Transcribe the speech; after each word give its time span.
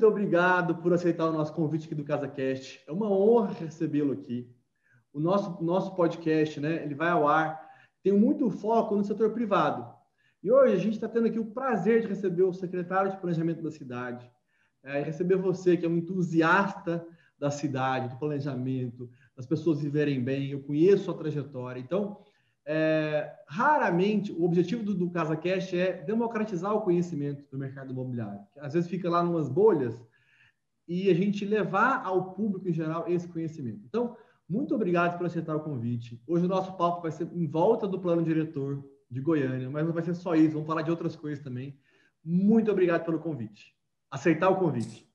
muito 0.00 0.12
obrigado 0.12 0.76
por 0.76 0.94
aceitar 0.94 1.26
o 1.26 1.32
nosso 1.32 1.52
convite 1.52 1.84
aqui 1.84 1.94
do 1.94 2.04
CasaCast. 2.04 2.82
É 2.88 2.90
uma 2.90 3.10
honra 3.10 3.52
recebê-lo 3.52 4.14
aqui. 4.14 4.50
O 5.12 5.20
nosso, 5.20 5.62
nosso 5.62 5.94
podcast, 5.94 6.58
né, 6.58 6.82
ele 6.82 6.94
vai 6.94 7.10
ao 7.10 7.28
ar, 7.28 7.60
tem 8.02 8.10
muito 8.10 8.48
foco 8.48 8.96
no 8.96 9.04
setor 9.04 9.32
privado. 9.32 9.86
E 10.42 10.50
hoje 10.50 10.72
a 10.72 10.78
gente 10.78 10.94
está 10.94 11.06
tendo 11.06 11.26
aqui 11.26 11.38
o 11.38 11.44
prazer 11.44 12.00
de 12.00 12.06
receber 12.06 12.44
o 12.44 12.52
secretário 12.54 13.10
de 13.10 13.18
Planejamento 13.18 13.62
da 13.62 13.70
cidade, 13.70 14.30
é, 14.82 15.02
receber 15.02 15.36
você, 15.36 15.76
que 15.76 15.84
é 15.84 15.88
um 15.88 15.98
entusiasta 15.98 17.06
da 17.38 17.50
cidade, 17.50 18.08
do 18.08 18.18
planejamento, 18.18 19.10
das 19.36 19.44
pessoas 19.44 19.82
viverem 19.82 20.24
bem. 20.24 20.52
Eu 20.52 20.62
conheço 20.62 21.10
a 21.10 21.14
trajetória. 21.14 21.78
Então, 21.78 22.16
é, 22.72 23.28
raramente, 23.48 24.30
o 24.30 24.44
objetivo 24.44 24.84
do, 24.84 24.94
do 24.94 25.10
CasaCast 25.10 25.76
é 25.76 26.04
democratizar 26.04 26.72
o 26.72 26.82
conhecimento 26.82 27.44
do 27.50 27.58
mercado 27.58 27.90
imobiliário. 27.90 28.38
Às 28.58 28.74
vezes 28.74 28.88
fica 28.88 29.10
lá 29.10 29.24
numas 29.24 29.48
bolhas 29.48 30.00
e 30.86 31.10
a 31.10 31.14
gente 31.14 31.44
levar 31.44 32.00
ao 32.04 32.32
público 32.32 32.68
em 32.68 32.72
geral 32.72 33.08
esse 33.08 33.26
conhecimento. 33.26 33.80
Então, 33.88 34.16
muito 34.48 34.72
obrigado 34.72 35.18
por 35.18 35.26
aceitar 35.26 35.56
o 35.56 35.64
convite. 35.64 36.22
Hoje 36.28 36.44
o 36.44 36.48
nosso 36.48 36.76
papo 36.76 37.02
vai 37.02 37.10
ser 37.10 37.28
em 37.32 37.44
volta 37.44 37.88
do 37.88 37.98
plano 37.98 38.22
diretor 38.22 38.84
de 39.10 39.20
Goiânia, 39.20 39.68
mas 39.68 39.84
não 39.84 39.92
vai 39.92 40.04
ser 40.04 40.14
só 40.14 40.36
isso, 40.36 40.52
vamos 40.52 40.68
falar 40.68 40.82
de 40.82 40.92
outras 40.92 41.16
coisas 41.16 41.42
também. 41.42 41.76
Muito 42.24 42.70
obrigado 42.70 43.04
pelo 43.04 43.18
convite. 43.18 43.74
Aceitar 44.08 44.48
o 44.48 44.60
convite. 44.60 45.10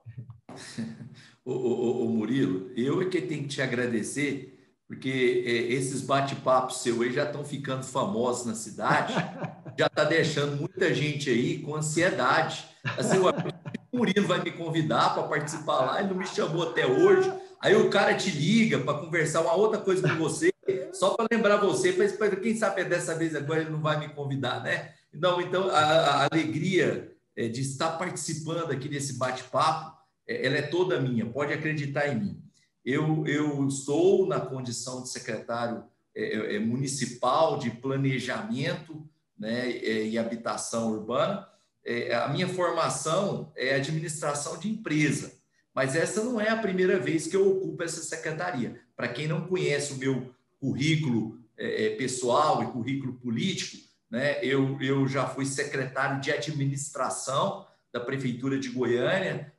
o, 1.46 1.54
o, 1.54 2.06
o 2.06 2.10
Murilo, 2.10 2.70
eu 2.76 3.02
é 3.02 3.06
que 3.06 3.22
tenho 3.22 3.44
que 3.44 3.48
te 3.48 3.62
agradecer 3.62 4.55
porque 4.88 5.44
é, 5.46 5.74
esses 5.74 6.02
bate-papos 6.02 6.82
seu 6.82 7.02
aí 7.02 7.12
já 7.12 7.26
estão 7.26 7.44
ficando 7.44 7.84
famosos 7.84 8.46
na 8.46 8.56
cidade, 8.56 9.14
já 9.78 9.88
está 9.88 10.04
deixando 10.04 10.58
muita 10.58 10.94
gente 10.94 11.30
aí 11.30 11.60
com 11.60 11.76
ansiedade. 11.76 12.66
Assim, 12.98 13.18
o 13.18 13.98
Murilo 13.98 14.28
vai 14.28 14.42
me 14.42 14.52
convidar 14.52 15.14
para 15.14 15.24
participar 15.24 15.80
lá, 15.82 16.00
ele 16.00 16.10
não 16.10 16.18
me 16.18 16.28
chamou 16.28 16.70
até 16.70 16.86
hoje. 16.86 17.32
Aí 17.62 17.76
o 17.76 17.90
cara 17.90 18.14
te 18.14 18.30
liga 18.30 18.80
para 18.80 19.00
conversar 19.00 19.42
uma 19.42 19.56
outra 19.56 19.80
coisa 19.80 20.08
com 20.08 20.16
você, 20.16 20.52
só 20.94 21.16
para 21.16 21.26
lembrar 21.32 21.58
você, 21.58 21.92
para 21.94 22.36
quem 22.36 22.56
sabe 22.56 22.84
dessa 22.84 23.16
vez 23.16 23.36
agora 23.36 23.62
ele 23.62 23.72
não 23.72 23.82
vai 23.82 24.00
me 24.00 24.10
convidar, 24.10 24.62
né? 24.62 24.94
Não, 25.12 25.42
então 25.42 25.70
a, 25.70 25.80
a 25.80 26.28
alegria 26.32 27.12
é, 27.36 27.48
de 27.48 27.62
estar 27.62 27.92
participando 27.98 28.72
aqui 28.72 28.88
desse 28.88 29.18
bate-papo, 29.18 29.96
é, 30.28 30.46
ela 30.46 30.58
é 30.58 30.62
toda 30.62 31.00
minha, 31.00 31.26
pode 31.26 31.54
acreditar 31.54 32.08
em 32.08 32.20
mim. 32.20 32.45
Eu, 32.86 33.26
eu 33.26 33.70
sou 33.72 34.28
na 34.28 34.40
condição 34.40 35.02
de 35.02 35.10
secretário 35.10 35.84
é, 36.16 36.24
é, 36.24 36.56
é, 36.56 36.60
municipal 36.60 37.58
de 37.58 37.70
planejamento 37.70 39.06
né, 39.38 39.70
é, 39.72 40.08
e 40.08 40.18
habitação 40.18 40.92
urbana. 40.94 41.46
É, 41.84 42.16
a 42.16 42.30
minha 42.30 42.48
formação 42.48 43.52
é 43.56 43.76
administração 43.76 44.58
de 44.58 44.70
empresa, 44.70 45.34
mas 45.74 45.96
essa 45.96 46.24
não 46.24 46.40
é 46.40 46.50
a 46.50 46.58
primeira 46.58 46.98
vez 46.98 47.28
que 47.28 47.36
eu 47.36 47.58
ocupo 47.58 47.84
essa 47.84 48.02
secretaria. 48.02 48.80
Para 48.96 49.10
quem 49.10 49.28
não 49.28 49.46
conhece 49.46 49.92
o 49.94 49.98
meu 49.98 50.34
currículo 50.60 51.38
é, 51.58 51.90
pessoal 51.92 52.64
e 52.64 52.68
currículo 52.68 53.14
político, 53.14 53.84
né, 54.10 54.40
eu, 54.42 54.80
eu 54.82 55.08
já 55.08 55.28
fui 55.28 55.46
secretário 55.46 56.22
de 56.22 56.32
administração 56.32 57.68
da 57.92 58.00
Prefeitura 58.00 58.60
de 58.60 58.70
Goiânia 58.70 59.52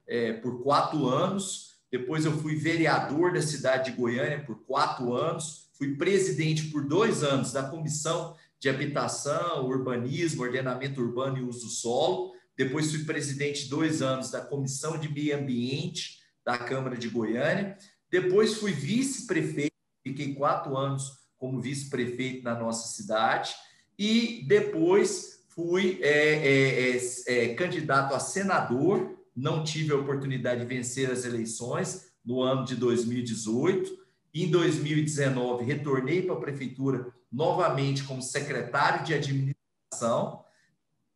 por 0.42 0.62
quatro 0.62 1.08
anos 1.08 1.65
depois 1.90 2.24
eu 2.24 2.32
fui 2.38 2.56
vereador 2.56 3.32
da 3.32 3.42
cidade 3.42 3.90
de 3.90 3.96
Goiânia 3.96 4.44
por 4.44 4.64
quatro 4.64 5.14
anos, 5.14 5.70
fui 5.74 5.96
presidente 5.96 6.64
por 6.70 6.86
dois 6.86 7.22
anos 7.22 7.52
da 7.52 7.62
Comissão 7.62 8.34
de 8.58 8.68
Habitação, 8.68 9.66
Urbanismo, 9.66 10.42
Ordenamento 10.42 11.00
Urbano 11.00 11.38
e 11.38 11.42
Uso 11.42 11.66
do 11.66 11.70
Solo. 11.70 12.32
Depois 12.56 12.90
fui 12.90 13.04
presidente 13.04 13.68
dois 13.68 14.02
anos 14.02 14.30
da 14.30 14.40
Comissão 14.40 14.98
de 14.98 15.08
Meio 15.08 15.36
Ambiente 15.36 16.18
da 16.44 16.56
Câmara 16.58 16.96
de 16.96 17.08
Goiânia. 17.08 17.76
Depois 18.10 18.54
fui 18.54 18.72
vice-prefeito, 18.72 19.74
fiquei 20.02 20.34
quatro 20.34 20.76
anos 20.76 21.12
como 21.36 21.60
vice-prefeito 21.60 22.42
na 22.42 22.58
nossa 22.58 22.88
cidade. 22.88 23.54
E 23.98 24.44
depois 24.48 25.44
fui 25.50 25.98
é, 26.02 26.08
é, 26.08 26.96
é, 26.96 27.44
é 27.44 27.54
candidato 27.54 28.14
a 28.14 28.18
senador 28.18 29.16
não 29.36 29.62
tive 29.62 29.92
a 29.92 29.96
oportunidade 29.96 30.60
de 30.60 30.66
vencer 30.66 31.10
as 31.10 31.24
eleições 31.24 32.06
no 32.24 32.40
ano 32.40 32.64
de 32.64 32.74
2018. 32.74 34.06
Em 34.34 34.50
2019, 34.50 35.64
retornei 35.64 36.22
para 36.22 36.34
a 36.34 36.40
prefeitura 36.40 37.12
novamente 37.30 38.02
como 38.04 38.22
secretário 38.22 39.04
de 39.04 39.14
administração. 39.14 40.44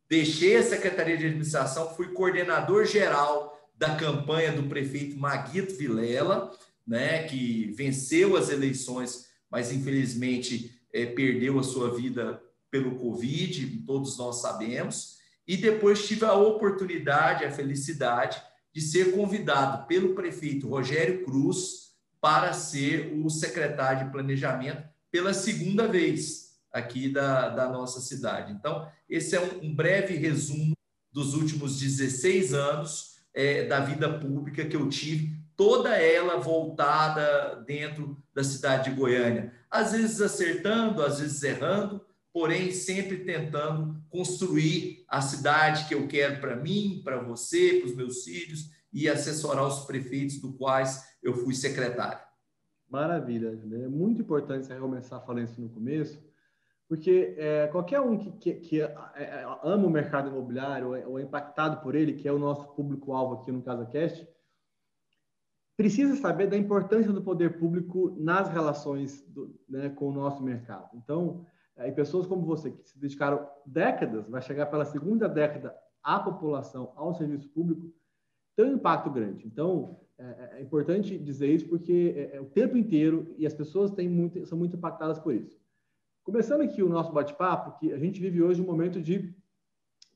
Deixei 0.07 0.57
a 0.57 0.63
secretaria 0.63 1.17
de 1.17 1.25
administração, 1.25 1.95
fui 1.95 2.09
coordenador 2.09 2.85
geral 2.85 3.57
da 3.75 3.95
campanha 3.95 4.51
do 4.51 4.63
prefeito 4.63 5.17
Maguito 5.17 5.75
Vilela, 5.75 6.51
né, 6.85 7.23
que 7.23 7.71
venceu 7.71 8.35
as 8.37 8.49
eleições, 8.49 9.27
mas 9.49 9.71
infelizmente 9.71 10.79
é, 10.93 11.05
perdeu 11.05 11.57
a 11.57 11.63
sua 11.63 11.95
vida 11.95 12.41
pelo 12.69 12.95
Covid, 12.95 13.83
todos 13.85 14.17
nós 14.17 14.41
sabemos. 14.41 15.20
E 15.51 15.57
depois 15.57 16.07
tive 16.07 16.23
a 16.23 16.33
oportunidade, 16.33 17.43
a 17.43 17.51
felicidade 17.51 18.41
de 18.73 18.79
ser 18.79 19.11
convidado 19.11 19.85
pelo 19.85 20.15
prefeito 20.15 20.69
Rogério 20.69 21.25
Cruz 21.25 21.89
para 22.21 22.53
ser 22.53 23.11
o 23.21 23.29
secretário 23.29 24.05
de 24.05 24.11
planejamento 24.13 24.81
pela 25.11 25.33
segunda 25.33 25.89
vez 25.89 26.51
aqui 26.71 27.09
da, 27.09 27.49
da 27.49 27.67
nossa 27.67 27.99
cidade. 27.99 28.53
Então, 28.53 28.87
esse 29.09 29.35
é 29.35 29.41
um, 29.41 29.65
um 29.65 29.75
breve 29.75 30.15
resumo 30.15 30.71
dos 31.11 31.33
últimos 31.33 31.77
16 31.81 32.53
anos 32.53 33.17
é, 33.33 33.65
da 33.65 33.81
vida 33.81 34.19
pública 34.19 34.63
que 34.63 34.77
eu 34.77 34.87
tive, 34.87 35.35
toda 35.57 35.97
ela 35.97 36.37
voltada 36.37 37.61
dentro 37.67 38.17
da 38.33 38.41
cidade 38.41 38.89
de 38.89 38.95
Goiânia. 38.95 39.51
Às 39.69 39.91
vezes 39.91 40.21
acertando, 40.21 41.03
às 41.03 41.19
vezes 41.19 41.43
errando, 41.43 42.01
porém 42.33 42.71
sempre 42.71 43.25
tentando 43.25 44.01
construir 44.09 45.03
a 45.07 45.21
cidade 45.21 45.87
que 45.87 45.93
eu 45.93 46.07
quero 46.07 46.39
para 46.39 46.55
mim, 46.55 47.01
para 47.03 47.21
você, 47.21 47.79
para 47.79 47.89
os 47.89 47.95
meus 47.95 48.23
filhos 48.23 48.69
e 48.93 49.09
assessorar 49.09 49.65
os 49.65 49.85
prefeitos 49.85 50.39
do 50.39 50.53
quais 50.53 51.03
eu 51.21 51.33
fui 51.33 51.53
secretário. 51.53 52.19
Maravilha, 52.89 53.47
é 53.49 53.87
muito 53.87 54.21
importante 54.21 54.67
você 54.67 54.75
começar 54.75 55.21
falando 55.21 55.45
isso 55.45 55.61
no 55.61 55.69
começo, 55.69 56.21
porque 56.89 57.35
é, 57.37 57.67
qualquer 57.67 58.01
um 58.01 58.17
que, 58.17 58.31
que, 58.33 58.53
que 58.55 58.81
é, 58.81 58.93
é, 59.15 59.45
ama 59.63 59.87
o 59.87 59.89
mercado 59.89 60.29
imobiliário 60.29 60.93
é, 60.93 61.07
ou 61.07 61.17
é 61.17 61.21
impactado 61.23 61.81
por 61.81 61.95
ele, 61.95 62.13
que 62.13 62.27
é 62.27 62.33
o 62.33 62.39
nosso 62.39 62.67
público-alvo 62.75 63.35
aqui 63.35 63.49
no 63.49 63.61
CasaCast, 63.61 64.27
precisa 65.77 66.17
saber 66.17 66.47
da 66.47 66.57
importância 66.57 67.13
do 67.13 67.23
poder 67.23 67.57
público 67.57 68.13
nas 68.19 68.49
relações 68.49 69.25
do, 69.29 69.57
né, 69.69 69.89
com 69.89 70.09
o 70.09 70.13
nosso 70.13 70.43
mercado. 70.43 70.89
Então, 70.95 71.45
e 71.77 71.91
pessoas 71.91 72.27
como 72.27 72.45
você, 72.45 72.71
que 72.71 72.87
se 72.87 72.99
dedicaram 72.99 73.47
décadas, 73.65 74.27
vai 74.27 74.41
chegar 74.41 74.67
pela 74.67 74.85
segunda 74.85 75.27
década 75.27 75.75
à 76.03 76.19
população, 76.19 76.93
ao 76.95 77.13
serviço 77.13 77.49
público, 77.49 77.91
tem 78.55 78.65
um 78.65 78.75
impacto 78.75 79.09
grande. 79.09 79.47
Então, 79.47 79.99
é, 80.17 80.57
é 80.57 80.61
importante 80.61 81.17
dizer 81.17 81.47
isso 81.47 81.67
porque 81.67 82.13
é, 82.15 82.37
é, 82.37 82.41
o 82.41 82.45
tempo 82.45 82.77
inteiro 82.77 83.33
e 83.37 83.45
as 83.45 83.53
pessoas 83.53 83.91
têm 83.91 84.07
muito, 84.07 84.45
são 84.45 84.57
muito 84.57 84.75
impactadas 84.75 85.17
por 85.17 85.33
isso. 85.33 85.59
Começando 86.23 86.61
aqui 86.61 86.83
o 86.83 86.89
nosso 86.89 87.11
bate-papo, 87.11 87.79
que 87.79 87.91
a 87.91 87.97
gente 87.97 88.19
vive 88.19 88.41
hoje 88.43 88.61
um 88.61 88.65
momento 88.65 89.01
de 89.01 89.33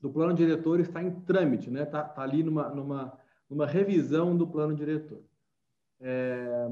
do 0.00 0.10
plano 0.10 0.34
diretor 0.34 0.78
está 0.78 1.02
em 1.02 1.10
trâmite, 1.10 1.70
né? 1.70 1.82
Está 1.82 2.04
tá 2.04 2.22
ali 2.22 2.42
numa, 2.42 2.68
numa, 2.68 3.18
numa 3.48 3.66
revisão 3.66 4.36
do 4.36 4.46
plano 4.46 4.74
diretor. 4.74 5.24
É, 6.00 6.68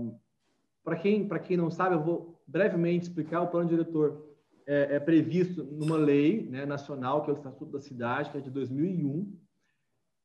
Para 0.85 0.97
quem, 0.97 1.26
quem 1.43 1.56
não 1.56 1.70
sabe, 1.70 1.97
eu 1.97 2.03
vou 2.03 2.41
brevemente 2.47 3.09
explicar 3.09 3.41
o 3.41 3.49
plano 3.49 3.69
diretor 3.69 4.24
é, 4.66 4.96
é 4.96 5.00
previsto 5.00 5.64
numa 5.64 5.96
lei 5.96 6.49
né, 6.49 6.64
nacional, 6.64 7.22
que 7.22 7.31
é 7.31 7.34
o 7.34 7.37
Estatuto 7.37 7.72
da 7.72 7.81
Cidade, 7.81 8.31
que 8.31 8.38
é 8.38 8.40
de 8.40 8.50
2001, 8.50 9.37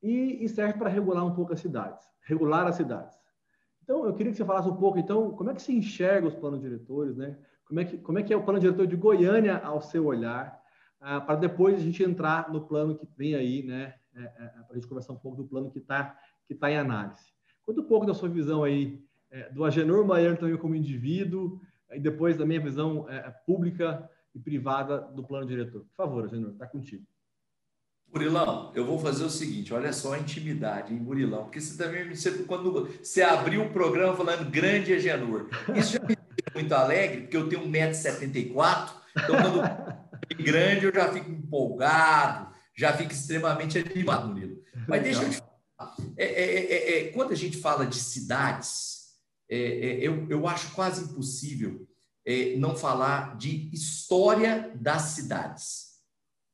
e, 0.01 0.43
e 0.43 0.49
serve 0.49 0.79
para 0.79 0.89
regular 0.89 1.25
um 1.25 1.33
pouco 1.33 1.53
as 1.53 1.59
cidades, 1.59 2.05
regular 2.21 2.65
as 2.67 2.75
cidades. 2.75 3.17
Então, 3.83 4.05
eu 4.05 4.13
queria 4.13 4.31
que 4.31 4.37
você 4.37 4.45
falasse 4.45 4.69
um 4.69 4.75
pouco, 4.75 4.99
então, 4.99 5.31
como 5.31 5.49
é 5.49 5.53
que 5.53 5.61
você 5.61 5.73
enxerga 5.73 6.27
os 6.27 6.35
planos 6.35 6.61
diretores, 6.61 7.17
né? 7.17 7.37
Como 7.65 7.79
é 7.79 7.85
que, 7.85 7.97
como 7.97 8.19
é, 8.19 8.23
que 8.23 8.33
é 8.33 8.37
o 8.37 8.43
plano 8.43 8.59
diretor 8.59 8.87
de 8.87 8.95
Goiânia 8.95 9.57
ao 9.57 9.81
seu 9.81 10.05
olhar, 10.05 10.59
ah, 10.99 11.19
para 11.19 11.35
depois 11.35 11.75
a 11.75 11.83
gente 11.83 12.03
entrar 12.03 12.51
no 12.51 12.67
plano 12.67 12.97
que 12.97 13.07
vem 13.17 13.35
aí, 13.35 13.63
né? 13.63 13.95
É, 14.15 14.21
é, 14.21 14.27
para 14.27 14.71
a 14.71 14.73
gente 14.75 14.87
conversar 14.87 15.13
um 15.13 15.17
pouco 15.17 15.37
do 15.37 15.47
plano 15.47 15.71
que 15.71 15.79
está 15.79 16.17
que 16.47 16.55
tá 16.55 16.69
em 16.71 16.77
análise. 16.77 17.31
Conta 17.63 17.81
um 17.81 17.85
pouco 17.85 18.07
da 18.07 18.13
sua 18.13 18.27
visão 18.27 18.63
aí, 18.63 18.99
é, 19.29 19.51
do 19.51 19.63
Agenor 19.63 20.03
Baiano 20.03 20.35
também 20.35 20.57
como 20.57 20.75
indivíduo, 20.75 21.61
e 21.91 21.99
depois 21.99 22.37
da 22.37 22.45
minha 22.45 22.59
visão 22.59 23.07
é, 23.07 23.29
pública 23.45 24.09
e 24.39 24.41
privada 24.41 24.99
do 24.99 25.23
plano 25.23 25.45
diretor. 25.45 25.81
Por 25.81 25.95
favor, 25.95 26.25
Agenor, 26.25 26.51
está 26.51 26.65
contigo. 26.65 27.03
Murilão, 28.11 28.71
eu 28.73 28.85
vou 28.85 28.97
fazer 28.97 29.23
o 29.23 29.29
seguinte, 29.29 29.71
olha 29.71 29.93
só 29.93 30.13
a 30.13 30.19
intimidade, 30.19 30.93
hein, 30.93 30.99
Murilão? 30.99 31.43
Porque 31.43 31.61
você 31.61 31.77
também, 31.77 32.09
você, 32.09 32.31
quando 32.43 32.89
você 33.03 33.21
abriu 33.21 33.63
o 33.63 33.69
programa 33.71 34.15
falando 34.15 34.49
grande 34.49 34.93
Agenor, 34.93 35.47
isso 35.75 35.93
já 35.93 35.99
me 35.99 36.15
deixa 36.15 36.51
muito 36.55 36.73
alegre, 36.73 37.21
porque 37.21 37.37
eu 37.37 37.47
tenho 37.47 37.67
1,74m, 37.67 38.89
então 39.11 39.35
quando 39.39 39.61
é 39.63 40.33
grande 40.43 40.85
eu 40.85 40.93
já 40.93 41.13
fico 41.13 41.29
empolgado, 41.29 42.51
já 42.75 42.93
fico 42.93 43.11
extremamente 43.11 43.77
animado, 43.77 44.29
Murilo. 44.29 44.59
Mas 44.87 45.03
deixa 45.03 45.21
eu 45.21 45.29
te 45.29 45.37
falar 45.37 45.95
É, 46.17 46.25
é, 46.25 46.73
é, 46.73 46.99
é 46.99 47.11
quando 47.11 47.31
a 47.31 47.35
gente 47.35 47.57
fala 47.57 47.85
de 47.85 47.97
cidades, 47.97 49.13
eu, 49.47 50.27
eu 50.29 50.47
acho 50.47 50.73
quase 50.73 51.03
impossível 51.03 51.87
não 52.57 52.75
falar 52.75 53.37
de 53.37 53.69
história 53.73 54.71
das 54.75 55.01
cidades. 55.01 55.89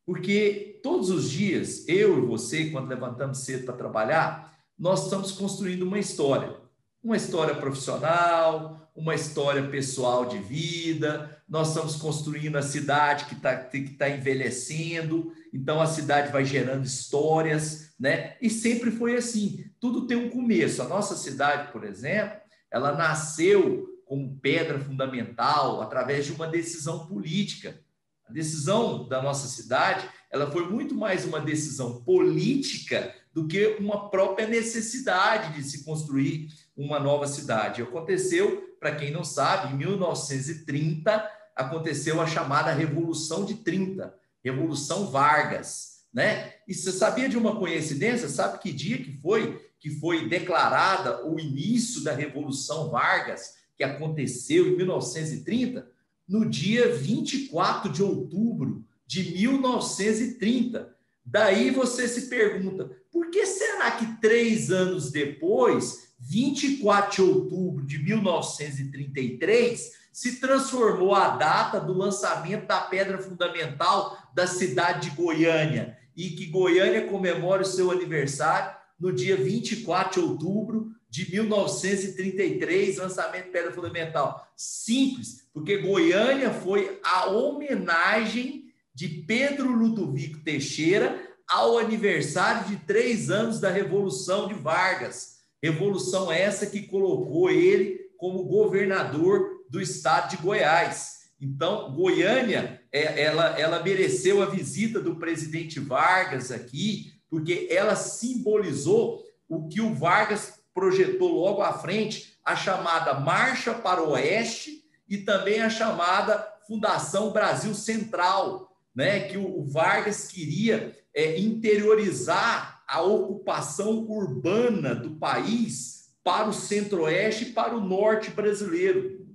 Porque 0.06 0.80
todos 0.84 1.10
os 1.10 1.30
dias, 1.30 1.88
eu 1.88 2.20
e 2.20 2.26
você, 2.26 2.70
quando 2.70 2.88
levantamos 2.88 3.40
cedo 3.40 3.66
para 3.66 3.76
trabalhar, 3.76 4.56
nós 4.78 5.06
estamos 5.06 5.32
construindo 5.32 5.84
uma 5.84 5.98
história. 5.98 6.56
Uma 7.04 7.18
história 7.18 7.56
profissional, 7.56 8.90
uma 8.96 9.14
história 9.14 9.68
pessoal 9.68 10.26
de 10.26 10.38
vida, 10.38 11.38
nós 11.48 11.70
estamos 11.70 11.96
construindo 11.98 12.56
a 12.56 12.62
cidade 12.62 13.26
que 13.26 13.36
está 13.36 13.56
que 13.56 13.90
tá 13.90 14.10
envelhecendo, 14.10 15.32
então 15.54 15.82
a 15.82 15.86
cidade 15.86 16.32
vai 16.32 16.46
gerando 16.46 16.86
histórias, 16.86 17.94
né? 18.00 18.36
E 18.42 18.50
sempre 18.50 18.92
foi 18.92 19.16
assim, 19.16 19.66
tudo 19.80 20.08
tem 20.08 20.18
um 20.18 20.30
começo. 20.30 20.82
A 20.82 20.88
nossa 20.88 21.16
cidade, 21.16 21.72
por 21.72 21.84
exemplo, 21.84 22.40
ela 22.72 22.94
nasceu 22.94 23.95
como 24.06 24.38
pedra 24.40 24.80
fundamental 24.80 25.82
através 25.82 26.26
de 26.26 26.32
uma 26.32 26.48
decisão 26.48 27.08
política 27.08 27.84
a 28.28 28.34
decisão 28.34 29.08
da 29.08 29.22
nossa 29.22 29.48
cidade, 29.48 30.10
ela 30.32 30.50
foi 30.50 30.68
muito 30.68 30.96
mais 30.96 31.26
uma 31.26 31.40
decisão 31.40 32.02
política 32.02 33.14
do 33.32 33.48
que 33.48 33.78
uma 33.80 34.10
própria 34.10 34.48
necessidade 34.48 35.54
de 35.54 35.64
se 35.64 35.84
construir 35.84 36.48
uma 36.76 37.00
nova 37.00 37.28
cidade. 37.28 37.84
Aconteceu, 37.84 38.76
para 38.80 38.96
quem 38.96 39.12
não 39.12 39.24
sabe, 39.24 39.74
em 39.74 39.78
1930 39.78 41.32
aconteceu 41.56 42.20
a 42.20 42.26
chamada 42.26 42.74
Revolução 42.74 43.46
de 43.46 43.56
30, 43.56 44.14
Revolução 44.44 45.12
Vargas, 45.12 46.04
né? 46.14 46.54
E 46.68 46.74
você 46.74 46.92
sabia 46.92 47.30
de 47.30 47.38
uma 47.38 47.56
coincidência? 47.58 48.28
Sabe 48.28 48.60
que 48.60 48.74
dia 48.74 48.98
que 48.98 49.12
foi 49.22 49.64
que 49.80 49.92
foi 49.92 50.28
declarada 50.28 51.28
o 51.28 51.40
início 51.40 52.04
da 52.04 52.12
Revolução 52.12 52.90
Vargas, 52.90 53.54
que 53.78 53.84
aconteceu 53.84 54.68
em 54.68 54.78
1930? 54.78 55.96
no 56.28 56.50
dia 56.50 56.96
24 56.96 57.92
de 57.92 58.02
outubro 58.02 58.84
de 59.06 59.32
1930. 59.32 60.96
Daí 61.24 61.72
você 61.72 62.08
se 62.08 62.28
pergunta, 62.28 62.90
por 63.12 63.30
que 63.30 63.46
será 63.46 63.92
que 63.92 64.20
três 64.20 64.72
anos 64.72 65.12
depois, 65.12 66.14
24 66.20 67.16
de 67.16 67.22
outubro 67.22 67.86
de 67.86 68.00
1933, 68.00 69.92
se 70.12 70.40
transformou 70.40 71.14
a 71.14 71.30
data 71.30 71.80
do 71.80 71.94
lançamento 71.94 72.68
da 72.68 72.82
pedra 72.82 73.18
fundamental 73.18 74.18
da 74.34 74.48
cidade 74.48 75.10
de 75.10 75.16
Goiânia 75.16 75.98
e 76.16 76.30
que 76.30 76.46
Goiânia 76.48 77.08
comemora 77.08 77.64
o 77.64 77.66
seu 77.66 77.92
aniversário 77.92 78.76
no 79.00 79.12
dia 79.12 79.36
24 79.36 80.22
de 80.22 80.28
outubro 80.28 80.95
de 81.16 81.32
1933, 81.32 82.98
lançamento 82.98 83.46
de 83.46 83.52
pedra 83.52 83.72
fundamental. 83.72 84.46
Simples, 84.54 85.48
porque 85.54 85.78
Goiânia 85.78 86.52
foi 86.52 87.00
a 87.02 87.30
homenagem 87.30 88.66
de 88.94 89.08
Pedro 89.08 89.72
Ludovico 89.72 90.40
Teixeira 90.40 91.18
ao 91.48 91.78
aniversário 91.78 92.68
de 92.68 92.84
três 92.86 93.30
anos 93.30 93.62
da 93.62 93.70
Revolução 93.70 94.50
de 94.50 94.56
Vargas. 94.56 95.38
Revolução 95.64 96.30
essa 96.30 96.66
que 96.66 96.82
colocou 96.82 97.50
ele 97.50 98.10
como 98.18 98.44
governador 98.44 99.64
do 99.70 99.80
estado 99.80 100.32
de 100.32 100.44
Goiás. 100.44 101.30
Então, 101.40 101.94
Goiânia, 101.94 102.82
é, 102.92 103.22
ela, 103.22 103.58
ela 103.58 103.82
mereceu 103.82 104.44
a 104.44 104.48
visita 104.48 105.00
do 105.00 105.16
presidente 105.16 105.80
Vargas 105.80 106.52
aqui, 106.52 107.14
porque 107.30 107.70
ela 107.72 107.96
simbolizou 107.96 109.24
o 109.48 109.70
que 109.70 109.80
o 109.80 109.94
Vargas 109.94 110.65
projetou 110.76 111.30
logo 111.30 111.62
à 111.62 111.72
frente, 111.72 112.38
a 112.44 112.56
chamada 112.56 113.14
Marcha 113.14 113.74
para 113.74 114.04
o 114.04 114.10
Oeste 114.10 114.84
e 115.10 115.18
também 115.18 115.62
a 115.62 115.70
chamada 115.70 116.38
Fundação 116.68 117.32
Brasil 117.32 117.74
Central, 117.74 118.78
né, 118.94 119.22
que 119.22 119.38
o 119.38 119.64
Vargas 119.64 120.28
queria 120.28 120.96
é, 121.14 121.40
interiorizar 121.40 122.84
a 122.88 123.02
ocupação 123.02 124.06
urbana 124.08 124.94
do 124.94 125.16
país 125.16 126.10
para 126.24 126.50
o 126.50 126.54
centro-oeste 126.54 127.46
e 127.46 127.52
para 127.54 127.76
o 127.76 127.82
norte 127.82 128.30
brasileiro. 128.32 129.26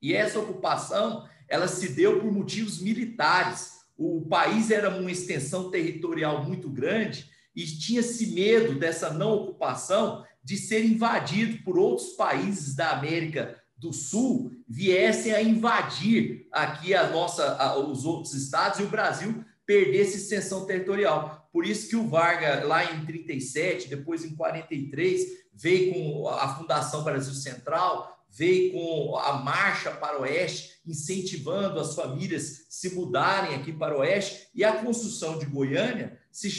E 0.00 0.14
essa 0.14 0.38
ocupação 0.38 1.28
ela 1.48 1.68
se 1.68 1.90
deu 1.90 2.20
por 2.20 2.32
motivos 2.32 2.80
militares. 2.80 3.78
O 3.96 4.22
país 4.22 4.70
era 4.70 4.88
uma 4.88 5.10
extensão 5.10 5.70
territorial 5.70 6.44
muito 6.44 6.68
grande 6.68 7.28
e 7.54 7.64
tinha-se 7.64 8.28
medo 8.28 8.78
dessa 8.78 9.12
não 9.12 9.32
ocupação 9.32 10.24
de 10.48 10.56
ser 10.56 10.82
invadido 10.82 11.62
por 11.62 11.78
outros 11.78 12.12
países 12.12 12.74
da 12.74 12.92
América 12.92 13.62
do 13.76 13.92
Sul 13.92 14.50
viessem 14.66 15.34
a 15.34 15.42
invadir 15.42 16.48
aqui 16.50 16.94
a 16.94 17.10
nossa, 17.10 17.54
a, 17.56 17.78
os 17.78 18.06
outros 18.06 18.32
estados 18.32 18.80
e 18.80 18.82
o 18.82 18.88
Brasil 18.88 19.44
perdesse 19.66 20.16
extensão 20.16 20.64
territorial. 20.64 21.46
Por 21.52 21.66
isso 21.66 21.86
que 21.90 21.96
o 21.96 22.08
Vargas, 22.08 22.66
lá 22.66 22.82
em 22.82 23.04
37, 23.04 23.88
depois 23.88 24.24
em 24.24 24.34
43, 24.34 25.20
veio 25.52 25.92
com 25.92 26.28
a 26.30 26.56
Fundação 26.56 27.04
Brasil 27.04 27.34
Central, 27.34 28.10
veio 28.30 28.72
com 28.72 29.18
a 29.18 29.34
marcha 29.42 29.90
para 29.90 30.18
o 30.18 30.22
oeste, 30.22 30.80
incentivando 30.86 31.78
as 31.78 31.94
famílias 31.94 32.64
se 32.70 32.94
mudarem 32.94 33.54
aqui 33.54 33.70
para 33.70 33.94
o 33.94 34.00
oeste, 34.00 34.48
e 34.54 34.64
a 34.64 34.82
construção 34.82 35.38
de 35.38 35.44
Goiânia 35.44 36.18
se 36.32 36.50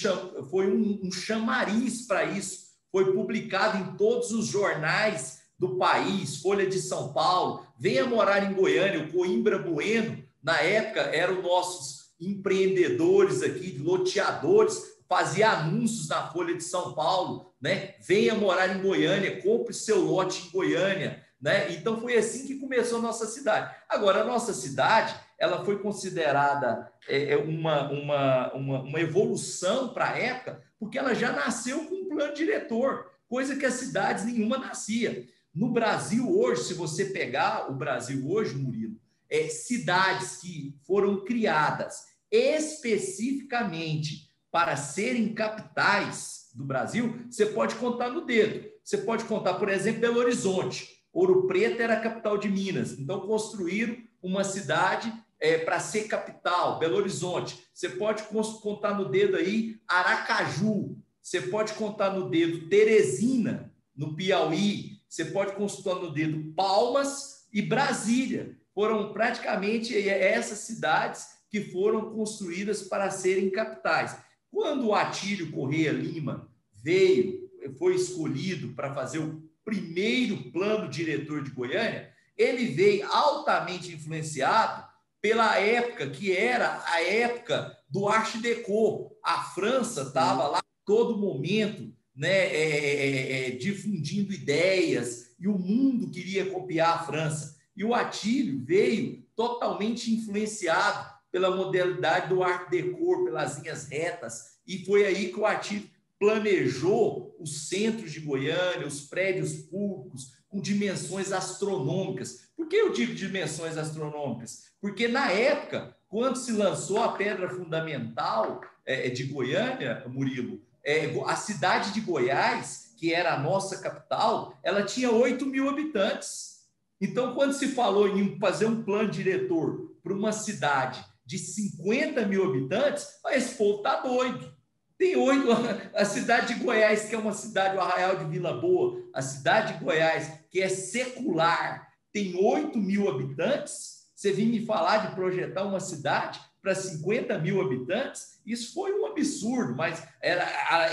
foi 0.52 0.72
um, 0.72 1.00
um 1.06 1.12
chamariz 1.12 2.06
para 2.06 2.26
isso. 2.26 2.69
Foi 2.92 3.14
publicado 3.14 3.78
em 3.78 3.96
todos 3.98 4.32
os 4.32 4.48
jornais 4.48 5.40
do 5.58 5.78
país, 5.78 6.38
Folha 6.38 6.66
de 6.66 6.80
São 6.80 7.12
Paulo, 7.12 7.68
venha 7.78 8.06
morar 8.06 8.50
em 8.50 8.54
Goiânia, 8.54 9.04
o 9.04 9.12
Coimbra 9.12 9.60
Bueno, 9.60 10.24
na 10.42 10.58
época, 10.62 11.02
eram 11.02 11.42
nossos 11.42 12.12
empreendedores 12.20 13.44
aqui, 13.44 13.78
loteadores, 13.78 14.82
fazia 15.08 15.50
anúncios 15.50 16.08
na 16.08 16.28
Folha 16.32 16.56
de 16.56 16.64
São 16.64 16.94
Paulo, 16.94 17.54
né? 17.62 17.96
Venha 18.00 18.36
morar 18.36 18.76
em 18.76 18.82
Goiânia, 18.82 19.42
compre 19.42 19.74
seu 19.74 20.02
lote 20.02 20.48
em 20.48 20.52
Goiânia, 20.52 21.24
né? 21.42 21.72
Então 21.74 22.00
foi 22.00 22.16
assim 22.16 22.46
que 22.46 22.60
começou 22.60 23.00
a 23.00 23.02
nossa 23.02 23.26
cidade. 23.26 23.74
Agora, 23.90 24.22
a 24.22 24.26
nossa 24.26 24.54
cidade, 24.54 25.16
ela 25.38 25.66
foi 25.66 25.80
considerada 25.80 26.92
é, 27.08 27.34
é 27.34 27.38
uma, 27.38 27.90
uma, 27.92 28.54
uma, 28.54 28.80
uma 28.82 29.00
evolução 29.02 29.90
para 29.90 30.12
a 30.12 30.18
época, 30.18 30.62
porque 30.80 30.98
ela 30.98 31.14
já 31.14 31.32
nasceu 31.32 31.86
com 31.86 31.99
plano 32.20 32.34
diretor, 32.34 33.10
coisa 33.30 33.56
que 33.56 33.66
as 33.66 33.76
cidades 33.76 34.26
nenhuma 34.26 34.58
nascia. 34.58 35.26
No 35.56 35.72
Brasil 35.72 36.38
hoje, 36.38 36.66
se 36.66 36.74
você 36.74 37.06
pegar 37.06 37.72
o 37.72 37.76
Brasil 37.76 38.30
hoje, 38.30 38.56
Murilo, 38.56 39.00
é, 39.30 39.48
cidades 39.48 40.38
que 40.38 40.76
foram 40.86 41.24
criadas 41.24 42.10
especificamente 42.30 44.30
para 44.52 44.76
serem 44.76 45.34
capitais 45.34 46.50
do 46.54 46.66
Brasil, 46.66 47.22
você 47.30 47.46
pode 47.46 47.76
contar 47.76 48.10
no 48.10 48.26
dedo. 48.26 48.70
Você 48.84 48.98
pode 48.98 49.24
contar, 49.24 49.54
por 49.54 49.70
exemplo, 49.70 50.02
Belo 50.02 50.20
Horizonte. 50.20 50.90
Ouro 51.14 51.48
Preto 51.48 51.82
era 51.82 51.94
a 51.94 52.02
capital 52.02 52.38
de 52.38 52.50
Minas, 52.50 53.00
então 53.00 53.22
construíram 53.22 53.98
uma 54.22 54.44
cidade 54.44 55.14
é, 55.40 55.58
para 55.58 55.80
ser 55.80 56.08
capital, 56.08 56.80
Belo 56.80 56.98
Horizonte. 56.98 57.64
Você 57.74 57.90
pode 57.90 58.24
contar 58.62 58.96
no 58.96 59.10
dedo 59.10 59.38
aí 59.38 59.80
Aracaju, 59.88 60.98
você 61.30 61.42
pode 61.42 61.74
contar 61.74 62.10
no 62.10 62.28
dedo 62.28 62.68
Teresina, 62.70 63.72
no 63.96 64.16
Piauí, 64.16 65.00
você 65.08 65.26
pode 65.26 65.54
consultar 65.54 65.94
no 65.94 66.12
dedo 66.12 66.52
Palmas 66.56 67.48
e 67.54 67.62
Brasília. 67.62 68.58
Foram 68.74 69.14
praticamente 69.14 69.96
essas 70.10 70.58
cidades 70.60 71.28
que 71.48 71.62
foram 71.66 72.12
construídas 72.16 72.82
para 72.82 73.12
serem 73.12 73.52
capitais. 73.52 74.18
Quando 74.50 74.88
o 74.88 74.96
Atílio 74.96 75.52
Correia 75.52 75.92
Lima 75.92 76.52
veio, 76.74 77.48
foi 77.78 77.94
escolhido 77.94 78.70
para 78.70 78.96
fazer 78.96 79.20
o 79.20 79.48
primeiro 79.64 80.52
plano 80.52 80.90
diretor 80.90 81.44
de 81.44 81.52
Goiânia, 81.52 82.12
ele 82.36 82.70
veio 82.70 83.08
altamente 83.08 83.94
influenciado 83.94 84.84
pela 85.22 85.60
época 85.60 86.10
que 86.10 86.36
era 86.36 86.84
a 86.88 87.04
época 87.04 87.78
do 87.88 88.10
Art 88.10 88.36
Deco. 88.38 89.16
A 89.24 89.44
França 89.44 90.02
estava 90.02 90.48
lá 90.48 90.60
todo 90.90 91.20
momento 91.20 91.94
né, 92.16 92.48
é, 92.48 92.56
é, 92.56 93.48
é, 93.48 93.52
difundindo 93.52 94.34
ideias, 94.34 95.36
e 95.40 95.48
o 95.48 95.56
mundo 95.56 96.10
queria 96.10 96.48
copiar 96.48 96.96
a 96.96 97.04
França. 97.04 97.60
E 97.78 97.84
o 97.84 97.94
Atílio 97.94 98.60
veio 98.66 99.24
totalmente 99.36 100.12
influenciado 100.12 101.08
pela 101.32 101.56
modalidade 101.56 102.30
do 102.30 102.42
Art 102.42 102.72
Deco, 102.72 103.24
pelas 103.24 103.60
linhas 103.60 103.88
retas, 103.88 104.58
e 104.66 104.84
foi 104.84 105.06
aí 105.06 105.32
que 105.32 105.40
o 105.40 105.46
Atílio 105.46 105.88
planejou 106.18 107.36
os 107.40 107.68
centros 107.68 108.12
de 108.12 108.22
Goiânia, 108.22 108.88
os 108.88 109.02
prédios 109.02 109.54
públicos, 109.58 110.40
com 110.50 110.60
dimensões 110.60 111.32
astronômicas. 111.32 112.50
Por 112.58 112.68
que 112.68 112.76
eu 112.76 112.92
digo 112.92 113.14
dimensões 113.14 113.78
astronômicas? 113.78 114.72
Porque 114.82 115.08
na 115.08 115.32
época, 115.32 115.96
quando 116.08 116.38
se 116.38 116.52
lançou 116.52 117.04
a 117.04 117.12
pedra 117.12 117.48
fundamental 117.48 118.60
é, 118.84 119.08
de 119.08 119.26
Goiânia, 119.26 120.04
Murilo, 120.08 120.68
é, 120.84 121.14
a 121.26 121.36
cidade 121.36 121.92
de 121.92 122.02
Goiás, 122.02 122.94
que 122.98 123.14
era 123.14 123.34
a 123.34 123.40
nossa 123.40 123.80
capital, 123.80 124.58
ela 124.64 124.84
tinha 124.84 125.12
8 125.12 125.46
mil 125.46 125.70
habitantes. 125.70 126.60
Então, 127.00 127.34
quando 127.34 127.54
se 127.54 127.70
falou 127.70 128.08
em 128.08 128.38
fazer 128.40 128.66
um 128.66 128.84
plano 128.84 129.10
diretor 129.10 129.96
para 130.04 130.14
uma 130.14 130.32
cidade 130.32 131.04
de 131.26 131.38
50 131.38 132.26
mil 132.26 132.44
habitantes, 132.44 133.08
esse 133.28 133.56
povo 133.56 133.78
está 133.78 134.02
doido. 134.02 134.54
Tem 134.98 135.16
oito, 135.16 135.48
a 135.96 136.04
cidade 136.04 136.54
de 136.54 136.60
Goiás, 136.62 137.06
que 137.06 137.16
é 137.16 137.18
uma 137.18 137.34
cidade, 137.34 137.78
o 137.78 137.80
Arraial 137.80 138.18
de 138.18 138.26
Vila 138.26 138.60
Boa, 138.60 139.02
a 139.14 139.22
cidade 139.22 139.74
de 139.74 139.84
Goiás, 139.84 140.30
que 140.52 140.62
é 140.62 140.68
secular, 140.68 141.88
tem 142.12 142.36
8 142.36 142.78
mil 142.78 143.08
habitantes. 143.08 144.10
Você 144.14 144.34
vem 144.34 144.48
me 144.48 144.66
falar 144.66 145.08
de 145.08 145.16
projetar 145.16 145.64
uma 145.64 145.80
cidade 145.80 146.42
para 146.62 146.76
50 146.76 147.38
mil 147.40 147.62
habitantes? 147.62 148.40
Isso 148.46 148.74
foi 148.74 148.92
um 148.94 149.06
absurdo, 149.06 149.76
mas 149.76 150.06
era, 150.22 150.44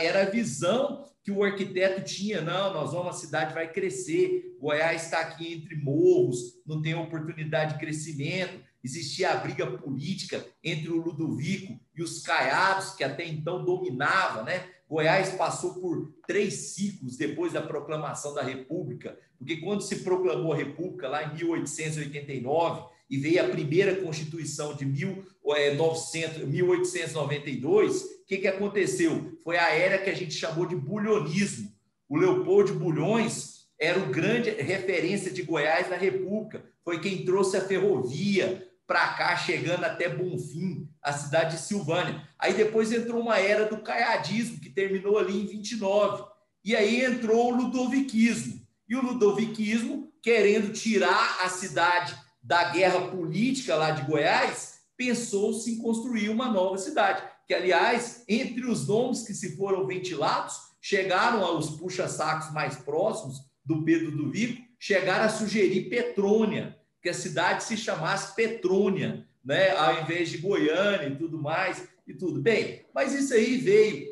era 0.02 0.22
a 0.22 0.30
visão 0.30 1.04
que 1.22 1.32
o 1.32 1.42
arquiteto 1.42 2.02
tinha. 2.02 2.40
Não, 2.40 2.72
nós 2.72 2.92
vamos, 2.92 3.16
a 3.16 3.18
cidade 3.18 3.54
vai 3.54 3.70
crescer. 3.70 4.56
Goiás 4.60 5.04
está 5.04 5.20
aqui 5.20 5.54
entre 5.54 5.76
morros, 5.76 6.60
não 6.66 6.80
tem 6.80 6.94
oportunidade 6.94 7.74
de 7.74 7.80
crescimento 7.80 8.66
existia 8.86 9.32
a 9.32 9.36
briga 9.36 9.66
política 9.66 10.46
entre 10.62 10.90
o 10.90 11.02
Ludovico 11.02 11.78
e 11.94 12.02
os 12.02 12.22
caiados, 12.22 12.94
que 12.94 13.02
até 13.02 13.26
então 13.26 13.64
dominava, 13.64 14.44
né? 14.44 14.68
Goiás 14.88 15.30
passou 15.30 15.74
por 15.74 16.14
três 16.26 16.54
ciclos 16.74 17.16
depois 17.16 17.52
da 17.52 17.60
proclamação 17.60 18.32
da 18.32 18.42
República, 18.42 19.18
porque 19.36 19.56
quando 19.56 19.82
se 19.82 20.04
proclamou 20.04 20.52
a 20.52 20.56
República, 20.56 21.08
lá 21.08 21.24
em 21.24 21.34
1889, 21.34 22.84
e 23.08 23.16
veio 23.18 23.44
a 23.44 23.48
primeira 23.48 23.96
Constituição 23.96 24.74
de 24.74 24.84
1900, 24.84 26.44
1892, 26.48 28.02
o 28.02 28.26
que, 28.26 28.38
que 28.38 28.48
aconteceu? 28.48 29.38
Foi 29.44 29.56
a 29.56 29.70
era 29.70 29.98
que 29.98 30.10
a 30.10 30.14
gente 30.14 30.34
chamou 30.34 30.66
de 30.66 30.74
bulhonismo. 30.74 31.72
O 32.08 32.16
Leopoldo 32.16 32.74
Bulhões 32.74 33.66
era 33.78 33.98
o 33.98 34.10
grande 34.10 34.50
referência 34.50 35.30
de 35.30 35.42
Goiás 35.42 35.88
na 35.88 35.96
República, 35.96 36.64
foi 36.84 37.00
quem 37.00 37.24
trouxe 37.24 37.56
a 37.56 37.60
ferrovia, 37.60 38.66
para 38.86 39.14
cá, 39.14 39.36
chegando 39.36 39.84
até 39.84 40.08
Bonfim, 40.08 40.88
a 41.02 41.12
cidade 41.12 41.56
de 41.56 41.62
Silvânia. 41.62 42.22
Aí 42.38 42.54
depois 42.54 42.92
entrou 42.92 43.20
uma 43.20 43.38
era 43.38 43.64
do 43.64 43.78
caiadismo, 43.78 44.60
que 44.60 44.70
terminou 44.70 45.18
ali 45.18 45.42
em 45.42 45.46
29. 45.46 46.24
E 46.64 46.76
aí 46.76 47.04
entrou 47.04 47.52
o 47.52 47.56
ludoviquismo. 47.56 48.64
E 48.88 48.94
o 48.94 49.02
ludoviquismo, 49.02 50.12
querendo 50.22 50.72
tirar 50.72 51.44
a 51.44 51.48
cidade 51.48 52.16
da 52.46 52.70
guerra 52.70 53.08
política 53.08 53.74
lá 53.74 53.90
de 53.90 54.02
Goiás, 54.02 54.78
pensou-se 54.96 55.68
em 55.70 55.78
construir 55.78 56.28
uma 56.28 56.48
nova 56.48 56.78
cidade. 56.78 57.22
Que, 57.46 57.52
aliás, 57.52 58.24
entre 58.28 58.64
os 58.64 58.86
nomes 58.86 59.22
que 59.22 59.34
se 59.34 59.56
foram 59.56 59.84
ventilados, 59.84 60.54
chegaram 60.80 61.44
aos 61.44 61.70
puxa-sacos 61.70 62.52
mais 62.52 62.76
próximos 62.76 63.40
do 63.64 63.82
Pedro 63.82 64.12
do 64.12 64.30
Vico, 64.30 64.62
chegaram 64.78 65.24
a 65.24 65.28
sugerir 65.28 65.90
Petrônia, 65.90 66.78
que 67.02 67.08
a 67.08 67.14
cidade 67.14 67.64
se 67.64 67.76
chamasse 67.76 68.34
Petrônia, 68.36 69.26
né, 69.44 69.70
ao 69.72 70.02
invés 70.02 70.28
de 70.28 70.38
Goiânia 70.38 71.08
e 71.08 71.16
tudo 71.16 71.38
mais 71.38 71.88
e 72.06 72.14
tudo. 72.14 72.40
Bem, 72.40 72.84
mas 72.94 73.12
isso 73.12 73.34
aí 73.34 73.56
veio, 73.56 74.06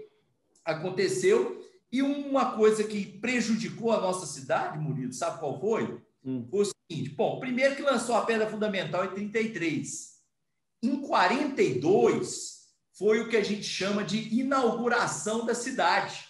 aconteceu, 0.64 1.64
e 1.92 2.02
uma 2.02 2.56
coisa 2.56 2.82
que 2.82 3.06
prejudicou 3.06 3.92
a 3.92 4.00
nossa 4.00 4.26
cidade, 4.26 4.78
Murilo, 4.78 5.12
sabe 5.12 5.38
qual 5.38 5.60
foi? 5.60 6.00
Hum. 6.24 6.46
Foi 6.50 6.62
o 6.62 6.64
seguinte: 6.64 7.10
bom, 7.10 7.38
primeiro 7.38 7.76
que 7.76 7.82
lançou 7.82 8.14
a 8.14 8.24
pedra 8.24 8.48
fundamental 8.48 9.04
em 9.04 9.14
33. 9.14 10.14
Em 10.82 10.96
42 11.00 12.54
foi 12.92 13.20
o 13.20 13.28
que 13.28 13.36
a 13.36 13.44
gente 13.44 13.64
chama 13.64 14.04
de 14.04 14.38
inauguração 14.38 15.44
da 15.44 15.54
cidade. 15.54 16.28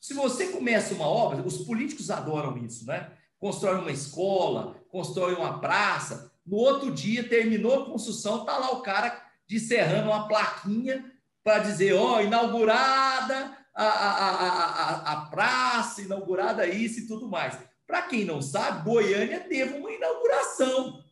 Se 0.00 0.14
você 0.14 0.48
começa 0.48 0.94
uma 0.94 1.06
obra, 1.06 1.42
os 1.42 1.58
políticos 1.58 2.10
adoram 2.10 2.56
isso, 2.56 2.86
né? 2.86 3.12
Constrói 3.38 3.78
uma 3.78 3.92
escola, 3.92 4.82
constrói 4.88 5.34
uma 5.34 5.60
praça, 5.60 6.32
no 6.46 6.56
outro 6.56 6.90
dia 6.90 7.28
terminou 7.28 7.82
a 7.82 7.86
construção, 7.86 8.44
tá 8.44 8.56
lá 8.56 8.70
o 8.72 8.82
cara 8.82 9.22
descerrando 9.48 10.08
uma 10.10 10.26
plaquinha 10.26 11.12
para 11.42 11.58
dizer, 11.58 11.94
ó, 11.94 12.16
oh, 12.16 12.20
inaugurada 12.20 13.56
a, 13.74 13.84
a, 13.84 14.30
a, 14.30 15.12
a, 15.12 15.16
praça, 15.26 16.02
inaugurada 16.02 16.66
isso 16.66 17.00
e 17.00 17.06
tudo 17.06 17.28
mais. 17.28 17.58
Para 17.90 18.02
quem 18.02 18.24
não 18.24 18.40
sabe, 18.40 18.88
Goiânia 18.88 19.40
teve 19.40 19.74
uma 19.74 19.90
inauguração. 19.90 21.02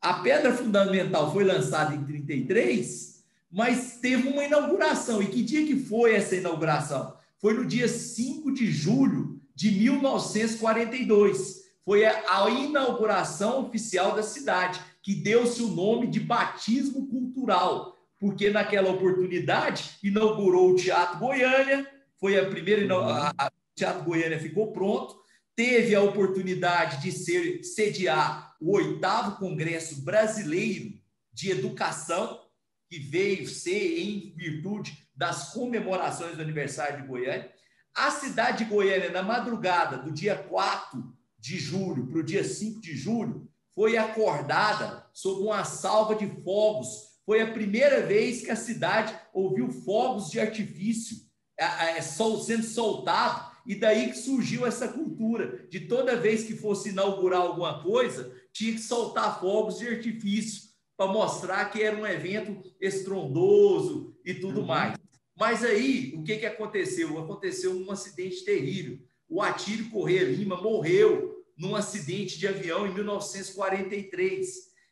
A 0.00 0.14
pedra 0.14 0.50
fundamental 0.54 1.30
foi 1.30 1.44
lançada 1.44 1.94
em 1.94 2.02
33, 2.02 3.22
mas 3.52 3.98
teve 4.00 4.26
uma 4.26 4.42
inauguração. 4.42 5.22
E 5.22 5.26
que 5.26 5.42
dia 5.42 5.66
que 5.66 5.76
foi 5.76 6.14
essa 6.14 6.34
inauguração? 6.34 7.14
Foi 7.38 7.52
no 7.52 7.66
dia 7.66 7.86
5 7.86 8.50
de 8.54 8.72
julho 8.72 9.38
de 9.54 9.70
1942 9.70 11.66
foi 11.84 12.04
a 12.04 12.50
inauguração 12.50 13.64
oficial 13.64 14.16
da 14.16 14.22
cidade, 14.22 14.80
que 15.00 15.14
deu-se 15.14 15.62
o 15.62 15.68
nome 15.68 16.08
de 16.08 16.18
batismo 16.18 17.06
cultural, 17.06 17.96
porque 18.18 18.50
naquela 18.50 18.90
oportunidade 18.90 19.92
inaugurou 20.02 20.72
o 20.72 20.74
Teatro 20.74 21.20
Goiânia, 21.20 21.88
foi 22.18 22.36
a 22.36 22.44
primeira, 22.44 22.92
uhum. 22.92 23.08
a, 23.08 23.32
a, 23.38 23.46
o 23.46 23.76
Teatro 23.76 24.02
Goiânia 24.02 24.40
ficou 24.40 24.72
pronto, 24.72 25.16
teve 25.56 25.94
a 25.94 26.02
oportunidade 26.02 27.02
de 27.02 27.10
ser, 27.10 27.64
sediar 27.64 28.54
o 28.60 28.76
oitavo 28.76 29.38
Congresso 29.38 30.04
Brasileiro 30.04 30.92
de 31.32 31.50
Educação, 31.50 32.40
que 32.88 32.98
veio 32.98 33.48
ser 33.48 33.98
em 33.98 34.34
virtude 34.36 35.08
das 35.14 35.52
comemorações 35.52 36.36
do 36.36 36.42
aniversário 36.42 37.00
de 37.00 37.08
Goiânia. 37.08 37.50
A 37.94 38.10
cidade 38.10 38.64
de 38.64 38.70
Goiânia, 38.70 39.10
na 39.10 39.22
madrugada 39.22 39.96
do 39.96 40.12
dia 40.12 40.36
4 40.36 41.16
de 41.38 41.58
julho 41.58 42.06
para 42.06 42.18
o 42.18 42.22
dia 42.22 42.44
5 42.44 42.80
de 42.80 42.94
julho, 42.94 43.50
foi 43.74 43.96
acordada 43.96 45.06
sob 45.12 45.42
uma 45.42 45.64
salva 45.64 46.14
de 46.14 46.26
fogos. 46.42 46.88
Foi 47.24 47.40
a 47.40 47.52
primeira 47.52 48.06
vez 48.06 48.42
que 48.42 48.50
a 48.50 48.56
cidade 48.56 49.18
ouviu 49.32 49.70
fogos 49.70 50.30
de 50.30 50.38
artifício 50.38 51.16
é, 51.58 51.96
é, 51.96 52.02
sendo 52.02 52.62
soltado, 52.62 53.55
e 53.66 53.74
daí 53.74 54.10
que 54.10 54.18
surgiu 54.18 54.64
essa 54.64 54.88
cultura 54.88 55.66
de 55.68 55.80
toda 55.80 56.16
vez 56.16 56.44
que 56.44 56.54
fosse 56.54 56.90
inaugurar 56.90 57.40
alguma 57.40 57.82
coisa, 57.82 58.32
tinha 58.52 58.72
que 58.72 58.80
soltar 58.80 59.40
fogos 59.40 59.78
de 59.78 59.88
artifício 59.88 60.66
para 60.96 61.12
mostrar 61.12 61.66
que 61.66 61.82
era 61.82 61.96
um 61.96 62.06
evento 62.06 62.62
estrondoso 62.80 64.16
e 64.24 64.34
tudo 64.34 64.60
uhum. 64.60 64.66
mais. 64.66 64.96
Mas 65.38 65.62
aí, 65.62 66.14
o 66.16 66.22
que, 66.22 66.38
que 66.38 66.46
aconteceu? 66.46 67.18
Aconteceu 67.18 67.72
um 67.72 67.90
acidente 67.90 68.44
terrível. 68.44 68.98
O 69.28 69.42
Atílio 69.42 69.90
Corrêa 69.90 70.24
Lima 70.24 70.56
morreu 70.56 71.44
num 71.58 71.74
acidente 71.74 72.38
de 72.38 72.46
avião 72.46 72.86
em 72.86 72.94
1943. 72.94 74.48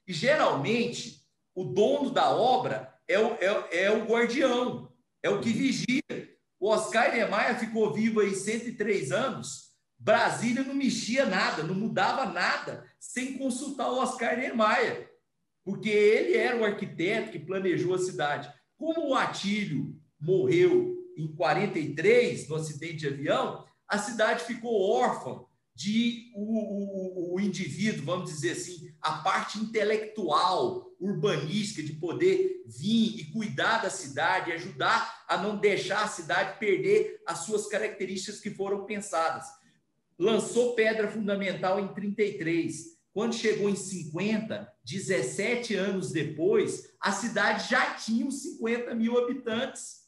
E 0.06 0.12
geralmente 0.12 1.22
o 1.54 1.64
dono 1.64 2.10
da 2.10 2.30
obra 2.30 2.92
é 3.08 3.18
o, 3.18 3.34
é, 3.34 3.84
é 3.84 3.90
o 3.90 4.04
guardião, 4.04 4.92
é 5.22 5.30
o 5.30 5.40
que 5.40 5.50
vigia. 5.50 6.33
O 6.64 6.68
Oscar 6.68 7.12
Niemeyer 7.12 7.58
ficou 7.60 7.92
vivo 7.92 8.20
aí 8.20 8.34
103 8.34 9.12
anos. 9.12 9.74
Brasília 9.98 10.62
não 10.62 10.74
mexia 10.74 11.26
nada, 11.26 11.62
não 11.62 11.74
mudava 11.74 12.24
nada, 12.24 12.90
sem 12.98 13.36
consultar 13.36 13.90
o 13.90 13.98
Oscar 13.98 14.38
Niemeyer, 14.38 15.12
porque 15.62 15.90
ele 15.90 16.38
era 16.38 16.56
o 16.56 16.64
arquiteto 16.64 17.32
que 17.32 17.38
planejou 17.38 17.94
a 17.94 17.98
cidade. 17.98 18.50
Como 18.78 19.10
o 19.10 19.14
Atílio 19.14 19.94
morreu 20.18 20.96
em 21.18 21.28
43 21.36 22.48
no 22.48 22.56
acidente 22.56 22.96
de 22.96 23.08
avião, 23.08 23.66
a 23.86 23.98
cidade 23.98 24.44
ficou 24.44 24.90
órfã 24.90 25.44
de 25.74 26.30
o, 26.36 27.32
o, 27.32 27.34
o, 27.34 27.40
indivíduo, 27.40 28.04
vamos 28.04 28.30
dizer 28.30 28.52
assim, 28.52 28.94
a 29.02 29.14
parte 29.14 29.58
intelectual, 29.58 30.94
urbanística, 31.00 31.82
de 31.82 31.94
poder 31.94 32.62
vir 32.66 33.18
e 33.18 33.24
cuidar 33.32 33.82
da 33.82 33.90
cidade, 33.90 34.52
ajudar 34.52 35.24
a 35.28 35.36
não 35.36 35.56
deixar 35.56 36.04
a 36.04 36.08
cidade 36.08 36.58
perder 36.60 37.20
as 37.26 37.40
suas 37.40 37.66
características 37.66 38.40
que 38.40 38.50
foram 38.50 38.84
pensadas. 38.84 39.46
Lançou 40.16 40.76
pedra 40.76 41.10
fundamental 41.10 41.80
em 41.80 41.92
33. 41.92 42.94
Quando 43.12 43.34
chegou 43.34 43.68
em 43.68 43.76
50, 43.76 44.72
17 44.84 45.74
anos 45.74 46.12
depois, 46.12 46.88
a 47.00 47.10
cidade 47.10 47.68
já 47.68 47.94
tinha 47.94 48.24
uns 48.24 48.42
50 48.42 48.94
mil 48.94 49.18
habitantes, 49.18 50.04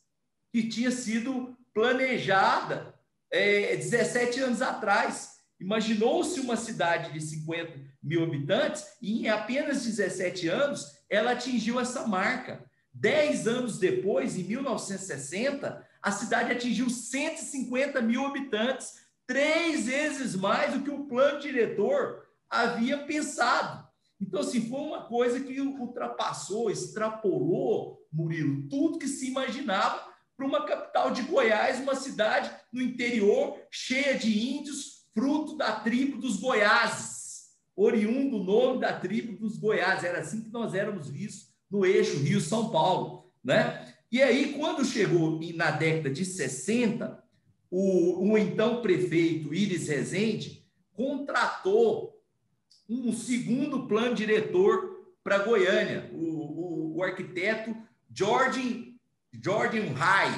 que 0.52 0.68
tinha 0.68 0.92
sido 0.92 1.56
planejada 1.74 2.94
é, 3.30 3.76
17 3.76 4.40
anos 4.40 4.62
atrás 4.62 5.35
Imaginou-se 5.58 6.38
uma 6.40 6.56
cidade 6.56 7.12
de 7.12 7.20
50 7.20 7.72
mil 8.02 8.22
habitantes 8.22 8.84
e 9.00 9.22
em 9.22 9.28
apenas 9.28 9.84
17 9.84 10.48
anos 10.48 10.96
ela 11.08 11.32
atingiu 11.32 11.80
essa 11.80 12.06
marca. 12.06 12.64
Dez 12.92 13.46
anos 13.46 13.78
depois, 13.78 14.36
em 14.36 14.42
1960, 14.44 15.86
a 16.02 16.12
cidade 16.12 16.52
atingiu 16.52 16.88
150 16.88 18.00
mil 18.00 18.24
habitantes, 18.24 18.94
três 19.26 19.86
vezes 19.86 20.34
mais 20.34 20.72
do 20.72 20.82
que 20.82 20.90
o 20.90 21.04
plano 21.04 21.40
diretor 21.40 22.26
havia 22.48 22.98
pensado. 23.04 23.86
Então, 24.20 24.40
assim, 24.40 24.68
foi 24.68 24.80
uma 24.80 25.04
coisa 25.04 25.40
que 25.40 25.60
ultrapassou, 25.60 26.70
extrapolou, 26.70 27.98
Murilo, 28.10 28.66
tudo 28.68 28.98
que 28.98 29.08
se 29.08 29.28
imaginava 29.28 30.02
para 30.36 30.46
uma 30.46 30.64
capital 30.64 31.10
de 31.10 31.22
Goiás, 31.22 31.80
uma 31.80 31.94
cidade 31.94 32.50
no 32.72 32.80
interior 32.80 33.58
cheia 33.70 34.18
de 34.18 34.56
índios, 34.56 34.95
fruto 35.16 35.56
da 35.56 35.72
tribo 35.72 36.18
dos 36.18 36.36
Goiáses, 36.36 37.48
oriundo 37.74 38.38
do 38.38 38.44
nome 38.44 38.80
da 38.82 38.92
tribo 38.92 39.34
dos 39.34 39.56
Goiás. 39.56 40.04
Era 40.04 40.18
assim 40.18 40.42
que 40.42 40.50
nós 40.50 40.74
éramos 40.74 41.08
vistos 41.08 41.54
no 41.70 41.86
eixo 41.86 42.18
Rio-São 42.18 42.68
Paulo. 42.68 43.32
Né? 43.42 43.94
E 44.12 44.22
aí, 44.22 44.52
quando 44.52 44.84
chegou 44.84 45.40
na 45.54 45.70
década 45.70 46.10
de 46.10 46.22
60, 46.22 47.24
o, 47.70 48.30
o 48.30 48.36
então 48.36 48.82
prefeito 48.82 49.54
Iris 49.54 49.88
Rezende 49.88 50.62
contratou 50.92 52.22
um 52.86 53.10
segundo 53.14 53.86
plano 53.86 54.14
diretor 54.14 55.14
para 55.24 55.38
Goiânia, 55.38 56.10
o, 56.12 56.18
o, 56.18 56.96
o 56.98 57.02
arquiteto 57.02 57.74
Jorgen, 58.12 59.00
Jorgen 59.32 59.94
Rai, 59.94 60.30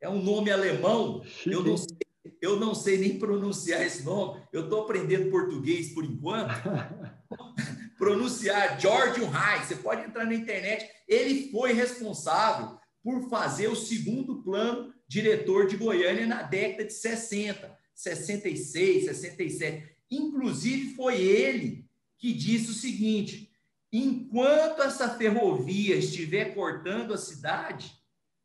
é 0.00 0.08
um 0.08 0.20
nome 0.20 0.50
alemão, 0.50 1.24
eu 1.46 1.62
não, 1.62 1.76
sei, 1.78 2.03
eu 2.40 2.58
não 2.58 2.74
sei 2.74 2.98
nem 2.98 3.18
pronunciar 3.18 3.82
esse 3.82 4.02
nome, 4.02 4.42
eu 4.52 4.64
estou 4.64 4.82
aprendendo 4.82 5.30
português 5.30 5.92
por 5.92 6.04
enquanto. 6.04 6.52
pronunciar 7.98 8.80
Jorgen 8.80 9.24
Rai, 9.24 9.64
você 9.64 9.76
pode 9.76 10.04
entrar 10.04 10.24
na 10.24 10.34
internet, 10.34 10.88
ele 11.08 11.50
foi 11.50 11.72
responsável 11.72 12.78
por 13.02 13.28
fazer 13.28 13.68
o 13.68 13.76
segundo 13.76 14.42
plano 14.42 14.92
diretor 15.06 15.66
de 15.66 15.76
Goiânia 15.76 16.26
na 16.26 16.42
década 16.42 16.84
de 16.84 16.92
60, 16.92 17.78
66, 17.94 19.04
67. 19.04 19.96
Inclusive, 20.10 20.94
foi 20.94 21.20
ele 21.20 21.86
que 22.18 22.32
disse 22.32 22.70
o 22.70 22.74
seguinte: 22.74 23.50
enquanto 23.92 24.82
essa 24.82 25.10
ferrovia 25.10 25.96
estiver 25.96 26.54
cortando 26.54 27.12
a 27.12 27.18
cidade, 27.18 27.92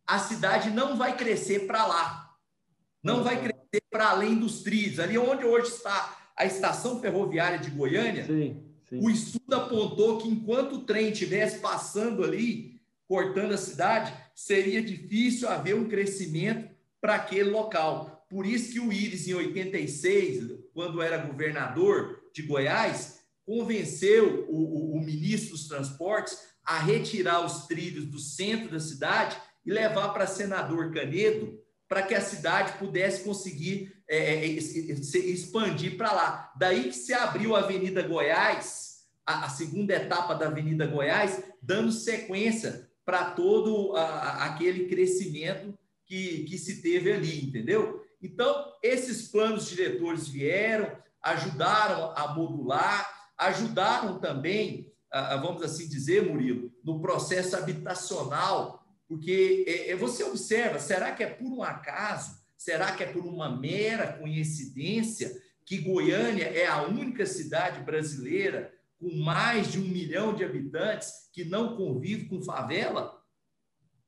a 0.05 0.19
cidade 0.19 0.69
não 0.69 0.97
vai 0.97 1.15
crescer 1.15 1.65
para 1.65 1.85
lá, 1.85 2.29
não 3.03 3.23
vai 3.23 3.41
crescer 3.41 3.58
para 3.89 4.09
além 4.09 4.35
dos 4.35 4.61
trilhos. 4.61 4.99
Ali 4.99 5.17
onde 5.17 5.45
hoje 5.45 5.71
está 5.71 6.17
a 6.35 6.45
estação 6.45 7.01
ferroviária 7.01 7.59
de 7.59 7.69
Goiânia, 7.69 8.25
sim, 8.25 8.63
sim. 8.87 8.99
o 9.01 9.09
estudo 9.09 9.53
apontou 9.53 10.17
que 10.17 10.29
enquanto 10.29 10.73
o 10.75 10.83
trem 10.83 11.11
estivesse 11.11 11.59
passando 11.59 12.23
ali, 12.23 12.79
cortando 13.07 13.53
a 13.53 13.57
cidade, 13.57 14.13
seria 14.33 14.81
difícil 14.81 15.49
haver 15.49 15.75
um 15.75 15.89
crescimento 15.89 16.69
para 17.01 17.15
aquele 17.15 17.49
local. 17.49 18.25
Por 18.29 18.45
isso 18.45 18.71
que 18.71 18.79
o 18.79 18.93
Íris, 18.93 19.27
em 19.27 19.33
86, 19.33 20.59
quando 20.73 21.01
era 21.01 21.17
governador 21.17 22.21
de 22.33 22.43
Goiás, 22.43 23.19
convenceu 23.45 24.45
o, 24.47 24.93
o, 24.93 24.97
o 24.97 25.01
ministro 25.03 25.51
dos 25.51 25.67
Transportes 25.67 26.37
a 26.63 26.79
retirar 26.79 27.43
os 27.43 27.65
trilhos 27.65 28.05
do 28.05 28.19
centro 28.19 28.69
da 28.69 28.79
cidade 28.79 29.35
e 29.65 29.71
levar 29.71 30.09
para 30.09 30.27
senador 30.27 30.93
Canedo 30.93 31.59
para 31.89 32.03
que 32.03 32.13
a 32.13 32.21
cidade 32.21 32.77
pudesse 32.77 33.23
conseguir 33.23 33.99
é, 34.07 34.45
é 34.45 34.47
expandir 34.47 35.97
para 35.97 36.13
lá. 36.13 36.53
Daí 36.55 36.83
que 36.83 36.95
se 36.95 37.13
abriu 37.13 37.55
a 37.55 37.59
Avenida 37.59 38.03
Goiás, 38.03 39.07
a, 39.25 39.45
a 39.45 39.49
segunda 39.49 39.95
etapa 39.95 40.35
da 40.35 40.45
Avenida 40.45 40.85
Goiás, 40.85 41.43
dando 41.61 41.91
sequência 41.91 42.87
para 43.03 43.31
todo 43.31 43.95
a, 43.95 44.45
aquele 44.45 44.87
crescimento 44.87 45.77
que, 46.05 46.43
que 46.43 46.57
se 46.59 46.81
teve 46.81 47.11
ali, 47.11 47.43
entendeu? 47.43 48.05
Então, 48.21 48.73
esses 48.83 49.27
planos 49.27 49.67
diretores 49.67 50.27
vieram, 50.27 50.91
ajudaram 51.21 52.13
a 52.15 52.33
modular, 52.33 53.31
ajudaram 53.37 54.19
também, 54.19 54.91
vamos 55.41 55.63
assim 55.63 55.87
dizer, 55.87 56.23
Murilo, 56.23 56.71
no 56.83 56.99
processo 56.99 57.55
habitacional, 57.55 58.78
porque 59.09 59.65
é, 59.67 59.89
é, 59.89 59.95
você 59.95 60.23
observa, 60.23 60.77
será 60.77 61.11
que 61.11 61.23
é 61.23 61.27
por 61.27 61.51
um 61.51 61.63
acaso? 61.63 62.39
Será 62.55 62.95
que 62.95 63.03
é 63.03 63.07
por 63.11 63.25
uma 63.25 63.49
mera 63.49 64.13
coincidência 64.13 65.35
que 65.65 65.79
Goiânia 65.79 66.45
é 66.45 66.67
a 66.67 66.83
única 66.83 67.25
cidade 67.25 67.83
brasileira 67.83 68.71
com 68.99 69.11
mais 69.15 69.71
de 69.71 69.79
um 69.79 69.87
milhão 69.87 70.35
de 70.35 70.43
habitantes 70.43 71.11
que 71.33 71.43
não 71.43 71.75
convive 71.75 72.25
com 72.25 72.39
favela? 72.43 73.19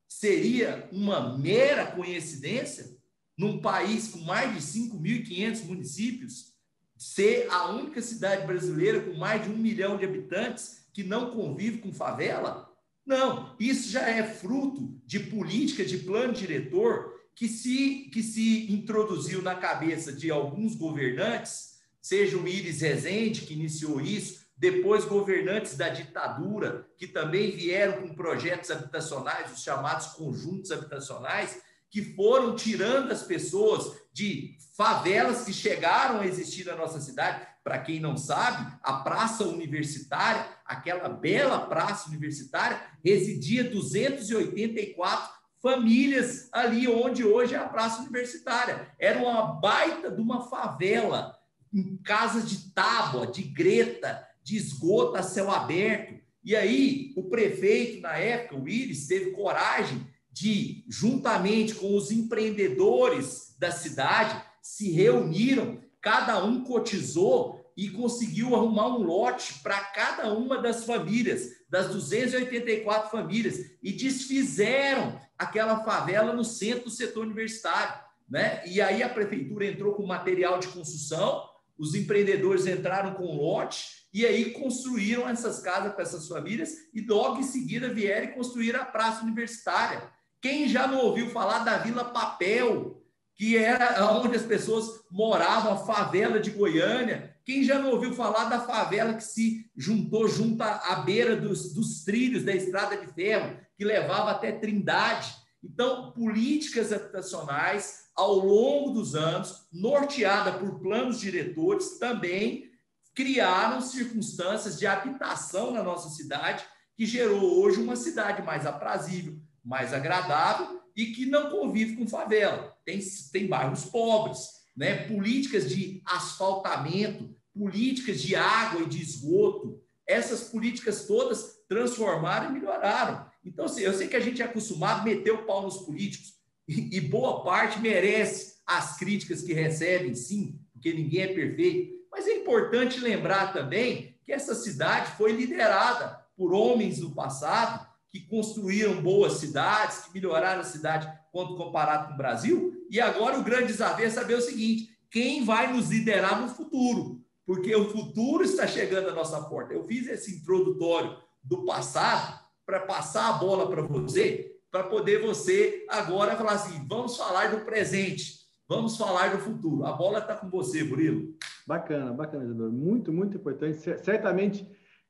Seria 0.07 0.87
uma 0.91 1.35
mera 1.35 1.87
coincidência 1.87 2.95
num 3.35 3.59
país 3.59 4.09
com 4.09 4.19
mais 4.19 4.53
de 4.53 4.79
5.500 4.79 5.65
municípios 5.65 6.53
ser 6.95 7.49
a 7.49 7.71
única 7.71 8.03
cidade 8.03 8.45
brasileira 8.45 9.01
com 9.01 9.13
mais 9.15 9.43
de 9.43 9.49
um 9.49 9.57
milhão 9.57 9.97
de 9.97 10.05
habitantes 10.05 10.85
que 10.93 11.03
não 11.03 11.31
convive 11.31 11.79
com 11.79 11.91
favela? 11.91 12.70
Não, 13.05 13.55
isso 13.59 13.89
já 13.89 14.07
é 14.07 14.23
fruto 14.23 15.01
de 15.05 15.19
política, 15.19 15.83
de 15.83 15.97
plano 15.97 16.33
diretor 16.33 17.19
que 17.35 17.47
se, 17.47 18.09
que 18.13 18.21
se 18.21 18.71
introduziu 18.71 19.41
na 19.41 19.55
cabeça 19.55 20.13
de 20.13 20.29
alguns 20.29 20.75
governantes, 20.75 21.79
seja 22.01 22.37
o 22.37 22.47
Iris 22.47 22.81
Rezende, 22.81 23.41
que 23.41 23.53
iniciou 23.53 23.99
isso, 23.99 24.41
depois 24.55 25.05
governantes 25.05 25.75
da 25.75 25.89
ditadura, 25.89 26.87
que 26.97 27.07
também 27.07 27.49
vieram 27.49 28.01
com 28.01 28.13
projetos 28.13 28.69
habitacionais, 28.69 29.51
os 29.51 29.63
chamados 29.63 30.07
conjuntos 30.07 30.71
habitacionais, 30.71 31.59
que 31.89 32.13
foram 32.15 32.55
tirando 32.55 33.11
as 33.11 33.23
pessoas 33.23 33.91
de 34.13 34.55
favelas 34.77 35.43
que 35.43 35.51
chegaram 35.51 36.21
a 36.21 36.27
existir 36.27 36.65
na 36.65 36.75
nossa 36.75 37.01
cidade. 37.01 37.45
Para 37.63 37.79
quem 37.79 37.99
não 37.99 38.17
sabe, 38.17 38.73
a 38.81 38.93
Praça 38.93 39.43
Universitária, 39.43 40.47
aquela 40.65 41.07
bela 41.09 41.67
praça 41.67 42.09
universitária, 42.09 42.81
residia 43.03 43.63
284 43.63 45.41
famílias 45.61 46.49
ali 46.51 46.87
onde 46.87 47.23
hoje 47.23 47.53
é 47.53 47.57
a 47.57 47.69
Praça 47.69 48.01
Universitária. 48.01 48.91
Era 48.99 49.19
uma 49.19 49.43
baita 49.59 50.09
de 50.09 50.19
uma 50.19 50.49
favela, 50.49 51.37
em 51.71 51.97
casas 51.97 52.49
de 52.49 52.71
tábua, 52.71 53.27
de 53.27 53.43
greta, 53.43 54.27
de 54.43 54.57
esgoto 54.57 55.17
a 55.17 55.23
céu 55.23 55.51
aberto. 55.51 56.19
E 56.43 56.55
aí, 56.55 57.13
o 57.15 57.29
prefeito, 57.29 58.01
na 58.01 58.17
época, 58.17 58.55
o 58.55 58.67
Iris, 58.67 59.07
teve 59.07 59.31
coragem 59.31 60.05
de, 60.31 60.83
juntamente 60.89 61.75
com 61.75 61.95
os 61.95 62.09
empreendedores 62.09 63.55
da 63.59 63.71
cidade, 63.71 64.41
se 64.61 64.91
reuniram, 64.91 65.79
cada 66.01 66.43
um 66.43 66.63
cotizou 66.63 67.61
e 67.77 67.89
conseguiu 67.89 68.55
arrumar 68.55 68.87
um 68.87 69.03
lote 69.03 69.59
para 69.63 69.79
cada 69.79 70.33
uma 70.33 70.61
das 70.61 70.83
famílias, 70.83 71.49
das 71.69 71.87
284 71.91 73.09
famílias, 73.09 73.59
e 73.81 73.91
desfizeram 73.91 75.19
aquela 75.37 75.83
favela 75.83 76.33
no 76.33 76.43
centro 76.43 76.85
do 76.85 76.89
setor 76.89 77.25
universitário. 77.25 78.01
Né? 78.29 78.61
E 78.65 78.81
aí 78.81 79.01
a 79.03 79.09
prefeitura 79.09 79.65
entrou 79.65 79.93
com 79.93 80.05
material 80.05 80.59
de 80.59 80.67
construção, 80.67 81.43
os 81.77 81.95
empreendedores 81.95 82.67
entraram 82.67 83.13
com 83.13 83.35
lote, 83.35 84.01
e 84.13 84.25
aí 84.25 84.51
construíram 84.51 85.27
essas 85.27 85.59
casas 85.59 85.93
para 85.93 86.03
essas 86.03 86.27
famílias 86.27 86.71
e 86.93 87.01
logo 87.01 87.39
em 87.39 87.43
seguida 87.43 87.93
vieram 87.93 88.33
construíram 88.33 88.81
a 88.81 88.85
praça 88.85 89.23
universitária. 89.23 90.11
Quem 90.41 90.67
já 90.67 90.85
não 90.85 90.99
ouviu 90.99 91.29
falar 91.29 91.59
da 91.59 91.77
Vila 91.77 92.03
Papel, 92.05 93.00
que 93.41 93.57
era 93.57 94.05
onde 94.13 94.35
as 94.35 94.43
pessoas 94.43 95.01
moravam, 95.09 95.73
a 95.73 95.77
favela 95.77 96.39
de 96.39 96.51
Goiânia? 96.51 97.35
Quem 97.43 97.63
já 97.63 97.79
não 97.79 97.89
ouviu 97.89 98.13
falar 98.13 98.45
da 98.45 98.59
favela 98.59 99.15
que 99.15 99.23
se 99.23 99.67
juntou 99.75 100.27
junto 100.27 100.61
à 100.61 101.01
beira 101.03 101.35
dos, 101.35 101.73
dos 101.73 102.03
trilhos 102.03 102.43
da 102.43 102.53
estrada 102.53 102.95
de 102.97 103.11
ferro, 103.11 103.57
que 103.75 103.83
levava 103.83 104.29
até 104.29 104.51
Trindade? 104.51 105.33
Então, 105.63 106.11
políticas 106.11 106.93
habitacionais 106.93 108.11
ao 108.15 108.35
longo 108.35 108.91
dos 108.91 109.15
anos, 109.15 109.65
norteada 109.73 110.59
por 110.59 110.79
planos 110.79 111.19
diretores, 111.19 111.97
também 111.97 112.69
criaram 113.15 113.81
circunstâncias 113.81 114.77
de 114.77 114.85
habitação 114.85 115.71
na 115.71 115.81
nossa 115.81 116.09
cidade 116.09 116.63
que 116.95 117.07
gerou 117.07 117.59
hoje 117.59 117.81
uma 117.81 117.95
cidade 117.95 118.43
mais 118.43 118.67
aprazível, 118.67 119.35
mais 119.65 119.95
agradável 119.95 120.80
e 120.95 121.07
que 121.07 121.25
não 121.25 121.49
convive 121.49 121.95
com 121.95 122.07
favela. 122.07 122.75
Tem, 122.85 122.99
tem 123.31 123.47
bairros 123.47 123.85
pobres, 123.85 124.39
né? 124.75 125.07
políticas 125.07 125.69
de 125.69 126.01
asfaltamento, 126.05 127.35
políticas 127.53 128.21
de 128.21 128.35
água 128.35 128.81
e 128.81 128.89
de 128.89 129.01
esgoto. 129.01 129.81
Essas 130.07 130.43
políticas 130.45 131.05
todas 131.05 131.61
transformaram 131.67 132.49
e 132.49 132.53
melhoraram. 132.53 133.25
Então, 133.43 133.65
assim, 133.65 133.81
eu 133.81 133.93
sei 133.93 134.07
que 134.07 134.15
a 134.15 134.19
gente 134.19 134.41
é 134.41 134.45
acostumado 134.45 135.01
a 135.01 135.03
meter 135.03 135.31
o 135.31 135.45
pau 135.45 135.63
nos 135.63 135.77
políticos, 135.77 136.39
e, 136.67 136.97
e 136.97 137.01
boa 137.01 137.43
parte 137.43 137.79
merece 137.79 138.55
as 138.65 138.97
críticas 138.97 139.41
que 139.41 139.53
recebem, 139.53 140.13
sim, 140.13 140.59
porque 140.71 140.93
ninguém 140.93 141.23
é 141.23 141.33
perfeito. 141.33 141.93
Mas 142.11 142.27
é 142.27 142.35
importante 142.35 142.99
lembrar 142.99 143.51
também 143.51 144.15
que 144.23 144.31
essa 144.31 144.53
cidade 144.53 145.11
foi 145.17 145.31
liderada 145.31 146.21
por 146.35 146.53
homens 146.53 146.99
do 146.99 147.11
passado 147.11 147.87
que 148.11 148.19
construíram 148.27 149.01
boas 149.01 149.33
cidades, 149.33 149.99
que 149.99 150.13
melhoraram 150.13 150.61
a 150.61 150.65
cidade 150.65 151.11
quando 151.31 151.55
comparado 151.55 152.07
com 152.07 152.13
o 152.13 152.17
Brasil. 152.17 152.85
E 152.89 152.99
agora 152.99 153.39
o 153.39 153.43
grande 153.43 153.67
desafio 153.67 154.05
é 154.05 154.09
saber 154.09 154.35
o 154.35 154.41
seguinte: 154.41 154.89
quem 155.09 155.45
vai 155.45 155.71
nos 155.71 155.89
liderar 155.89 156.41
no 156.41 156.49
futuro? 156.49 157.21
Porque 157.45 157.75
o 157.75 157.89
futuro 157.89 158.43
está 158.43 158.67
chegando 158.67 159.09
à 159.09 159.13
nossa 159.13 159.41
porta. 159.43 159.73
Eu 159.73 159.83
fiz 159.85 160.07
esse 160.07 160.37
introdutório 160.37 161.17
do 161.43 161.65
passado 161.65 162.39
para 162.65 162.81
passar 162.81 163.29
a 163.29 163.33
bola 163.33 163.69
para 163.69 163.81
você 163.81 164.51
para 164.71 164.83
poder 164.83 165.21
você 165.21 165.85
agora 165.89 166.35
falar 166.37 166.53
assim: 166.53 166.85
vamos 166.87 167.17
falar 167.17 167.51
do 167.51 167.65
presente, 167.65 168.39
vamos 168.67 168.97
falar 168.97 169.35
do 169.35 169.39
futuro. 169.39 169.85
A 169.85 169.91
bola 169.91 170.19
está 170.19 170.35
com 170.35 170.49
você, 170.49 170.81
Murilo. 170.83 171.35
Bacana, 171.67 172.13
bacana, 172.13 172.45
Isidoro. 172.45 172.71
Muito, 172.71 173.11
muito 173.11 173.37
importante. 173.37 173.79
Certamente, 173.79 174.65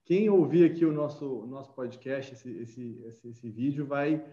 quem 0.06 0.30
ouvir 0.30 0.70
aqui 0.70 0.86
o 0.86 0.92
nosso, 0.92 1.46
nosso 1.48 1.74
podcast, 1.74 2.34
esse, 2.34 2.50
esse, 2.58 3.04
esse, 3.06 3.28
esse 3.30 3.50
vídeo, 3.50 3.86
vai, 3.86 4.24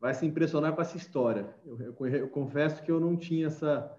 vai 0.00 0.14
se 0.14 0.24
impressionar 0.24 0.74
com 0.74 0.80
essa 0.80 0.96
história. 0.96 1.54
Eu, 1.64 1.78
eu, 1.80 2.06
eu 2.06 2.28
confesso 2.28 2.82
que 2.82 2.90
eu 2.90 3.00
não 3.00 3.16
tinha 3.16 3.46
essa, 3.46 3.94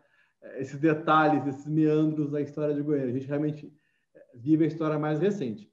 esses 0.55 0.79
detalhes, 0.79 1.45
esses 1.45 1.67
meandros 1.67 2.31
da 2.31 2.41
história 2.41 2.73
de 2.73 2.81
Goiânia. 2.81 3.09
A 3.09 3.17
gente 3.17 3.27
realmente 3.27 3.73
vive 4.33 4.63
a 4.63 4.67
história 4.67 4.97
mais 4.97 5.19
recente 5.19 5.71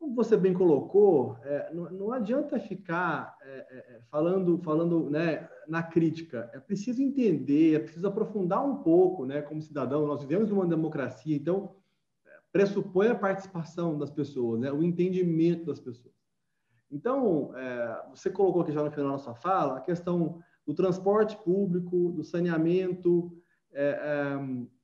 como 0.00 0.14
você 0.14 0.34
bem 0.34 0.54
colocou, 0.54 1.36
é, 1.44 1.70
não, 1.74 1.90
não, 1.90 2.12
adianta 2.12 2.58
ficar 2.58 3.36
é, 3.42 3.48
é, 3.48 3.96
é, 3.96 4.00
falando, 4.10 4.58
falando 4.64 5.10
né, 5.10 5.46
na 5.68 5.82
crítica. 5.82 6.50
É 6.54 6.58
preciso 6.58 7.02
entender, 7.02 7.74
é 7.74 7.78
preciso 7.78 8.08
aprofundar 8.08 8.66
um 8.66 8.76
pouco, 8.76 9.26
né, 9.26 9.42
como 9.42 9.60
cidadão. 9.60 10.06
Nós 10.06 10.22
vivemos 10.22 10.48
numa 10.48 10.66
democracia, 10.66 11.36
então 11.36 11.76
pressupõe 12.52 13.08
a 13.08 13.14
participação 13.14 13.96
das 13.96 14.10
pessoas, 14.10 14.60
né, 14.60 14.72
o 14.72 14.82
entendimento 14.82 15.66
das 15.66 15.80
pessoas. 15.80 16.14
Então, 16.90 17.56
é, 17.56 18.02
você 18.10 18.28
colocou 18.30 18.62
aqui 18.62 18.72
já 18.72 18.82
no 18.82 18.90
final 18.90 19.12
da 19.12 19.18
sua 19.18 19.34
fala 19.34 19.76
a 19.76 19.80
questão 19.80 20.42
do 20.66 20.74
transporte 20.74 21.36
público, 21.36 22.10
do 22.12 22.24
saneamento 22.24 23.32
é, 23.72 24.36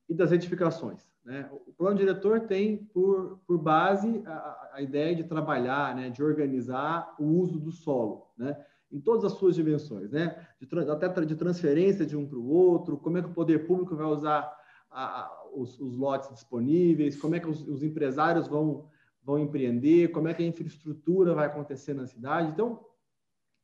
e 0.09 0.14
das 0.14 0.31
edificações. 0.31 1.11
Né? 1.24 1.50
O 1.66 1.72
plano 1.72 1.98
diretor 1.98 2.42
tem 2.42 2.76
por, 2.76 3.40
por 3.44 3.59
base 3.59 4.22
a, 4.24 4.70
a 4.74 4.83
ideia 4.83 5.14
de 5.16 5.24
trabalhar, 5.24 5.94
né, 5.96 6.09
de 6.09 6.22
organizar 6.22 7.16
o 7.18 7.24
uso 7.24 7.59
do 7.59 7.72
solo, 7.72 8.29
né, 8.38 8.57
em 8.92 9.00
todas 9.00 9.24
as 9.24 9.33
suas 9.33 9.57
dimensões, 9.57 10.12
né, 10.12 10.46
de, 10.61 10.68
até 10.88 11.09
de 11.24 11.35
transferência 11.35 12.07
de 12.07 12.16
um 12.16 12.29
para 12.29 12.38
o 12.38 12.48
outro, 12.48 12.96
como 12.96 13.18
é 13.18 13.22
que 13.22 13.29
o 13.29 13.35
poder 13.35 13.66
público 13.66 13.96
vai 13.96 14.07
usar 14.07 14.57
a, 14.88 15.33
os, 15.57 15.81
os, 15.81 15.97
lotes 15.97 16.29
disponíveis, 16.33 17.16
como 17.16 17.35
é 17.35 17.40
que 17.40 17.49
os, 17.49 17.66
os, 17.66 17.83
empresários 17.83 18.47
vão, 18.47 18.88
vão 19.23 19.38
empreender, 19.38 20.09
como 20.09 20.29
é 20.29 20.35
que 20.35 20.42
a 20.42 20.47
infraestrutura 20.47 21.35
vai 21.35 21.47
acontecer 21.47 21.95
na 21.95 22.07
cidade. 22.07 22.51
Então, 22.51 22.85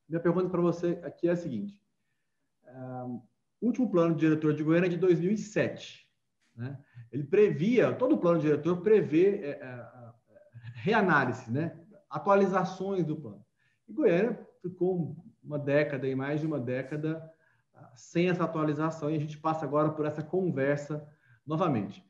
minha 0.09 0.21
pergunta 0.21 0.49
para 0.49 0.61
você 0.61 1.01
aqui 1.03 1.29
é 1.29 1.33
a 1.33 1.37
seguinte: 1.37 1.81
um, 2.67 3.21
último 3.61 3.91
plano 3.91 4.15
diretor 4.15 4.55
de 4.55 4.63
Goiânia 4.63 4.89
é 4.89 4.91
de 4.91 4.97
2007. 4.97 6.09
Né? 6.57 6.79
Ele 7.11 7.25
previa, 7.25 7.93
todo 7.95 8.15
o 8.15 8.19
plano 8.19 8.41
diretor 8.41 8.81
prevê 8.83 9.37
é, 9.37 9.51
é, 9.51 9.87
reanálise, 10.75 11.51
né? 11.51 11.79
atualizações 12.11 13.07
do 13.07 13.17
plano. 13.17 13.45
E 13.89 13.93
Goiânia 13.93 14.47
ficou 14.61 15.17
uma 15.43 15.59
década 15.59 16.07
e 16.07 16.15
mais 16.15 16.41
de 16.41 16.47
uma 16.47 16.61
década 16.61 17.31
ah, 17.75 17.91
sem 17.97 18.29
essa 18.29 18.45
atualização 18.45 19.11
e 19.11 19.17
a 19.17 19.21
gente 19.21 19.39
passa 19.39 19.65
agora 19.65 19.91
por 19.91 20.07
essa 20.07 20.23
conversa 20.23 21.07
novamente. 21.47 22.05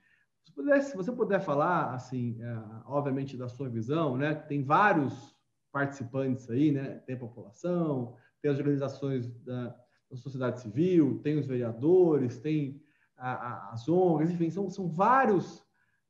Se, 0.45 0.53
puder, 0.53 0.83
se 0.83 0.97
você 0.97 1.13
puder 1.13 1.41
falar, 1.41 1.95
assim, 1.95 2.41
é, 2.41 2.63
obviamente 2.87 3.37
da 3.37 3.49
sua 3.49 3.69
visão, 3.69 4.17
né? 4.17 4.35
Tem 4.35 4.63
vários 4.63 5.37
participantes 5.71 6.51
aí, 6.51 6.73
né? 6.73 7.01
Tem 7.07 7.15
a 7.15 7.19
população, 7.19 8.17
tem 8.41 8.51
as 8.51 8.59
organizações 8.59 9.29
da, 9.45 9.75
da 10.11 10.17
sociedade 10.17 10.61
civil, 10.61 11.21
tem 11.23 11.39
os 11.39 11.47
vereadores, 11.47 12.39
tem 12.39 12.83
as 13.17 13.89
ONGs, 13.89 14.33
enfim, 14.33 14.51
são, 14.51 14.69
são 14.69 14.89
vários 14.89 15.59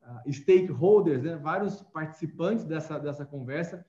uh, 0.01 0.33
stakeholders, 0.33 1.23
né, 1.23 1.37
vários 1.37 1.83
participantes 1.83 2.65
dessa, 2.65 2.99
dessa 2.99 3.27
conversa. 3.27 3.85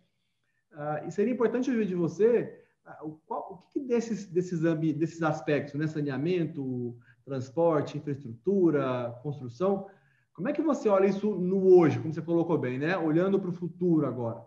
Uh, 0.73 1.07
e 1.07 1.11
seria 1.11 1.33
importante 1.33 1.71
ouvir 1.71 1.85
de 1.85 1.95
você 1.95 2.65
uh, 2.85 3.07
o, 3.07 3.11
qual, 3.25 3.53
o 3.53 3.57
que 3.71 3.79
desses, 3.79 4.25
desses, 4.25 4.59
desses 4.59 5.23
aspectos, 5.23 5.75
né, 5.75 5.87
saneamento, 5.87 6.97
transporte, 7.25 7.97
infraestrutura, 7.97 9.17
construção, 9.23 9.87
como 10.33 10.49
é 10.49 10.53
que 10.53 10.61
você 10.61 10.89
olha 10.89 11.05
isso 11.05 11.29
no 11.35 11.75
hoje, 11.75 11.99
como 11.99 12.13
você 12.13 12.21
colocou 12.21 12.57
bem, 12.57 12.79
né? 12.79 12.97
olhando 12.97 13.39
para 13.39 13.49
o 13.49 13.53
futuro 13.53 14.05
agora? 14.05 14.43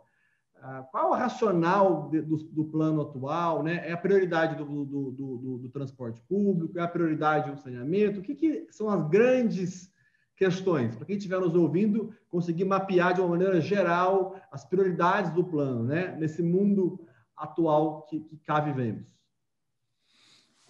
qual 0.91 1.11
o 1.11 1.15
racional 1.15 2.09
de, 2.11 2.21
do, 2.23 2.37
do, 2.37 2.65
plano 2.65 3.03
atual? 3.03 3.63
Né? 3.63 3.89
É 3.89 3.93
a 3.93 3.97
prioridade 3.97 4.57
do, 4.57 4.65
do, 4.85 5.11
do, 5.13 5.59
do 5.59 5.69
transporte 5.69 6.21
público? 6.23 6.79
É 6.79 6.83
a 6.83 6.89
prioridade 6.89 7.53
do 7.53 7.59
saneamento? 7.59 8.19
O 8.19 8.23
que, 8.23 8.35
que 8.35 8.67
são 8.71 8.89
as 8.89 9.09
grandes 9.09 9.93
questões, 10.37 10.95
para 10.95 11.07
quem 11.07 11.17
estiver 11.17 11.39
nos 11.41 11.55
ouvindo, 11.55 12.13
conseguir 12.29 12.65
mapear 12.65 13.15
de 13.15 13.21
uma 13.21 13.31
maneira 13.31 13.61
geral 13.61 14.37
as 14.51 14.65
prioridades 14.65 15.31
do 15.33 15.45
plano, 15.45 15.85
né? 15.85 16.15
nesse 16.19 16.43
mundo 16.43 17.01
atual 17.37 18.03
que, 18.03 18.21
que 18.21 18.37
cá 18.39 18.61
vivemos. 18.61 19.16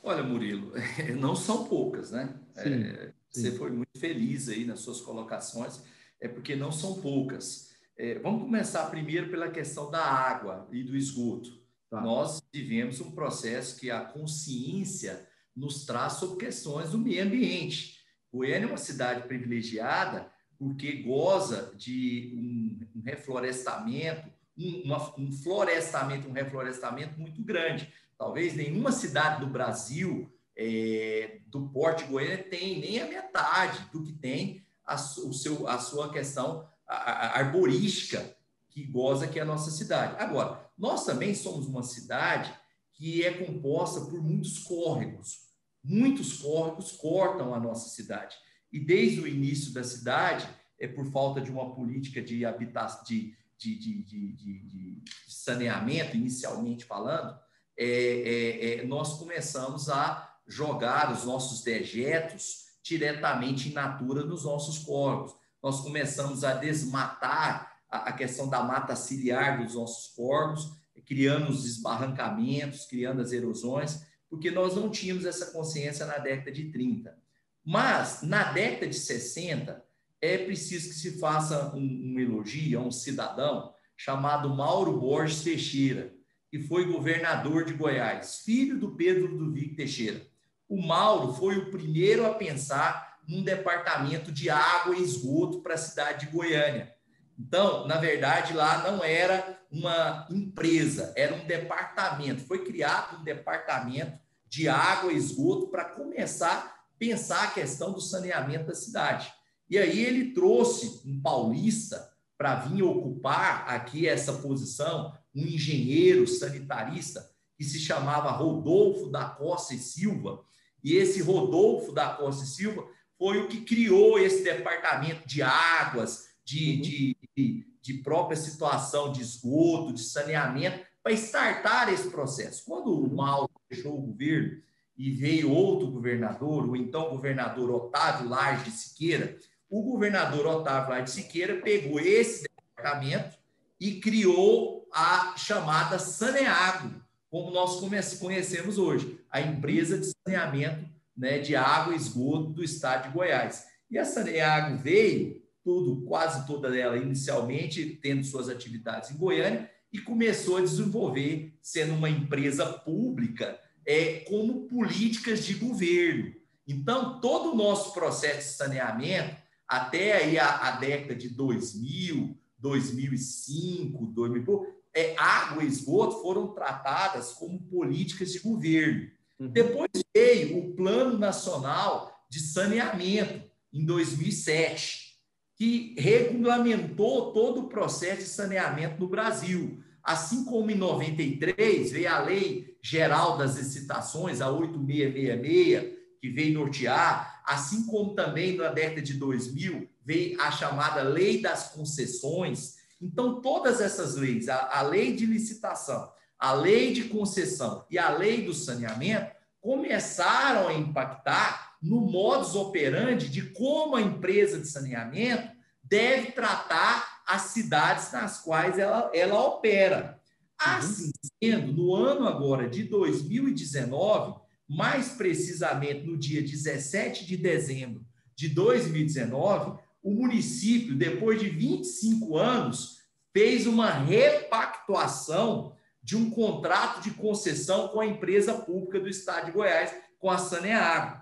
Olha, 0.07 0.23
Murilo, 0.23 0.73
não 1.19 1.35
são 1.35 1.65
poucas, 1.65 2.13
né? 2.13 2.33
Sim, 2.55 2.75
é, 2.75 3.13
sim. 3.29 3.43
Você 3.43 3.51
foi 3.59 3.73
muito 3.73 3.99
feliz 3.99 4.49
aí 4.49 4.65
nas 4.65 4.79
suas 4.79 5.01
colocações, 5.01 5.83
é 6.21 6.29
porque 6.29 6.55
não 6.55 6.71
são 6.71 7.01
poucas. 7.01 7.73
É, 7.99 8.17
vamos 8.21 8.43
começar 8.43 8.89
primeiro 8.89 9.29
pela 9.29 9.51
questão 9.51 9.91
da 9.91 10.05
água 10.05 10.69
e 10.71 10.85
do 10.85 10.97
esgoto. 10.97 11.61
Tá. 11.91 12.01
Nós 12.01 12.41
vivemos 12.55 13.01
um 13.01 13.11
processo 13.11 13.81
que 13.81 13.91
a 13.91 14.01
consciência 14.01 15.29
nos 15.57 15.85
traz 15.85 16.13
sobre 16.13 16.45
questões 16.45 16.91
do 16.91 16.99
meio 16.99 17.25
ambiente. 17.25 17.99
Goiânia 18.33 18.67
é 18.67 18.69
uma 18.69 18.77
cidade 18.77 19.27
privilegiada 19.27 20.31
porque 20.57 21.03
goza 21.03 21.75
de 21.77 22.33
um, 22.37 23.01
um 23.01 23.03
reflorestamento, 23.03 24.31
um, 24.57 24.83
uma, 24.85 25.19
um 25.19 25.33
florestamento, 25.33 26.29
um 26.29 26.33
reflorestamento 26.33 27.19
muito 27.19 27.43
grande. 27.43 27.93
Talvez 28.19 28.55
nenhuma 28.55 28.93
cidade 28.93 29.41
do 29.41 29.47
Brasil, 29.47 30.33
é, 30.57 31.41
do 31.47 31.69
porte 31.69 32.05
Goiânia, 32.05 32.49
tem 32.49 32.81
nem 32.81 33.01
a 33.01 33.09
metade 33.09 33.91
do 33.93 34.03
que 34.03 34.13
tem 34.13 34.65
a, 34.85 34.95
o 34.95 35.33
seu, 35.33 35.69
a 35.69 35.79
sua 35.79 36.13
questão 36.13 36.69
arborística 36.87 38.37
que 38.69 38.85
goza 38.85 39.27
que 39.27 39.39
é 39.39 39.43
a 39.43 39.47
nossa 39.47 39.71
cidade. 39.71 40.17
Agora, 40.19 40.71
nós 40.79 41.05
também 41.05 41.35
somos 41.35 41.67
uma 41.67 41.83
cidade 41.83 42.55
que 42.93 43.25
é 43.25 43.33
composta 43.33 44.01
por 44.03 44.23
muitos 44.23 44.59
córregos, 44.61 45.47
Muitos 45.89 46.39
córregos 46.39 46.91
cortam 46.91 47.55
a 47.55 47.61
nossa 47.61 47.89
cidade. 47.89 48.35
E 48.73 48.81
desde 48.81 49.21
o 49.21 49.29
início 49.29 49.73
da 49.73 49.85
cidade, 49.85 50.49
é 50.81 50.89
por 50.89 51.07
falta 51.13 51.41
de 51.41 51.49
uma 51.49 51.73
política 51.77 52.21
de 52.21 52.45
habitação, 52.45 53.05
de, 53.05 53.37
de, 53.57 54.03
de, 54.03 54.33
de, 54.33 55.03
saneamento, 55.29 56.17
inicialmente 56.17 56.85
falando, 56.85 57.39
é, 57.79 57.87
é, 57.87 58.81
é, 58.81 58.85
nós 58.87 59.19
começamos 59.19 59.89
a 59.89 60.37
jogar 60.47 61.13
os 61.13 61.25
nossos 61.25 61.63
dejetos 61.63 62.67
diretamente 62.83 63.69
in 63.69 63.73
natura 63.73 64.25
nos 64.25 64.45
nossos 64.45 64.79
córregos. 64.79 65.35
Nós 65.63 65.81
começamos 65.81 66.45
a 66.45 66.55
desmatar 66.55 67.77
a, 67.91 68.09
a 68.09 68.13
questão 68.13 68.49
da 68.49 68.63
mata 68.63 68.95
ciliar 68.95 69.63
dos 69.63 69.75
nossos 69.75 70.15
córregos, 70.15 70.71
criando 71.05 71.51
os 71.51 71.65
esbarrancamentos, 71.65 72.87
criando 72.87 73.21
as 73.21 73.33
erosões 73.33 74.07
porque 74.29 74.51
nós 74.51 74.75
não 74.75 74.91
tínhamos 74.91 75.25
essa 75.25 75.53
consciência 75.53 76.07
na 76.07 76.19
década 76.19 76.53
de 76.53 76.71
30. 76.71 77.17
Mas, 77.65 78.23
na 78.23 78.53
década 78.53 78.87
de 78.87 78.97
60, 78.97 79.85
é 80.21 80.39
preciso 80.39 80.89
que 80.89 80.95
se 80.95 81.19
faça 81.19 81.75
um, 81.75 82.15
um 82.15 82.21
elogio 82.21 82.79
a 82.79 82.83
um 82.83 82.91
cidadão 82.91 83.73
chamado 83.97 84.55
Mauro 84.55 84.99
Borges 84.99 85.43
Teixeira, 85.43 86.15
que 86.57 86.63
foi 86.63 86.91
governador 86.91 87.67
de 87.67 87.75
Goiás, 87.75 88.41
filho 88.41 88.79
do 88.79 88.93
Pedro 88.93 89.27
Ludovico 89.27 89.77
Teixeira. 89.77 90.27
O 90.67 90.81
Mauro 90.81 91.35
foi 91.35 91.59
o 91.59 91.71
primeiro 91.71 92.25
a 92.25 92.33
pensar 92.33 93.19
num 93.29 93.43
departamento 93.43 94.33
de 94.33 94.49
água 94.49 94.97
e 94.97 95.03
esgoto 95.03 95.61
para 95.61 95.75
a 95.75 95.79
cidade 95.79 96.25
de 96.25 96.33
Goiânia. 96.33 96.95
Então, 97.39 97.87
na 97.87 97.99
verdade, 97.99 98.55
lá 98.55 98.91
não 98.91 99.05
era 99.05 99.61
uma 99.71 100.27
empresa, 100.31 101.13
era 101.15 101.35
um 101.35 101.45
departamento. 101.45 102.47
Foi 102.47 102.65
criado 102.65 103.21
um 103.21 103.25
departamento 103.25 104.19
de 104.49 104.67
água 104.67 105.13
e 105.13 105.17
esgoto 105.17 105.69
para 105.69 105.85
começar 105.85 106.57
a 106.57 106.99
pensar 106.99 107.45
a 107.45 107.51
questão 107.51 107.93
do 107.93 108.01
saneamento 108.01 108.69
da 108.69 108.75
cidade. 108.75 109.31
E 109.69 109.77
aí 109.77 110.03
ele 110.03 110.33
trouxe 110.33 111.03
um 111.05 111.21
paulista 111.21 112.11
para 112.39 112.55
vir 112.55 112.83
ocupar 112.83 113.69
aqui 113.69 114.09
essa 114.09 114.33
posição, 114.35 115.13
um 115.37 115.47
engenheiro 115.47 116.27
sanitarista 116.27 117.31
que 117.57 117.65
se 117.65 117.79
chamava 117.79 118.31
Rodolfo 118.31 119.11
da 119.11 119.27
Costa 119.27 119.75
e 119.75 119.79
Silva. 119.79 120.43
E 120.83 120.95
esse 120.95 121.21
Rodolfo 121.21 121.93
da 121.93 122.11
Costa 122.11 122.45
e 122.45 122.47
Silva 122.47 122.87
foi 123.19 123.39
o 123.39 123.49
que 123.49 123.63
criou 123.63 124.19
esse 124.19 124.43
departamento 124.43 125.27
de 125.27 125.43
águas, 125.43 126.25
de, 126.45 126.75
uhum. 126.75 126.81
de, 126.81 127.17
de, 127.37 127.67
de 127.83 127.95
própria 128.03 128.37
situação 128.37 129.13
de 129.13 129.21
esgoto, 129.21 129.93
de 129.93 130.03
saneamento, 130.03 130.85
para 131.03 131.13
startar 131.13 131.93
esse 131.93 132.11
processo. 132.11 132.65
Quando 132.65 132.93
o 132.93 133.15
Mauro 133.15 133.51
deixou 133.71 133.97
o 133.97 134.03
governo 134.03 134.61
e 134.97 135.11
veio 135.11 135.51
outro 135.51 135.91
governador, 135.91 136.69
o 136.69 136.77
então 136.77 137.11
governador 137.11 137.71
Otávio 137.71 138.29
Lage 138.29 138.71
Siqueira, 138.71 139.39
o 139.69 139.83
governador 139.83 140.47
Otávio 140.47 140.91
Lage 140.91 141.11
Siqueira 141.11 141.61
pegou 141.61 142.01
esse 142.01 142.45
departamento 142.77 143.37
e 143.79 144.01
criou 144.01 144.86
a 144.97 145.37
chamada 145.37 145.99
Saneago, 145.99 146.91
como 147.29 147.51
nós 147.51 147.79
conhecemos 148.19 148.79
hoje, 148.79 149.21
a 149.31 149.43
empresa 149.43 149.99
de 149.99 150.11
saneamento 150.27 150.89
né, 151.15 151.39
de 151.39 151.55
água 151.55 151.93
e 151.93 151.99
esgoto 151.99 152.55
do 152.55 152.65
estado 152.65 153.09
de 153.09 153.15
Goiás. 153.15 153.67
E 153.91 153.99
a 153.99 154.07
Saneago 154.07 154.79
veio, 154.79 155.43
tudo, 155.63 156.01
quase 156.07 156.47
toda 156.47 156.75
ela 156.75 156.97
inicialmente 156.97 157.85
tendo 158.01 158.25
suas 158.25 158.49
atividades 158.49 159.11
em 159.11 159.19
Goiânia, 159.19 159.71
e 159.93 159.99
começou 159.99 160.57
a 160.57 160.63
desenvolver, 160.63 161.59
sendo 161.61 161.93
uma 161.93 162.09
empresa 162.09 162.65
pública, 162.65 163.61
é, 163.85 164.21
como 164.21 164.67
políticas 164.67 165.45
de 165.45 165.55
governo. 165.55 166.33
Então, 166.67 167.21
todo 167.21 167.53
o 167.53 167.57
nosso 167.57 167.93
processo 167.93 168.49
de 168.49 168.57
saneamento, 168.57 169.37
até 169.69 170.17
aí 170.17 170.39
a, 170.39 170.69
a 170.69 170.71
década 170.73 171.15
de 171.15 171.29
2000, 171.29 172.35
2005, 172.59 174.07
2000, 174.07 174.76
é, 174.97 175.15
água 175.19 175.63
e 175.63 175.67
esgoto 175.67 176.23
foram 176.23 176.55
tratadas 176.55 177.35
como 177.35 177.61
políticas 177.65 178.33
de 178.33 178.39
governo. 178.39 179.11
Uhum. 179.39 179.49
Depois 179.49 179.91
veio 180.15 180.59
o 180.59 180.75
Plano 180.75 181.19
Nacional 181.19 182.11
de 182.31 182.41
Saneamento, 182.41 183.45
em 183.71 183.85
2007, 183.85 185.15
que 185.55 185.95
regulamentou 185.99 187.33
todo 187.33 187.61
o 187.61 187.69
processo 187.69 188.23
de 188.23 188.29
saneamento 188.29 188.99
no 188.99 189.09
Brasil. 189.09 189.83
Assim 190.03 190.45
como 190.47 190.71
em 190.71 190.75
93 190.75 191.93
veio 191.93 192.11
a 192.11 192.21
Lei 192.21 192.79
Geral 192.83 193.37
das 193.37 193.57
Licitações, 193.57 194.41
a 194.41 194.51
8666, 194.51 195.95
que 196.21 196.31
veio 196.31 196.59
nortear, 196.59 197.43
assim 197.45 197.85
como 197.87 198.15
também 198.15 198.57
na 198.57 198.69
década 198.69 199.03
de 199.03 199.15
2000 199.15 199.89
veio 200.03 200.41
a 200.41 200.51
chamada 200.51 201.03
Lei 201.03 201.43
das 201.43 201.73
Concessões. 201.73 202.76
Então, 203.01 203.41
todas 203.41 203.81
essas 203.81 204.17
leis, 204.17 204.49
a, 204.49 204.79
a 204.79 204.83
Lei 204.83 205.15
de 205.15 205.27
Licitação, 205.27 206.11
a 206.39 206.53
Lei 206.53 206.93
de 206.93 207.05
Concessão 207.05 207.85
e 207.91 207.99
a 207.99 208.11
Lei 208.11 208.43
do 208.43 208.55
Saneamento, 208.55 209.35
começaram 209.61 210.69
a 210.69 210.75
impactar 210.75 211.77
no 211.83 212.01
modus 212.01 212.55
operandi 212.55 213.29
de 213.29 213.51
como 213.51 213.97
a 213.97 214.01
empresa 214.01 214.59
de 214.59 214.69
saneamento 214.69 215.51
deve 215.83 216.33
tratar 216.33 217.23
as 217.27 217.43
cidades 217.43 218.13
nas 218.13 218.41
quais 218.41 218.79
ela, 218.79 219.11
ela 219.13 219.41
opera. 219.45 220.21
Uhum. 220.65 220.73
Assim 220.73 221.11
sendo, 221.43 221.73
no 221.73 221.95
ano 221.95 222.27
agora 222.27 222.69
de 222.69 222.85
2019, 222.85 224.41
mais 224.69 225.11
precisamente 225.11 226.07
no 226.07 226.17
dia 226.17 226.43
17 226.43 227.27
de 227.27 227.37
dezembro 227.37 228.05
de 228.35 228.49
2019, 228.49 229.79
o 230.07 230.11
município, 230.13 230.95
depois 230.95 231.41
de 231.41 231.49
25 231.49 232.39
anos, 232.39 232.99
fez 233.33 233.67
uma 233.67 233.91
repactuação 233.91 235.75
de 236.01 236.17
um 236.17 236.31
contrato 236.31 237.03
de 237.03 237.11
concessão 237.11 237.89
com 237.89 238.01
a 238.01 238.07
empresa 238.07 238.55
pública 238.55 239.01
do 239.01 239.09
Estado 239.09 239.47
de 239.47 239.51
Goiás, 239.51 239.93
com 240.21 240.31
a 240.31 240.39
Saneago. 240.39 241.21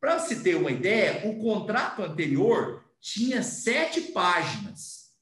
Para 0.00 0.18
se 0.20 0.42
ter 0.42 0.54
uma 0.54 0.70
ideia, 0.70 1.28
o 1.28 1.38
contrato 1.38 2.00
anterior 2.00 2.82
tinha 2.98 3.42
sete 3.42 4.00
páginas. 4.00 5.12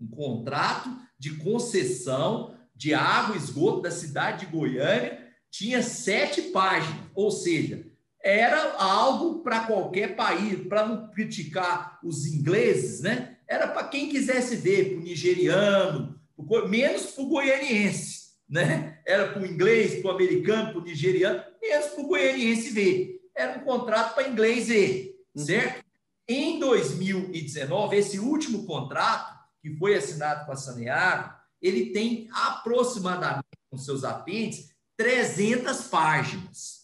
Um 0.00 0.08
contrato 0.08 0.96
de 1.18 1.36
concessão 1.36 2.58
de 2.74 2.94
água 2.94 3.36
e 3.36 3.38
esgoto 3.38 3.82
da 3.82 3.90
cidade 3.90 4.46
de 4.46 4.52
Goiânia 4.52 5.30
tinha 5.50 5.82
sete 5.82 6.40
páginas, 6.40 7.04
ou 7.14 7.30
seja, 7.30 7.84
era 8.24 8.72
algo 8.78 9.40
para 9.42 9.66
qualquer 9.66 10.16
país, 10.16 10.66
para 10.66 10.86
não 10.88 11.10
criticar 11.10 12.00
os 12.02 12.24
ingleses, 12.24 13.02
né? 13.02 13.36
Era 13.46 13.68
para 13.68 13.86
quem 13.86 14.08
quisesse 14.08 14.56
ver, 14.56 14.88
para 14.88 14.98
o 14.98 15.02
nigeriano, 15.02 16.18
menos 16.66 17.02
para 17.10 17.22
o 17.22 17.28
goianiense, 17.28 18.30
né? 18.48 18.98
Era 19.06 19.28
para 19.28 19.42
o 19.42 19.46
inglês, 19.46 20.00
para 20.00 20.10
o 20.10 20.14
americano, 20.14 20.72
para 20.72 20.80
o 20.80 20.84
nigeriano, 20.84 21.42
menos 21.60 21.86
para 21.88 22.00
o 22.02 22.06
goianiense 22.06 22.70
ver. 22.70 23.20
Era 23.36 23.58
um 23.58 23.64
contrato 23.64 24.14
para 24.14 24.26
inglês 24.26 24.68
ver, 24.68 25.20
uhum. 25.36 25.44
certo? 25.44 25.84
Em 26.26 26.58
2019, 26.58 27.94
esse 27.94 28.18
último 28.18 28.64
contrato, 28.64 29.34
que 29.60 29.76
foi 29.76 29.94
assinado 29.94 30.46
com 30.46 30.52
a 30.52 30.56
Saneago, 30.56 31.34
ele 31.60 31.90
tem 31.90 32.26
aproximadamente, 32.32 33.44
com 33.70 33.76
seus 33.76 34.02
apêndices, 34.02 34.70
300 34.96 35.82
páginas. 35.88 36.83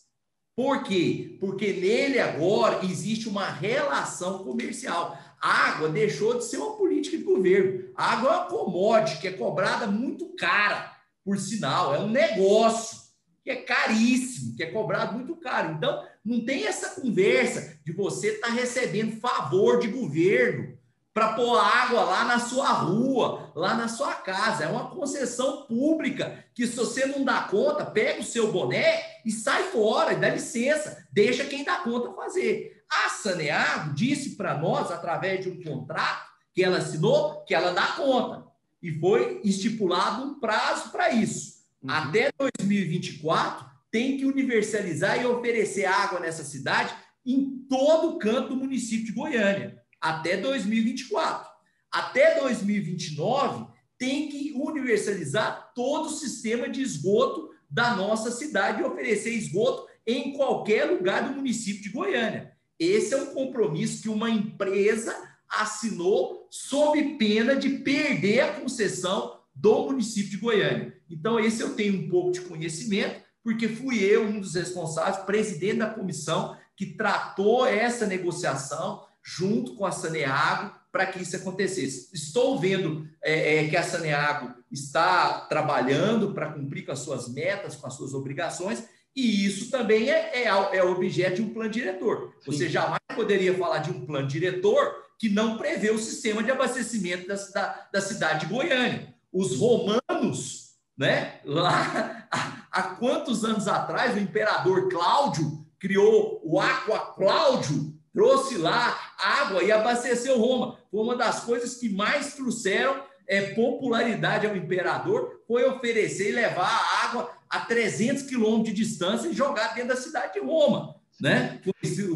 Por 0.56 0.82
quê? 0.82 1.36
Porque 1.40 1.72
nele 1.72 2.18
agora 2.18 2.84
existe 2.84 3.28
uma 3.28 3.50
relação 3.50 4.44
comercial. 4.44 5.16
A 5.40 5.68
água 5.68 5.88
deixou 5.88 6.36
de 6.36 6.44
ser 6.44 6.58
uma 6.58 6.76
política 6.76 7.16
de 7.16 7.22
governo. 7.22 7.90
A 7.96 8.12
água 8.12 8.30
é 8.30 8.36
uma 8.36 8.44
commodity 8.46 9.20
que 9.20 9.28
é 9.28 9.32
cobrada 9.32 9.86
muito 9.86 10.34
cara, 10.36 10.94
por 11.24 11.38
sinal. 11.38 11.94
É 11.94 11.98
um 11.98 12.08
negócio 12.08 12.98
que 13.42 13.50
é 13.50 13.56
caríssimo, 13.56 14.54
que 14.54 14.62
é 14.62 14.70
cobrado 14.70 15.14
muito 15.14 15.34
caro. 15.36 15.72
Então, 15.72 16.04
não 16.24 16.44
tem 16.44 16.66
essa 16.66 17.00
conversa 17.00 17.78
de 17.84 17.92
você 17.92 18.32
estar 18.32 18.48
tá 18.48 18.52
recebendo 18.52 19.18
favor 19.18 19.80
de 19.80 19.88
governo 19.88 20.78
para 21.20 21.34
pôr 21.34 21.58
água 21.58 22.02
lá 22.02 22.24
na 22.24 22.38
sua 22.38 22.72
rua, 22.72 23.52
lá 23.54 23.74
na 23.74 23.88
sua 23.88 24.14
casa. 24.14 24.64
É 24.64 24.68
uma 24.68 24.88
concessão 24.88 25.66
pública 25.66 26.46
que, 26.54 26.66
se 26.66 26.74
você 26.74 27.04
não 27.04 27.22
dá 27.22 27.42
conta, 27.42 27.84
pega 27.84 28.22
o 28.22 28.24
seu 28.24 28.50
boné 28.50 29.02
e 29.22 29.30
sai 29.30 29.64
fora, 29.64 30.16
dá 30.16 30.30
licença, 30.30 31.06
deixa 31.12 31.44
quem 31.44 31.62
dá 31.62 31.76
conta 31.76 32.14
fazer. 32.14 32.84
A 32.90 33.10
Saneago 33.10 33.92
disse 33.92 34.30
para 34.30 34.56
nós, 34.56 34.90
através 34.90 35.44
de 35.44 35.50
um 35.50 35.62
contrato 35.62 36.26
que 36.54 36.64
ela 36.64 36.78
assinou, 36.78 37.44
que 37.44 37.54
ela 37.54 37.72
dá 37.72 37.88
conta. 37.88 38.46
E 38.82 38.90
foi 38.98 39.42
estipulado 39.44 40.24
um 40.24 40.40
prazo 40.40 40.90
para 40.90 41.10
isso. 41.10 41.60
Uhum. 41.82 41.90
Até 41.90 42.30
2024, 42.38 43.66
tem 43.90 44.16
que 44.16 44.24
universalizar 44.24 45.20
e 45.20 45.26
oferecer 45.26 45.84
água 45.84 46.18
nessa 46.18 46.44
cidade 46.44 46.94
em 47.26 47.58
todo 47.68 48.14
o 48.14 48.18
canto 48.18 48.48
do 48.48 48.56
município 48.56 49.04
de 49.04 49.12
Goiânia 49.12 49.79
até 50.00 50.36
2024. 50.36 51.50
Até 51.90 52.40
2029, 52.40 53.66
tem 53.98 54.28
que 54.28 54.52
universalizar 54.56 55.72
todo 55.74 56.06
o 56.06 56.12
sistema 56.12 56.68
de 56.68 56.80
esgoto 56.80 57.50
da 57.68 57.94
nossa 57.94 58.30
cidade 58.30 58.80
e 58.80 58.84
oferecer 58.84 59.32
esgoto 59.32 59.88
em 60.06 60.32
qualquer 60.32 60.84
lugar 60.84 61.28
do 61.28 61.36
município 61.36 61.82
de 61.82 61.90
Goiânia. 61.90 62.52
Esse 62.78 63.12
é 63.12 63.16
um 63.18 63.34
compromisso 63.34 64.02
que 64.02 64.08
uma 64.08 64.30
empresa 64.30 65.14
assinou 65.48 66.48
sob 66.50 67.16
pena 67.18 67.54
de 67.54 67.68
perder 67.80 68.40
a 68.40 68.60
concessão 68.60 69.40
do 69.54 69.86
município 69.86 70.30
de 70.30 70.36
Goiânia. 70.38 70.96
Então, 71.08 71.38
esse 71.38 71.60
eu 71.60 71.74
tenho 71.74 72.00
um 72.00 72.08
pouco 72.08 72.32
de 72.32 72.40
conhecimento, 72.40 73.20
porque 73.42 73.68
fui 73.68 74.02
eu 74.02 74.22
um 74.24 74.40
dos 74.40 74.54
responsáveis, 74.54 75.24
presidente 75.24 75.78
da 75.78 75.90
comissão, 75.90 76.56
que 76.76 76.94
tratou 76.94 77.66
essa 77.66 78.06
negociação, 78.06 79.04
junto 79.22 79.74
com 79.74 79.86
a 79.86 79.92
Saneago 79.92 80.74
para 80.92 81.06
que 81.06 81.22
isso 81.22 81.36
acontecesse. 81.36 82.10
Estou 82.12 82.58
vendo 82.58 83.08
é, 83.22 83.56
é, 83.56 83.68
que 83.68 83.76
a 83.76 83.82
Saneago 83.82 84.52
está 84.70 85.40
trabalhando 85.42 86.32
para 86.32 86.52
cumprir 86.52 86.84
com 86.84 86.92
as 86.92 87.00
suas 87.00 87.28
metas, 87.28 87.76
com 87.76 87.86
as 87.86 87.94
suas 87.94 88.12
obrigações, 88.12 88.84
e 89.14 89.44
isso 89.44 89.70
também 89.70 90.10
é, 90.10 90.44
é, 90.44 90.46
é 90.46 90.84
objeto 90.84 91.36
de 91.36 91.42
um 91.42 91.52
plano 91.52 91.70
diretor. 91.70 92.34
Sim. 92.40 92.52
Você 92.52 92.68
jamais 92.68 93.00
poderia 93.14 93.56
falar 93.56 93.78
de 93.78 93.90
um 93.90 94.06
plano 94.06 94.26
diretor 94.26 94.94
que 95.18 95.28
não 95.28 95.58
prevê 95.58 95.90
o 95.90 95.98
sistema 95.98 96.42
de 96.42 96.50
abastecimento 96.50 97.28
da, 97.28 97.34
da, 97.34 97.88
da 97.92 98.00
cidade 98.00 98.46
de 98.46 98.52
Goiânia. 98.52 99.14
Os 99.32 99.56
romanos, 99.56 100.76
né, 100.96 101.40
lá 101.44 102.26
há, 102.30 102.66
há 102.70 102.82
quantos 102.94 103.44
anos 103.44 103.68
atrás, 103.68 104.16
o 104.16 104.20
imperador 104.20 104.88
Cláudio 104.88 105.66
criou 105.78 106.40
o 106.44 106.60
Aqua 106.60 106.98
Cláudio, 107.14 107.94
trouxe 108.12 108.56
lá 108.56 109.09
água 109.22 109.62
e 109.62 109.70
abasteceu 109.70 110.38
Roma. 110.38 110.78
Foi 110.90 111.00
uma 111.00 111.16
das 111.16 111.44
coisas 111.44 111.76
que 111.76 111.88
mais 111.88 112.34
trouxeram 112.34 113.02
é, 113.30 113.54
popularidade 113.54 114.44
ao 114.44 114.56
imperador, 114.56 115.42
foi 115.46 115.64
oferecer 115.64 116.30
e 116.30 116.32
levar 116.32 116.66
a 116.66 117.06
água 117.06 117.30
a 117.48 117.60
300 117.60 118.24
quilômetros 118.24 118.74
de 118.74 118.84
distância 118.84 119.28
e 119.28 119.32
jogar 119.32 119.72
dentro 119.74 119.90
da 119.90 119.96
cidade 119.96 120.34
de 120.34 120.40
Roma. 120.40 120.96
Né? 121.20 121.60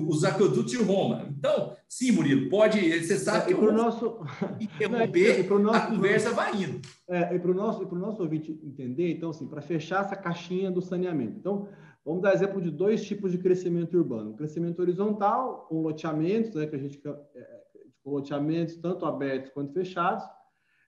Os 0.08 0.24
aquedutos 0.24 0.72
de 0.72 0.78
Roma. 0.78 1.28
Então, 1.38 1.76
sim, 1.86 2.10
Murilo, 2.10 2.48
pode. 2.48 2.80
Você 3.00 3.18
sabe 3.18 3.52
é, 3.52 3.54
que 3.54 3.54
o 3.54 3.70
nosso 3.70 4.18
interromper, 4.58 5.44
Não, 5.50 5.58
nosso, 5.58 5.76
a 5.76 5.86
conversa 5.86 6.30
vai 6.30 6.54
indo. 6.54 6.80
É, 7.08 7.36
e 7.36 7.38
para 7.38 7.50
o 7.50 7.54
nosso, 7.54 7.84
nosso 7.94 8.22
ouvinte 8.22 8.58
entender, 8.64 9.12
então, 9.12 9.28
assim, 9.30 9.46
para 9.46 9.60
fechar 9.60 10.04
essa 10.04 10.16
caixinha 10.16 10.70
do 10.70 10.80
saneamento. 10.80 11.36
Então, 11.38 11.68
Vamos 12.04 12.22
dar 12.22 12.34
exemplo 12.34 12.60
de 12.60 12.70
dois 12.70 13.02
tipos 13.04 13.32
de 13.32 13.38
crescimento 13.38 13.96
urbano. 13.96 14.32
O 14.32 14.36
crescimento 14.36 14.80
horizontal, 14.80 15.66
com 15.68 15.80
loteamentos, 15.80 16.54
né, 16.54 16.66
que 16.66 16.76
a 16.76 16.78
gente 16.78 17.00
é, 17.06 17.10
é, 17.34 17.64
com 18.02 18.10
loteamentos 18.10 18.76
tanto 18.76 19.06
abertos 19.06 19.50
quanto 19.50 19.72
fechados, 19.72 20.24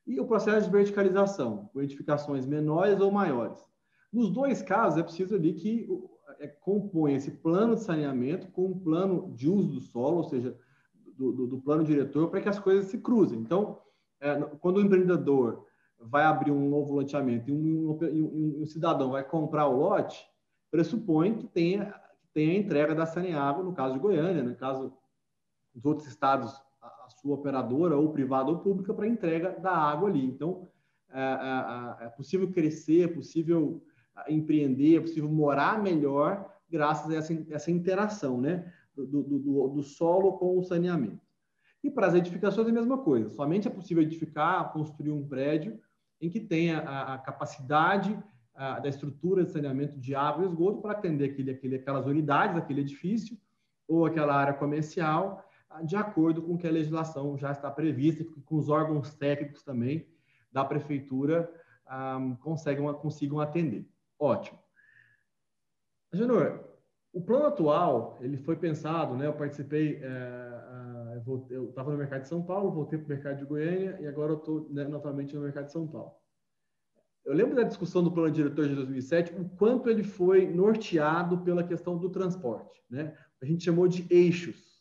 e 0.07 0.21
o 0.21 0.27
processo 0.27 0.67
de 0.67 0.73
verticalização, 0.73 1.71
com 1.73 1.81
edificações 1.81 2.47
menores 2.47 3.01
ou 3.01 3.11
maiores. 3.11 3.59
Nos 4.13 4.31
dois 4.31 4.61
casos, 4.61 4.99
é 4.99 5.03
preciso 5.03 5.35
ali 5.35 5.55
que 5.55 5.89
é, 6.39 6.47
compõe 6.47 7.15
esse 7.15 7.31
plano 7.31 7.75
de 7.75 7.83
saneamento 7.83 8.49
com 8.49 8.67
um 8.67 8.79
plano 8.79 9.33
de 9.35 9.49
uso 9.49 9.69
do 9.69 9.81
solo, 9.81 10.19
ou 10.19 10.25
seja, 10.25 10.57
do, 11.17 11.33
do, 11.33 11.47
do 11.47 11.59
plano 11.59 11.83
diretor, 11.83 12.29
para 12.29 12.43
que 12.43 12.49
as 12.49 12.59
coisas 12.59 12.87
se 12.87 12.99
cruzem. 12.99 13.41
Então, 13.41 13.79
é, 14.21 14.35
quando 14.61 14.77
o 14.77 14.81
empreendedor 14.83 15.65
vai 15.99 16.25
abrir 16.25 16.51
um 16.51 16.69
novo 16.69 16.95
loteamento 16.95 17.51
e 17.51 17.55
um, 17.55 17.91
um, 17.91 18.59
um 18.61 18.67
cidadão 18.67 19.13
vai 19.13 19.25
comprar 19.25 19.67
o 19.67 19.79
lote, 19.79 20.25
pressupõe 20.71 21.35
que 21.35 21.47
tenha, 21.47 21.87
que 22.21 22.29
tenha 22.35 22.53
a 22.53 22.59
entrega 22.59 22.95
da 22.95 23.07
Saneágua, 23.07 23.63
no 23.63 23.73
caso 23.73 23.95
de 23.95 24.01
Goiânia, 24.01 24.43
no 24.43 24.55
caso 24.55 24.93
dos 25.75 25.85
outros 25.85 26.09
estados, 26.09 26.53
a, 26.81 26.87
a 26.87 27.11
sua 27.11 27.35
operadora, 27.35 27.97
ou 27.97 28.13
privada 28.13 28.51
ou 28.51 28.59
pública, 28.59 28.95
para 28.95 29.07
entrega 29.07 29.59
da 29.61 29.73
água 29.73 30.09
ali. 30.09 30.25
Então, 30.25 30.69
é, 31.11 31.21
é, 31.21 32.05
é, 32.05 32.07
é 32.07 32.09
possível 32.11 32.51
crescer, 32.51 33.05
é 33.05 33.15
possível 33.15 33.83
empreender, 34.29 34.97
é 34.97 35.01
possível 35.01 35.29
morar 35.29 35.83
melhor 35.83 36.51
graças 36.69 37.11
a 37.11 37.17
essa, 37.17 37.47
essa 37.51 37.71
interação 37.71 38.41
né? 38.41 38.73
do, 38.95 39.07
do, 39.07 39.23
do, 39.23 39.69
do 39.69 39.83
solo 39.83 40.33
com 40.39 40.59
o 40.59 40.63
saneamento. 40.63 41.21
E 41.85 41.91
para 41.91 42.07
as 42.07 42.15
edificações 42.15 42.67
é 42.67 42.71
a 42.71 42.75
mesma 42.75 42.99
coisa. 42.99 43.31
Somente 43.31 43.69
é 43.69 43.71
possível 43.71 44.03
edificar, 44.03 44.73
construir 44.73 45.13
um 45.13 45.27
prédio 45.27 45.79
em 46.21 46.31
que 46.31 46.41
tenha 46.41 46.81
a, 46.81 47.15
a 47.15 47.19
capacidade 47.19 48.19
a, 48.57 48.81
da 48.81 48.89
estrutura 48.89 49.45
de 49.45 49.53
saneamento 49.53 49.99
de 49.99 50.15
água 50.15 50.45
e 50.45 50.49
esgoto 50.49 50.81
para 50.81 50.93
atender 50.93 51.31
aquele, 51.31 51.51
aquele, 51.51 51.77
aquelas 51.77 52.07
unidades, 52.07 52.57
aquele 52.57 52.81
edifício 52.81 53.37
ou 53.87 54.07
aquela 54.07 54.35
área 54.35 54.55
comercial, 54.55 55.45
de 55.85 55.95
acordo 55.95 56.43
com 56.43 56.57
que 56.57 56.67
a 56.67 56.71
legislação 56.71 57.37
já 57.37 57.53
está 57.53 57.71
prevista, 57.71 58.25
com 58.45 58.57
os 58.57 58.69
órgãos 58.69 59.15
técnicos 59.15 59.63
também 59.63 60.09
da 60.51 60.65
prefeitura 60.65 61.53
um, 62.19 62.35
conseguem, 62.37 62.93
consigam 62.95 63.41
atender. 63.41 63.87
Ótimo. 64.19 64.59
Genor, 66.13 66.65
o 67.13 67.21
plano 67.21 67.47
atual, 67.47 68.17
ele 68.21 68.37
foi 68.39 68.57
pensado, 68.57 69.15
né? 69.17 69.27
Eu 69.27 69.35
participei, 69.35 70.01
é, 70.03 71.23
eu 71.51 71.69
estava 71.69 71.91
no 71.91 71.99
mercado 71.99 72.23
de 72.23 72.29
São 72.29 72.43
Paulo, 72.43 72.71
voltei 72.71 72.99
para 72.99 73.07
o 73.07 73.09
mercado 73.09 73.39
de 73.39 73.45
Goiânia 73.45 73.99
e 74.01 74.07
agora 74.07 74.33
eu 74.33 74.39
estou 74.39 74.69
né, 74.71 74.85
novamente 74.85 75.35
no 75.35 75.43
mercado 75.43 75.67
de 75.67 75.73
São 75.73 75.87
Paulo. 75.87 76.13
Eu 77.27 77.35
lembro 77.35 77.57
da 77.57 77.65
discussão 77.65 78.05
do 78.05 78.13
plano 78.13 78.31
diretor 78.31 78.69
de 78.69 78.75
2007, 78.77 79.35
o 79.35 79.49
quanto 79.57 79.91
ele 79.91 80.05
foi 80.05 80.47
norteado 80.47 81.39
pela 81.39 81.65
questão 81.65 81.99
do 81.99 82.09
transporte, 82.09 82.81
né? 82.89 83.17
A 83.43 83.45
gente 83.45 83.65
chamou 83.65 83.89
de 83.89 84.07
eixos. 84.09 84.81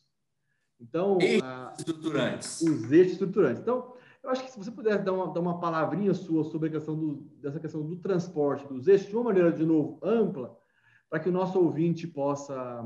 Então, 0.79 1.17
eixos 1.19 1.79
estruturantes. 1.79 2.61
Os 2.61 2.91
eixos 2.91 3.13
estruturantes. 3.13 3.61
Então, 3.63 3.95
eu 4.21 4.29
acho 4.29 4.43
que 4.43 4.51
se 4.51 4.59
você 4.59 4.69
pudesse 4.69 5.03
dar 5.03 5.13
uma, 5.13 5.33
dar 5.33 5.39
uma 5.39 5.59
palavrinha 5.59 6.13
sua 6.13 6.43
sobre 6.43 6.69
a 6.69 6.71
questão 6.71 6.95
do, 6.95 7.15
dessa 7.41 7.59
questão 7.59 7.81
do 7.81 7.95
transporte 7.95 8.67
dos 8.67 8.87
eixos, 8.87 9.07
de 9.07 9.15
uma 9.15 9.23
maneira, 9.23 9.51
de 9.51 9.65
novo, 9.65 9.99
ampla, 10.03 10.55
para 11.09 11.19
que 11.19 11.29
o 11.29 11.31
nosso 11.31 11.57
ouvinte 11.57 12.07
possa, 12.07 12.85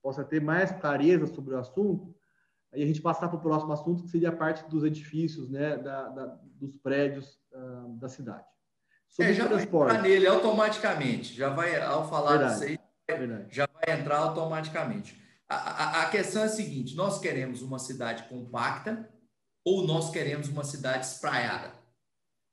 possa 0.00 0.24
ter 0.24 0.40
mais 0.40 0.70
clareza 0.70 1.26
sobre 1.26 1.52
o 1.52 1.58
assunto, 1.58 2.14
aí 2.72 2.80
a 2.84 2.86
gente 2.86 3.02
passar 3.02 3.26
para 3.26 3.38
o 3.38 3.42
próximo 3.42 3.72
assunto, 3.72 4.04
que 4.04 4.10
seria 4.10 4.28
a 4.28 4.36
parte 4.36 4.70
dos 4.70 4.84
edifícios, 4.84 5.50
né, 5.50 5.76
da, 5.78 6.08
da 6.10 6.26
dos 6.54 6.76
prédios 6.76 7.40
uh, 7.52 7.96
da 7.98 8.08
cidade. 8.08 8.46
Sobre 9.08 9.32
é, 9.32 9.34
já 9.34 9.46
transporte. 9.48 9.92
vai 9.92 10.02
nele 10.02 10.26
automaticamente, 10.26 11.34
já 11.34 11.48
vai, 11.48 11.80
ao 11.80 12.08
falar 12.08 12.48
disso 12.48 12.64
aí, 12.64 12.78
já 13.50 13.66
vai 13.66 13.98
entrar 13.98 14.18
automaticamente. 14.18 15.20
A, 15.48 15.56
a, 15.56 16.02
a 16.02 16.10
questão 16.10 16.42
é 16.42 16.46
a 16.46 16.50
seguinte, 16.50 16.94
nós 16.94 17.18
queremos 17.18 17.62
uma 17.62 17.78
cidade 17.78 18.24
compacta, 18.24 19.08
ou 19.64 19.86
nós 19.86 20.10
queremos 20.10 20.48
uma 20.48 20.64
cidade 20.64 21.06
espraiada? 21.06 21.72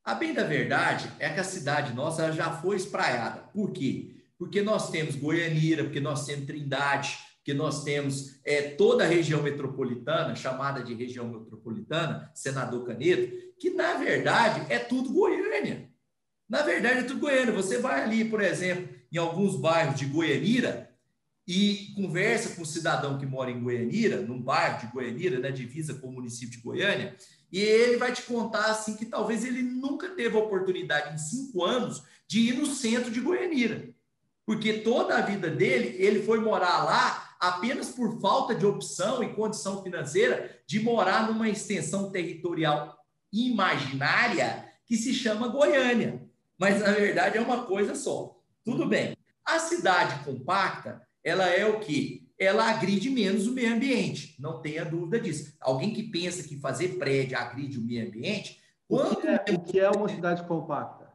A 0.03 0.13
bem 0.13 0.33
da 0.33 0.43
verdade 0.43 1.11
é 1.17 1.29
que 1.29 1.39
a 1.39 1.43
cidade 1.43 1.93
nossa 1.93 2.31
já 2.31 2.51
foi 2.51 2.75
espraiada. 2.75 3.41
Por 3.53 3.71
quê? 3.71 4.15
Porque 4.37 4.61
nós 4.61 4.91
temos 4.91 5.15
Goianira, 5.15 5.83
porque 5.83 5.99
nós 5.99 6.25
temos 6.25 6.45
Trindade, 6.45 7.17
porque 7.37 7.53
nós 7.53 7.83
temos 7.83 8.39
é, 8.45 8.69
toda 8.71 9.03
a 9.03 9.07
região 9.07 9.41
metropolitana, 9.41 10.35
chamada 10.35 10.83
de 10.83 10.93
região 10.93 11.27
metropolitana, 11.27 12.31
Senador 12.33 12.85
Canedo, 12.85 13.31
que 13.59 13.71
na 13.71 13.95
verdade 13.95 14.65
é 14.71 14.79
tudo 14.79 15.13
Goiânia. 15.13 15.89
Na 16.47 16.62
verdade 16.62 16.99
é 16.99 17.03
tudo 17.03 17.19
Goiânia. 17.19 17.53
Você 17.53 17.79
vai 17.79 18.03
ali, 18.03 18.25
por 18.25 18.41
exemplo, 18.41 18.88
em 19.12 19.17
alguns 19.17 19.55
bairros 19.55 19.99
de 19.99 20.05
Goianira, 20.05 20.95
e 21.47 21.93
conversa 21.95 22.55
com 22.55 22.63
o 22.63 22.65
cidadão 22.65 23.17
que 23.17 23.25
mora 23.25 23.51
em 23.51 23.62
Goianira, 23.62 24.21
num 24.21 24.41
bairro 24.41 24.79
de 24.79 24.88
Goianira, 24.91 25.36
na 25.36 25.49
né, 25.49 25.51
divisa 25.51 25.93
com 25.93 26.08
o 26.08 26.12
município 26.12 26.58
de 26.58 26.63
Goiânia, 26.63 27.15
e 27.51 27.60
ele 27.60 27.97
vai 27.97 28.12
te 28.12 28.23
contar 28.23 28.65
assim 28.65 28.95
que 28.95 29.05
talvez 29.05 29.45
ele 29.45 29.62
nunca 29.62 30.10
teve 30.10 30.36
a 30.36 30.39
oportunidade 30.39 31.13
em 31.13 31.17
cinco 31.17 31.63
anos 31.63 32.03
de 32.27 32.39
ir 32.39 32.53
no 32.53 32.65
centro 32.65 33.12
de 33.12 33.19
Goianira, 33.19 33.89
porque 34.45 34.73
toda 34.79 35.17
a 35.17 35.21
vida 35.21 35.49
dele 35.49 35.95
ele 35.99 36.23
foi 36.23 36.39
morar 36.39 36.84
lá 36.84 37.36
apenas 37.39 37.89
por 37.89 38.19
falta 38.19 38.55
de 38.55 38.65
opção 38.65 39.23
e 39.23 39.34
condição 39.34 39.84
financeira 39.84 40.60
de 40.65 40.79
morar 40.79 41.27
numa 41.27 41.47
extensão 41.47 42.10
territorial 42.10 42.97
imaginária 43.31 44.65
que 44.86 44.97
se 44.97 45.13
chama 45.13 45.47
Goiânia, 45.47 46.24
mas 46.57 46.79
na 46.81 46.91
verdade 46.91 47.37
é 47.37 47.41
uma 47.41 47.65
coisa 47.65 47.95
só. 47.95 48.39
Tudo 48.63 48.87
bem. 48.87 49.15
A 49.45 49.59
cidade 49.59 50.23
compacta 50.23 51.05
ela 51.25 51.49
é 51.49 51.65
o 51.65 51.79
quê? 51.79 52.21
Ela 52.37 52.69
agride 52.69 53.09
menos 53.09 53.47
o 53.47 53.53
meio 53.53 53.73
ambiente, 53.73 54.35
não 54.39 54.61
tenha 54.61 54.85
dúvida 54.85 55.19
disso. 55.19 55.55
Alguém 55.59 55.91
que 55.91 56.03
pensa 56.03 56.43
que 56.43 56.59
fazer 56.59 56.99
prédio 56.99 57.35
agride 57.35 57.79
o 57.79 57.81
meio 57.81 58.07
ambiente. 58.07 58.61
O 58.87 59.15
que, 59.15 59.27
é, 59.27 59.45
o 59.51 59.59
que 59.59 59.79
é 59.79 59.89
uma 59.89 60.07
cidade 60.07 60.43
compacta? 60.47 61.11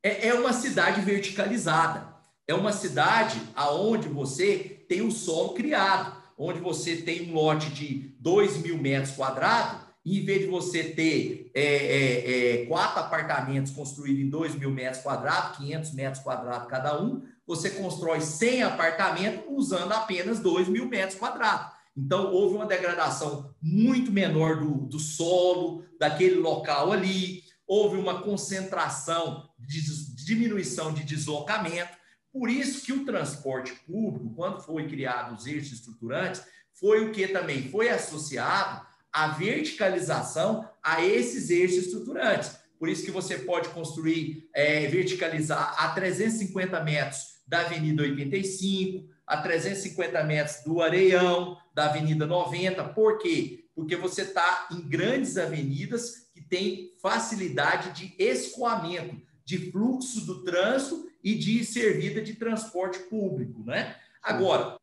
É, 0.00 0.28
é 0.28 0.34
uma 0.34 0.52
cidade 0.52 1.00
verticalizada. 1.00 2.14
É 2.46 2.54
uma 2.54 2.72
cidade 2.72 3.40
aonde 3.56 4.08
você 4.08 4.84
tem 4.88 5.02
o 5.02 5.10
solo 5.10 5.54
criado, 5.54 6.16
onde 6.38 6.60
você 6.60 6.96
tem 6.96 7.28
um 7.28 7.34
lote 7.34 7.70
de 7.70 8.14
2 8.20 8.58
mil 8.58 8.78
metros 8.78 9.16
quadrados, 9.16 9.87
em 10.04 10.24
vez 10.24 10.42
de 10.42 10.46
você 10.46 10.84
ter 10.84 11.50
é, 11.54 11.62
é, 11.62 12.62
é, 12.62 12.66
quatro 12.66 13.00
apartamentos 13.00 13.72
construídos 13.72 14.22
em 14.22 14.30
2 14.30 14.54
mil 14.54 14.70
metros 14.70 15.02
quadrados, 15.02 15.58
500 15.58 15.92
metros 15.92 16.22
quadrados 16.22 16.68
cada 16.68 17.00
um, 17.02 17.22
você 17.46 17.70
constrói 17.70 18.20
100 18.20 18.62
apartamentos 18.62 19.44
usando 19.48 19.92
apenas 19.92 20.40
2 20.40 20.68
mil 20.68 20.86
metros 20.86 21.18
quadrados. 21.18 21.72
Então, 21.96 22.32
houve 22.32 22.54
uma 22.54 22.66
degradação 22.66 23.54
muito 23.60 24.12
menor 24.12 24.60
do, 24.60 24.86
do 24.86 24.98
solo, 25.00 25.84
daquele 25.98 26.36
local 26.36 26.92
ali, 26.92 27.42
houve 27.66 27.98
uma 27.98 28.22
concentração 28.22 29.48
de 29.58 29.82
diminuição 30.24 30.92
de 30.92 31.04
deslocamento. 31.04 31.98
Por 32.32 32.48
isso 32.48 32.84
que 32.84 32.92
o 32.92 33.04
transporte 33.04 33.72
público, 33.86 34.32
quando 34.34 34.60
foi 34.60 34.86
criado 34.86 35.34
os 35.34 35.46
eixos 35.46 35.72
estruturantes, 35.72 36.42
foi 36.72 37.04
o 37.04 37.12
que 37.12 37.26
também 37.26 37.68
foi 37.68 37.88
associado 37.88 38.86
à 39.12 39.28
verticalização 39.28 40.68
a 40.82 41.04
esses 41.04 41.50
eixos 41.50 41.86
estruturantes. 41.86 42.58
Por 42.78 42.88
isso 42.88 43.04
que 43.04 43.10
você 43.10 43.38
pode 43.38 43.68
construir, 43.70 44.48
é, 44.54 44.86
verticalizar 44.86 45.74
a 45.82 45.88
350 45.88 46.82
metros 46.84 47.38
da 47.46 47.60
Avenida 47.60 48.02
85, 48.02 49.08
a 49.26 49.38
350 49.38 50.22
metros 50.24 50.62
do 50.64 50.80
Areião, 50.80 51.56
da 51.74 51.86
Avenida 51.86 52.26
90. 52.26 52.84
Por 52.90 53.18
quê? 53.18 53.64
Porque 53.74 53.96
você 53.96 54.22
está 54.22 54.68
em 54.70 54.80
grandes 54.80 55.36
avenidas 55.36 56.28
que 56.32 56.40
têm 56.40 56.92
facilidade 57.02 57.90
de 57.90 58.14
escoamento, 58.22 59.20
de 59.44 59.70
fluxo 59.70 60.24
do 60.24 60.44
trânsito 60.44 61.08
e 61.22 61.34
de 61.34 61.64
servida 61.64 62.20
de 62.20 62.34
transporte 62.34 62.98
público, 63.00 63.64
né? 63.64 63.96
Agora, 64.22 64.76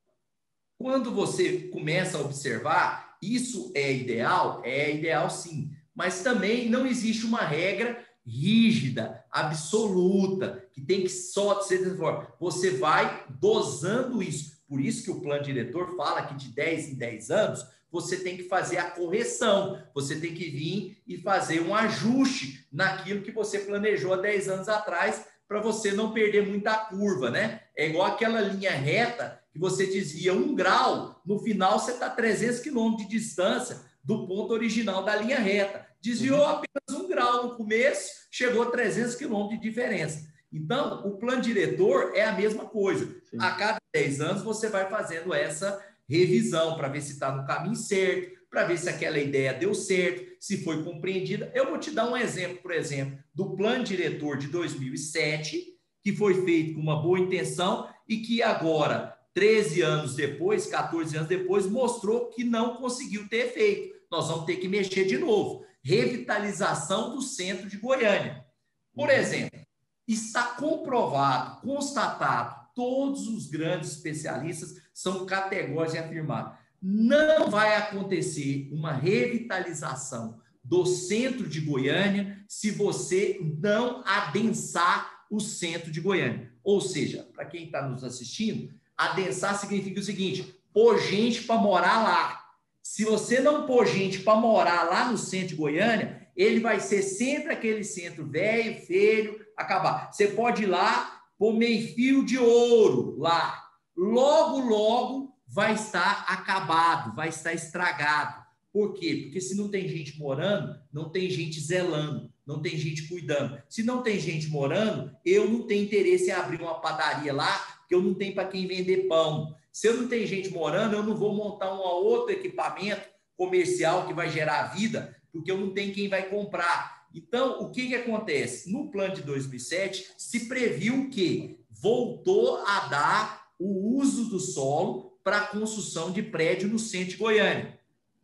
quando 0.77 1.11
você 1.11 1.69
começa 1.69 2.17
a 2.17 2.21
observar, 2.21 3.04
isso 3.33 3.71
é 3.73 3.93
ideal? 3.93 4.61
É 4.63 4.93
ideal 4.93 5.29
sim, 5.29 5.71
mas 5.95 6.21
também 6.21 6.69
não 6.69 6.85
existe 6.85 7.25
uma 7.25 7.41
regra 7.41 8.05
rígida, 8.25 9.23
absoluta, 9.31 10.67
que 10.73 10.81
tem 10.81 11.01
que 11.01 11.09
só 11.09 11.61
ser 11.61 11.83
dessa 11.83 11.95
forma. 11.95 12.27
Você 12.39 12.71
vai 12.71 13.25
dosando 13.39 14.21
isso. 14.21 14.56
Por 14.67 14.81
isso 14.81 15.04
que 15.04 15.12
o 15.12 15.21
plano 15.21 15.43
diretor 15.43 15.95
fala 15.95 16.23
que 16.23 16.35
de 16.35 16.50
10 16.50 16.89
em 16.89 16.95
10 16.95 17.29
anos 17.29 17.65
você 17.91 18.17
tem 18.17 18.35
que 18.35 18.43
fazer 18.43 18.77
a 18.77 18.91
correção, 18.91 19.81
você 19.93 20.19
tem 20.19 20.33
que 20.33 20.50
vir 20.50 21.02
e 21.08 21.17
fazer 21.17 21.62
um 21.62 21.73
ajuste 21.73 22.67
naquilo 22.71 23.21
que 23.21 23.31
você 23.31 23.60
planejou 23.60 24.13
há 24.13 24.17
10 24.17 24.50
anos 24.50 24.67
atrás 24.67 25.25
para 25.48 25.62
você 25.62 25.91
não 25.91 26.12
perder 26.12 26.48
muita 26.48 26.75
curva, 26.75 27.29
né? 27.29 27.62
É 27.75 27.87
igual 27.87 28.08
aquela 28.08 28.41
linha 28.41 28.71
reta 28.71 29.39
que 29.52 29.60
você 29.60 29.85
dizia 29.85 30.33
um 30.33 30.54
grau, 30.54 31.21
no 31.25 31.39
final 31.39 31.79
você 31.79 31.91
está 31.91 32.10
300 32.10 32.60
quilômetros 32.60 33.08
de 33.08 33.17
distância 33.17 33.79
do 34.04 34.27
ponto 34.27 34.54
original 34.54 35.04
da 35.04 35.15
linha 35.15 35.39
reta. 35.39 35.85
Desviou 36.02 36.39
uhum. 36.39 36.48
apenas 36.48 37.02
um 37.02 37.08
grau 37.08 37.43
no 37.43 37.56
começo, 37.56 38.12
chegou 38.29 38.63
a 38.63 38.71
300 38.71 39.15
quilômetros 39.15 39.60
de 39.60 39.67
diferença. 39.67 40.27
Então, 40.52 41.06
o 41.06 41.17
plano 41.17 41.41
diretor 41.41 42.12
é 42.15 42.23
a 42.23 42.31
mesma 42.31 42.65
coisa. 42.65 43.06
Sim. 43.29 43.37
A 43.39 43.52
cada 43.52 43.77
10 43.93 44.21
anos, 44.21 44.43
você 44.43 44.69
vai 44.69 44.89
fazendo 44.89 45.33
essa 45.33 45.83
revisão 46.08 46.77
para 46.77 46.87
ver 46.87 47.02
se 47.02 47.13
está 47.13 47.31
no 47.31 47.46
caminho 47.46 47.75
certo, 47.75 48.35
para 48.50 48.63
ver 48.63 48.77
se 48.77 48.87
aquela 48.87 49.17
ideia 49.17 49.54
deu 49.54 49.73
certo, 49.73 50.35
se 50.46 50.63
foi 50.63 50.83
compreendida. 50.83 51.52
Eu 51.56 51.71
vou 51.71 51.79
te 51.79 51.89
dar 51.89 52.08
um 52.08 52.15
exemplo, 52.15 52.58
por 52.58 52.71
exemplo, 52.71 53.17
do 53.33 53.56
plano 53.56 53.83
diretor 53.83 54.37
de 54.37 54.48
2007, 54.48 55.73
que 56.04 56.15
foi 56.15 56.46
feito 56.46 56.75
com 56.75 56.81
uma 56.81 57.02
boa 57.02 57.19
intenção 57.19 57.89
e 58.08 58.17
que 58.17 58.43
agora, 58.43 59.17
13 59.33 59.81
anos 59.81 60.13
depois, 60.13 60.67
14 60.67 61.17
anos 61.17 61.27
depois, 61.27 61.65
mostrou 61.65 62.29
que 62.29 62.43
não 62.43 62.75
conseguiu 62.75 63.27
ter 63.27 63.48
efeito. 63.48 63.96
Nós 64.12 64.27
vamos 64.27 64.46
ter 64.46 64.58
que 64.58 64.67
mexer 64.67 65.06
de 65.06 65.17
novo. 65.17 65.65
revitalização 65.83 67.15
do 67.15 67.23
centro 67.23 67.67
de 67.67 67.77
Goiânia. 67.77 68.46
Por 68.93 69.10
uhum. 69.10 69.15
exemplo, 69.15 69.60
está 70.08 70.43
comprovado, 70.43 71.62
constatado, 71.62 72.69
todos 72.75 73.27
os 73.27 73.48
grandes 73.48 73.93
especialistas 73.93 74.75
são 74.93 75.25
categóricos 75.25 75.96
em 75.96 76.00
afirmar, 76.00 76.63
não 76.88 77.50
vai 77.50 77.75
acontecer 77.77 78.69
uma 78.71 78.92
revitalização 78.92 80.40
do 80.63 80.86
centro 80.86 81.50
de 81.50 81.60
Goiânia 81.60 82.38
se 82.48 82.69
você 82.69 83.40
não 83.60 84.04
adensar 84.06 85.25
o 85.31 85.40
centro 85.40 85.90
de 85.90 86.00
Goiânia. 86.00 86.52
Ou 86.63 86.79
seja, 86.79 87.27
para 87.33 87.46
quem 87.46 87.65
está 87.65 87.88
nos 87.88 88.04
assistindo, 88.04 88.71
adensar 88.96 89.60
significa 89.60 90.00
o 90.00 90.04
seguinte: 90.04 90.56
pôr 90.71 91.00
gente 91.00 91.42
para 91.42 91.60
morar 91.60 92.04
lá. 92.04 92.46
Se 92.83 93.04
você 93.04 93.40
não 93.40 93.65
pôr 93.65 93.88
gente 93.88 94.19
para 94.19 94.40
morar 94.40 94.83
lá 94.83 95.12
no 95.12 95.17
centro 95.17 95.48
de 95.48 95.56
Goiânia, 95.56 96.29
ele 96.36 96.60
vai 96.60 96.79
ser 96.79 97.02
sempre 97.02 97.52
aquele 97.52 97.83
centro 97.83 98.27
velho, 98.27 98.86
feio, 98.86 99.44
acabar. 99.58 100.12
Você 100.12 100.27
pode 100.27 100.63
ir 100.63 100.67
lá, 100.67 101.23
pôr 101.36 101.56
meio 101.56 101.96
fio 101.96 102.23
de 102.23 102.38
ouro 102.38 103.17
lá. 103.17 103.60
Logo, 103.98 104.60
logo 104.60 105.35
vai 105.56 105.73
estar 105.73 106.25
acabado, 106.27 107.15
vai 107.15 107.29
estar 107.29 107.53
estragado. 107.53 108.43
Por 108.73 108.93
quê? 108.93 109.21
Porque 109.23 109.39
se 109.39 109.56
não 109.56 109.69
tem 109.69 109.87
gente 109.87 110.19
morando, 110.19 110.77
não 110.91 111.10
tem 111.10 111.29
gente 111.29 111.62
zelando, 111.62 112.29
não 112.45 112.62
tem 112.62 112.77
gente 112.77 113.08
cuidando. 113.08 113.58
Se 113.69 113.81
não 113.81 114.03
tem 114.03 114.19
gente 114.19 114.49
morando, 114.49 115.15
eu 115.23 115.49
não 115.49 115.65
tenho 115.65 115.85
interesse 115.85 116.27
em 116.27 116.33
abrir 116.33 116.60
uma 116.60 116.81
padaria 116.81 117.31
lá, 117.31 117.58
porque 117.79 117.95
eu 117.95 118.01
não 118.01 118.13
tenho 118.13 118.35
para 118.35 118.49
quem 118.49 118.67
vender 118.67 119.08
pão. 119.08 119.56
Se 119.71 119.87
eu 119.87 119.95
não 119.95 120.10
tenho 120.10 120.27
gente 120.27 120.49
morando, 120.49 120.97
eu 120.97 121.03
não 121.03 121.15
vou 121.15 121.33
montar 121.33 121.73
um 121.73 121.79
outro 121.79 122.33
equipamento 122.33 123.08
comercial 123.37 124.06
que 124.08 124.13
vai 124.13 124.29
gerar 124.29 124.75
vida, 124.75 125.15
porque 125.31 125.49
eu 125.49 125.58
não 125.58 125.73
tenho 125.73 125.93
quem 125.93 126.10
vai 126.10 126.27
comprar. 126.29 127.08
Então, 127.13 127.62
o 127.62 127.71
que, 127.71 127.87
que 127.87 127.95
acontece? 127.95 128.69
No 128.69 128.91
plano 128.91 129.15
de 129.15 129.21
2007, 129.21 130.15
se 130.17 130.49
previu 130.49 131.10
que 131.10 131.62
voltou 131.71 132.58
a 132.58 132.89
dar 132.89 133.45
o 133.58 133.97
uso 133.97 134.29
do 134.29 134.37
solo 134.37 135.14
para 135.26 135.40
a 135.40 135.48
construção 135.48 136.12
de 136.12 136.21
prédio 136.21 136.69
no 136.69 136.78
centro 136.78 137.10
de 137.10 137.17
Goiânia, 137.17 137.80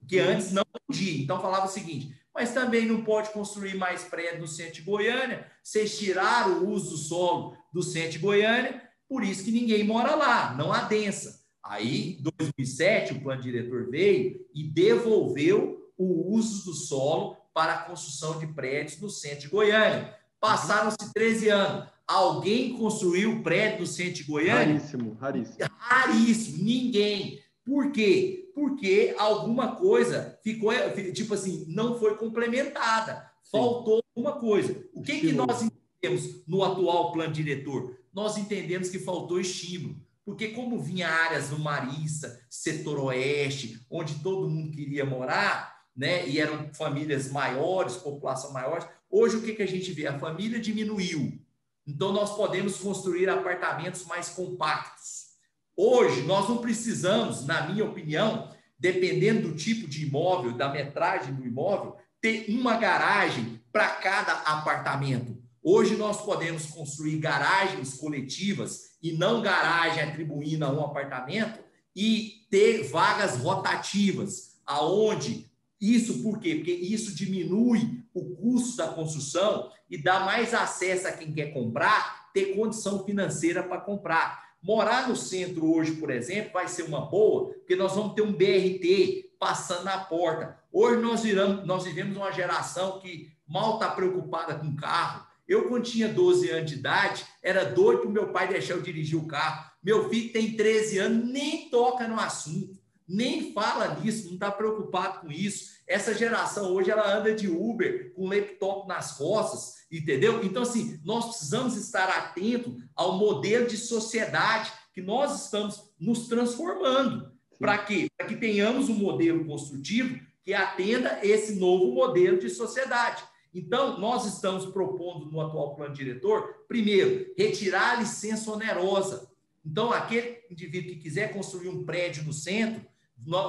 que 0.08 0.20
antes 0.20 0.52
não 0.52 0.64
podia. 0.88 1.24
Então, 1.24 1.42
falava 1.42 1.66
o 1.66 1.70
seguinte: 1.70 2.16
mas 2.32 2.54
também 2.54 2.86
não 2.86 3.04
pode 3.04 3.32
construir 3.32 3.76
mais 3.76 4.04
prédio 4.04 4.40
no 4.40 4.48
centro 4.48 4.76
de 4.76 4.82
Goiânia, 4.84 5.52
vocês 5.64 5.98
tiraram 5.98 6.60
o 6.60 6.70
uso 6.70 6.92
do 6.92 6.98
solo 6.98 7.58
do 7.74 7.82
centro 7.82 8.12
de 8.12 8.20
Goiânia, 8.20 8.88
por 9.10 9.24
isso 9.24 9.44
que 9.44 9.52
ninguém 9.52 9.84
mora 9.84 10.14
lá, 10.14 10.54
não 10.56 10.72
adensa. 10.72 11.42
Aí, 11.64 12.20
em 12.20 12.22
2007, 12.22 13.14
o 13.14 13.22
plano 13.22 13.42
diretor 13.42 13.90
veio 13.90 14.46
e 14.54 14.64
devolveu 14.64 15.92
o 15.98 16.36
uso 16.36 16.66
do 16.66 16.74
solo 16.74 17.36
para 17.52 17.74
a 17.74 17.84
construção 17.84 18.38
de 18.40 18.48
prédios 18.48 19.00
no 19.02 19.10
centro 19.10 19.42
de 19.42 19.48
Goiânia. 19.48 20.16
Passaram-se 20.42 21.14
13 21.14 21.50
anos. 21.50 21.88
Alguém 22.08 22.74
construiu 22.74 23.42
prédio 23.44 23.82
no 23.82 23.88
centro 23.88 24.16
de 24.16 24.24
Goiânia? 24.24 24.74
Raríssimo, 24.74 25.14
raríssimo. 25.14 25.58
Raríssimo, 25.78 26.64
ninguém. 26.64 27.40
Por 27.64 27.92
quê? 27.92 28.52
Porque 28.56 29.16
alguma 29.18 29.76
coisa 29.76 30.38
ficou, 30.44 30.74
tipo 31.14 31.36
assim, 31.36 31.64
não 31.70 31.98
foi 31.98 32.18
complementada. 32.18 33.32
Faltou 33.50 33.98
Sim. 33.98 34.02
alguma 34.16 34.40
coisa. 34.40 34.84
O 34.94 35.02
que, 35.02 35.20
que 35.20 35.32
nós 35.32 35.62
entendemos 35.62 36.44
no 36.48 36.64
atual 36.64 37.14
plano 37.14 37.32
diretor? 37.32 37.96
Nós 38.12 38.36
entendemos 38.38 38.90
que 38.90 39.00
faltou 39.00 39.40
estímulo. 39.40 39.96
Porque 40.26 40.50
como 40.50 40.82
vinha 40.82 41.08
áreas 41.08 41.50
no 41.50 41.60
Marista, 41.60 42.40
setor 42.50 43.00
oeste, 43.00 43.86
onde 43.90 44.16
todo 44.16 44.50
mundo 44.50 44.72
queria 44.72 45.06
morar, 45.06 45.82
né? 45.96 46.28
E 46.28 46.40
eram 46.40 46.74
famílias 46.74 47.32
maiores, 47.32 47.96
população 47.96 48.52
maior. 48.52 48.88
Hoje 49.12 49.36
o 49.36 49.42
que, 49.42 49.54
que 49.54 49.62
a 49.62 49.68
gente 49.68 49.92
vê? 49.92 50.08
A 50.08 50.18
família 50.18 50.60
diminuiu. 50.60 51.38
Então 51.86 52.14
nós 52.14 52.36
podemos 52.36 52.78
construir 52.78 53.30
apartamentos 53.30 54.06
mais 54.06 54.30
compactos. 54.30 55.32
Hoje 55.76 56.22
nós 56.22 56.48
não 56.48 56.60
precisamos, 56.60 57.46
na 57.46 57.68
minha 57.68 57.84
opinião, 57.84 58.50
dependendo 58.80 59.50
do 59.50 59.56
tipo 59.56 59.88
de 59.88 60.06
imóvel, 60.06 60.54
da 60.54 60.70
metragem 60.70 61.34
do 61.34 61.46
imóvel, 61.46 61.98
ter 62.22 62.46
uma 62.50 62.78
garagem 62.78 63.62
para 63.72 63.90
cada 63.90 64.34
apartamento. 64.44 65.38
Hoje 65.62 65.96
nós 65.96 66.24
podemos 66.24 66.68
construir 66.68 67.18
garagens 67.18 67.96
coletivas 67.96 68.92
e 69.02 69.12
não 69.12 69.42
garagem 69.42 70.04
atribuindo 70.04 70.66
a 70.66 70.72
um 70.72 70.86
apartamento 70.86 71.60
e 71.96 72.46
ter 72.50 72.88
vagas 72.90 73.38
rotativas, 73.38 74.62
aonde 74.66 75.51
isso 75.82 76.22
por 76.22 76.40
quê? 76.40 76.56
Porque 76.56 76.72
isso 76.72 77.16
diminui 77.16 78.04
o 78.14 78.36
custo 78.36 78.78
da 78.78 78.90
construção 78.90 79.72
e 79.90 79.98
dá 79.98 80.20
mais 80.20 80.54
acesso 80.54 81.08
a 81.08 81.12
quem 81.12 81.34
quer 81.34 81.48
comprar, 81.48 82.30
ter 82.32 82.56
condição 82.56 83.04
financeira 83.04 83.64
para 83.64 83.82
comprar. 83.82 84.52
Morar 84.62 85.10
no 85.10 85.16
centro 85.16 85.74
hoje, 85.74 85.94
por 85.94 86.12
exemplo, 86.12 86.54
vai 86.54 86.68
ser 86.68 86.84
uma 86.84 87.02
boa, 87.02 87.52
porque 87.54 87.76
nós 87.76 87.96
vamos 87.96 88.14
ter 88.14 88.22
um 88.22 88.32
BRT 88.32 89.32
passando 89.40 89.86
na 89.86 89.98
porta. 89.98 90.56
Hoje 90.72 91.02
nós, 91.02 91.24
viramos, 91.24 91.66
nós 91.66 91.84
vivemos 91.84 92.16
uma 92.16 92.32
geração 92.32 93.00
que 93.00 93.32
mal 93.48 93.74
está 93.74 93.90
preocupada 93.90 94.54
com 94.54 94.76
carro. 94.76 95.26
Eu, 95.48 95.68
quando 95.68 95.86
tinha 95.86 96.08
12 96.08 96.48
anos 96.52 96.70
de 96.70 96.78
idade, 96.78 97.26
era 97.42 97.66
doido 97.66 98.02
para 98.02 98.12
meu 98.12 98.32
pai 98.32 98.48
deixar 98.48 98.76
eu 98.76 98.84
dirigir 98.84 99.18
o 99.18 99.26
carro. 99.26 99.72
Meu 99.84 100.08
filho 100.10 100.32
tem 100.32 100.56
13 100.56 101.00
anos, 101.00 101.28
nem 101.28 101.70
toca 101.70 102.08
no 102.08 102.20
assunto 102.20 102.81
nem 103.12 103.54
fala 103.54 104.00
nisso, 104.00 104.28
não 104.28 104.36
está 104.36 104.50
preocupado 104.50 105.22
com 105.22 105.32
isso. 105.32 105.72
Essa 105.86 106.14
geração 106.14 106.74
hoje 106.74 106.90
ela 106.90 107.18
anda 107.18 107.36
de 107.36 107.48
Uber 107.48 108.14
com 108.14 108.30
laptop 108.30 108.88
nas 108.88 109.18
costas, 109.18 109.86
entendeu? 109.92 110.44
Então, 110.44 110.64
assim, 110.64 111.00
nós 111.04 111.26
precisamos 111.26 111.76
estar 111.76 112.08
atentos 112.08 112.74
ao 112.96 113.18
modelo 113.18 113.68
de 113.68 113.78
sociedade 113.78 114.72
que 114.94 115.02
nós 115.02 115.44
estamos 115.44 115.92
nos 116.00 116.28
transformando. 116.28 117.32
Para 117.60 117.78
quê? 117.80 118.08
Para 118.18 118.28
que 118.28 118.38
tenhamos 118.38 118.90
um 118.90 118.96
modelo 118.96 119.46
construtivo 119.46 120.20
que 120.44 120.54
atenda 120.54 121.20
esse 121.22 121.56
novo 121.56 121.94
modelo 121.94 122.40
de 122.40 122.50
sociedade. 122.50 123.24
Então, 123.54 124.00
nós 124.00 124.26
estamos 124.26 124.66
propondo 124.68 125.30
no 125.30 125.42
atual 125.42 125.76
plano 125.76 125.94
diretor, 125.94 126.64
primeiro, 126.68 127.34
retirar 127.38 127.98
a 127.98 128.00
licença 128.00 128.50
onerosa. 128.50 129.30
Então, 129.64 129.92
aquele 129.92 130.40
indivíduo 130.50 130.92
que 130.92 131.02
quiser 131.02 131.34
construir 131.34 131.68
um 131.68 131.84
prédio 131.84 132.24
no 132.24 132.34
centro, 132.34 132.82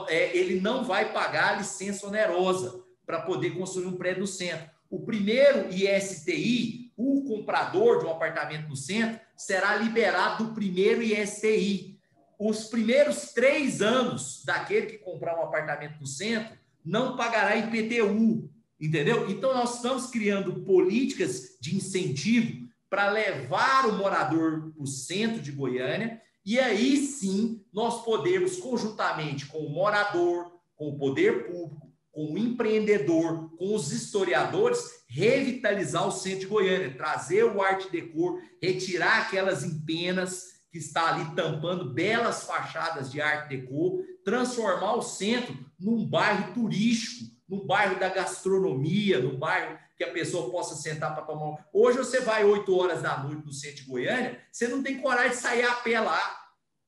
ele 0.08 0.60
não 0.60 0.84
vai 0.84 1.12
pagar 1.12 1.54
a 1.54 1.56
licença 1.58 2.06
onerosa 2.06 2.82
para 3.06 3.20
poder 3.20 3.50
construir 3.50 3.86
um 3.86 3.96
prédio 3.96 4.20
no 4.20 4.26
centro. 4.26 4.70
O 4.90 5.00
primeiro 5.00 5.72
ISTI, 5.72 6.92
o 6.96 7.24
comprador 7.24 7.98
de 7.98 8.04
um 8.04 8.10
apartamento 8.10 8.68
no 8.68 8.76
centro, 8.76 9.18
será 9.36 9.76
liberado 9.76 10.44
do 10.44 10.54
primeiro 10.54 11.02
ISTI. 11.02 11.98
Os 12.38 12.64
primeiros 12.64 13.32
três 13.32 13.80
anos 13.80 14.42
daquele 14.44 14.86
que 14.86 14.98
comprar 14.98 15.38
um 15.38 15.44
apartamento 15.44 15.98
no 16.00 16.06
centro 16.06 16.56
não 16.84 17.16
pagará 17.16 17.56
IPTU, 17.56 18.50
entendeu? 18.80 19.30
Então, 19.30 19.54
nós 19.54 19.76
estamos 19.76 20.06
criando 20.06 20.62
políticas 20.64 21.56
de 21.60 21.76
incentivo 21.76 22.68
para 22.90 23.10
levar 23.10 23.86
o 23.86 23.96
morador 23.96 24.72
para 24.72 24.82
o 24.82 24.86
centro 24.86 25.40
de 25.40 25.52
Goiânia 25.52 26.20
e 26.44 26.58
aí 26.58 26.96
sim 26.96 27.64
nós 27.72 28.04
podemos, 28.04 28.56
conjuntamente 28.56 29.46
com 29.46 29.58
o 29.58 29.70
morador, 29.70 30.52
com 30.74 30.88
o 30.88 30.98
poder 30.98 31.46
público, 31.46 31.92
com 32.10 32.34
o 32.34 32.38
empreendedor, 32.38 33.56
com 33.56 33.74
os 33.74 33.90
historiadores, 33.90 34.78
revitalizar 35.08 36.06
o 36.06 36.12
centro 36.12 36.40
de 36.40 36.46
Goiânia, 36.46 36.96
trazer 36.96 37.44
o 37.44 37.62
arte 37.62 37.90
decor, 37.90 38.38
retirar 38.60 39.22
aquelas 39.22 39.64
empenas 39.64 40.52
que 40.70 40.78
está 40.78 41.14
ali 41.14 41.34
tampando 41.34 41.92
belas 41.92 42.44
fachadas 42.44 43.10
de 43.10 43.20
arte 43.20 43.56
deco, 43.56 44.02
transformar 44.24 44.94
o 44.94 45.02
centro 45.02 45.56
num 45.78 46.06
bairro 46.06 46.54
turístico, 46.54 47.30
num 47.48 47.66
bairro 47.66 48.00
da 48.00 48.08
gastronomia, 48.08 49.20
num 49.20 49.38
bairro 49.38 49.78
que 50.02 50.10
a 50.10 50.12
pessoa 50.12 50.50
possa 50.50 50.74
sentar 50.74 51.14
para 51.14 51.24
tomar 51.24 51.50
um... 51.50 51.56
Hoje 51.72 51.98
você 51.98 52.20
vai 52.20 52.44
8 52.44 52.76
horas 52.76 53.02
da 53.02 53.22
noite 53.22 53.46
no 53.46 53.52
centro 53.52 53.76
de 53.76 53.88
Goiânia, 53.88 54.40
você 54.50 54.66
não 54.66 54.82
tem 54.82 55.00
coragem 55.00 55.30
de 55.30 55.36
sair 55.36 55.62
a 55.62 55.74
pé 55.74 56.00
lá, 56.00 56.38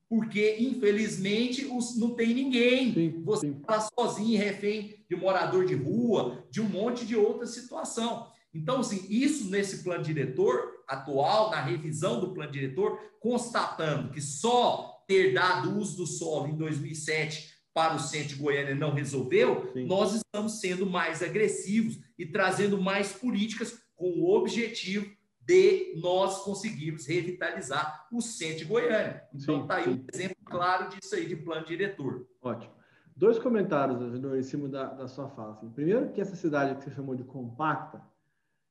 porque 0.09 0.57
infelizmente 0.59 1.65
os, 1.65 1.97
não 1.97 2.11
tem 2.11 2.33
ninguém. 2.33 2.93
Sim, 2.93 3.23
você 3.23 3.47
está 3.47 3.87
sozinho, 3.97 4.37
refém 4.37 5.05
de 5.09 5.15
morador 5.15 5.65
de 5.65 5.75
rua, 5.75 6.45
de 6.51 6.61
um 6.61 6.67
monte 6.67 7.05
de 7.05 7.15
outra 7.15 7.47
situação. 7.47 8.29
Então, 8.53 8.79
assim, 8.79 9.05
isso 9.09 9.49
nesse 9.49 9.83
plano 9.83 10.03
diretor 10.03 10.83
atual, 10.87 11.49
na 11.51 11.61
revisão 11.61 12.19
do 12.19 12.33
plano 12.33 12.51
diretor, 12.51 12.99
constatando 13.19 14.11
que 14.11 14.21
só 14.21 15.03
ter 15.07 15.33
dado 15.33 15.77
uso 15.77 15.97
do 15.97 16.07
solo 16.07 16.47
em 16.47 16.55
2007 16.55 17.54
para 17.75 17.93
o 17.93 17.99
centro 17.99 18.29
de 18.29 18.35
Goiânia 18.35 18.73
não 18.73 18.93
resolveu, 18.93 19.69
Sim. 19.73 19.85
nós 19.85 20.15
estamos 20.15 20.61
sendo 20.61 20.85
mais 20.85 21.21
agressivos 21.21 21.99
e 22.17 22.25
trazendo 22.25 22.81
mais 22.81 23.11
políticas 23.11 23.77
com 23.97 24.11
o 24.11 24.33
objetivo 24.33 25.13
de 25.41 25.93
nós 26.01 26.41
conseguirmos 26.43 27.05
revitalizar 27.05 28.07
o 28.13 28.21
centro 28.21 28.59
de 28.59 28.65
Goiânia. 28.65 29.23
Então, 29.33 29.63
está 29.63 29.75
aí 29.75 29.89
um 29.89 30.05
exemplo 30.11 30.37
claro 30.45 30.89
disso 30.89 31.15
aí 31.15 31.27
de 31.27 31.35
plano 31.35 31.65
diretor. 31.65 32.25
Ótimo. 32.41 32.73
Dois 33.13 33.37
comentários, 33.37 34.01
Agenor, 34.01 34.37
em 34.37 34.43
cima 34.43 34.69
da, 34.69 34.85
da 34.93 35.07
sua 35.09 35.27
fala. 35.27 35.51
Assim. 35.51 35.69
Primeiro, 35.69 36.13
que 36.13 36.21
essa 36.21 36.35
cidade 36.35 36.75
que 36.77 36.83
você 36.85 36.91
chamou 36.91 37.13
de 37.13 37.25
compacta, 37.25 38.01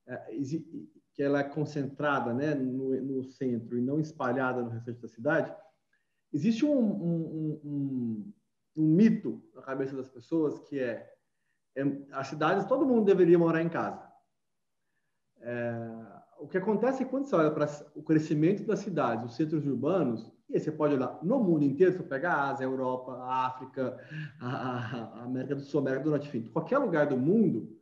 é, 0.07 0.17
que 1.13 1.23
ela 1.23 1.41
é 1.41 1.45
concentrada 1.45 2.33
né, 2.33 2.55
no, 2.55 3.01
no, 3.03 3.25
centro 3.25 3.77
e 3.77 3.83
não 3.83 4.01
espalhada 4.01 4.63
no 4.63 4.71
restante 4.71 5.01
da 5.01 5.09
cidade, 5.09 5.55
existe 6.33 6.65
um, 6.65 6.79
um, 6.79 7.61
um, 7.65 8.33
um 8.77 8.87
mito 8.87 9.43
na 9.55 9.63
cabeça 9.63 9.97
das 9.97 10.09
pessoas 10.09 10.59
que 10.61 10.79
é, 10.79 11.13
é 11.77 11.83
as 12.13 12.29
cidades, 12.29 12.67
todo 12.67 12.87
mundo 12.87 13.05
deveria 13.05 13.39
morar 13.39 13.63
em 13.63 13.69
casa. 13.69 14.03
É, 15.41 15.75
o 16.39 16.49
que 16.49 16.59
acontece 16.59 17.03
é 17.03 17.07
quando 17.07 17.27
você 17.27 17.35
olha 17.37 17.51
para 17.51 17.67
o 17.95 18.03
crescimento 18.03 18.65
das 18.65 18.81
cidades, 18.81 19.31
os 19.31 19.37
centros 19.37 19.67
urbanos, 19.67 20.33
e 20.49 20.55
aí 20.55 20.61
você 20.61 20.73
pode 20.73 20.95
olhar 20.95 21.19
no 21.23 21.39
mundo 21.39 21.65
inteiro, 21.65 21.93
você 21.93 22.03
pega 22.03 22.33
a 22.33 22.51
Ásia, 22.51 22.67
a 22.67 22.71
Europa, 22.71 23.13
a 23.13 23.47
África, 23.47 23.99
a, 24.41 25.21
a 25.21 25.25
América 25.25 25.55
do 25.55 25.63
Sul, 25.63 25.81
a 25.81 25.83
América 25.83 26.05
do 26.05 26.11
Norte, 26.11 26.29
enfim, 26.29 26.51
qualquer 26.51 26.79
lugar 26.79 27.07
do 27.07 27.17
mundo, 27.17 27.79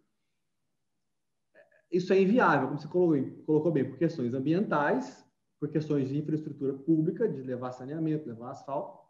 isso 1.90 2.12
é 2.12 2.20
inviável, 2.20 2.68
como 2.68 2.80
você 2.80 2.88
colocou, 2.88 3.44
colocou 3.44 3.72
bem, 3.72 3.88
por 3.88 3.98
questões 3.98 4.32
ambientais, 4.32 5.28
por 5.60 5.68
questões 5.68 6.08
de 6.08 6.18
infraestrutura 6.18 6.72
pública, 6.72 7.28
de 7.28 7.42
levar 7.42 7.72
saneamento, 7.72 8.28
levar 8.28 8.50
asfalto, 8.50 9.01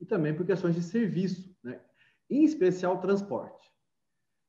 e 0.00 0.06
também 0.06 0.34
por 0.34 0.46
questões 0.46 0.74
de 0.74 0.82
serviço, 0.82 1.54
né? 1.62 1.80
em 2.28 2.44
especial 2.44 2.98
transporte. 2.98 3.70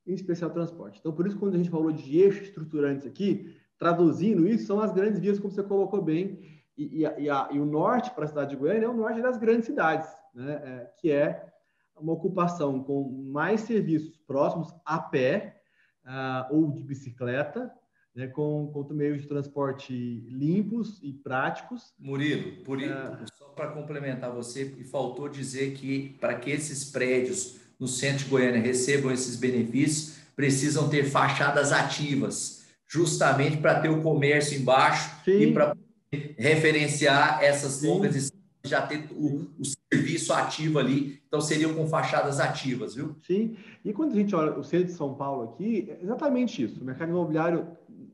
Em 0.06 0.14
especial 0.14 0.50
transporte. 0.50 1.00
Então, 1.00 1.12
por 1.12 1.28
isso, 1.28 1.38
quando 1.38 1.56
a 1.56 1.58
gente 1.58 1.70
falou 1.70 1.92
de 1.92 2.20
eixos 2.20 2.48
estruturantes 2.48 3.06
aqui, 3.06 3.56
traduzindo 3.78 4.48
isso, 4.48 4.66
são 4.66 4.80
as 4.80 4.92
grandes 4.92 5.20
vias, 5.20 5.40
como 5.40 5.54
você 5.54 5.64
colocou 5.64 6.02
bem, 6.02 6.40
e, 6.78 7.02
e, 7.02 7.30
a, 7.30 7.50
e 7.52 7.60
o 7.60 7.66
norte 7.66 8.12
para 8.12 8.26
a 8.26 8.28
cidade 8.28 8.52
de 8.52 8.56
Goiânia 8.56 8.86
é 8.86 8.90
o 8.90 8.94
norte 8.94 9.22
das 9.22 9.38
grandes 9.38 9.66
cidades, 9.66 10.10
né? 10.34 10.54
É, 10.54 10.92
que 11.00 11.12
é 11.12 11.52
uma 12.00 12.14
ocupação 12.14 12.84
com 12.84 13.10
mais 13.32 13.62
serviços 13.62 14.18
próximos 14.26 14.74
a 14.86 15.00
pé 15.00 15.62
uh, 16.06 16.56
ou 16.56 16.72
de 16.72 16.84
bicicleta, 16.84 17.72
né? 18.16 18.28
com, 18.28 18.72
com 18.72 18.94
meios 18.94 19.22
de 19.22 19.28
transporte 19.28 19.94
limpos 20.28 21.00
e 21.04 21.14
práticos. 21.14 21.94
Murilo, 22.00 22.64
por 22.64 22.80
uh, 22.80 23.26
para 23.62 23.70
complementar 23.70 24.32
você, 24.32 24.74
e 24.80 24.84
faltou 24.84 25.30
dizer 25.30 25.74
que 25.74 26.16
para 26.20 26.34
que 26.34 26.50
esses 26.50 26.84
prédios 26.84 27.58
no 27.80 27.88
centro 27.88 28.24
de 28.24 28.30
Goiânia 28.32 28.60
recebam 28.60 29.12
esses 29.12 29.36
benefícios, 29.36 30.18
precisam 30.36 30.90
ter 30.90 31.04
fachadas 31.04 31.72
ativas, 31.72 32.64
justamente 32.88 33.58
para 33.58 33.80
ter 33.80 33.90
o 33.90 34.02
comércio 34.02 34.60
embaixo 34.60 35.14
Sim. 35.24 35.42
e 35.42 35.54
para 35.54 35.78
referenciar 36.40 37.44
essas 37.44 37.74
Sim. 37.74 37.88
longas 37.90 38.14
distâncias, 38.14 38.42
já 38.66 38.82
ter 38.82 39.08
o, 39.12 39.48
o, 39.60 39.64
serviço 39.94 40.34
ativo 40.34 40.80
ali, 40.80 41.22
então 41.28 41.40
seriam 41.40 41.76
com 41.76 41.88
fachadas 41.88 42.40
ativas, 42.40 42.96
viu? 42.96 43.16
Sim, 43.22 43.56
e 43.86 43.94
quando 43.94 44.14
a 44.14 44.16
gente 44.16 44.36
olha 44.36 44.58
o 44.58 44.64
centro 44.64 44.88
de 44.88 44.94
São 44.94 45.14
Paulo 45.14 45.54
aqui, 45.54 45.88
é 45.88 46.04
exatamente 46.04 46.64
isso, 46.64 46.82
o 46.82 46.84
mercado 46.84 47.10
imobiliário, 47.10 47.68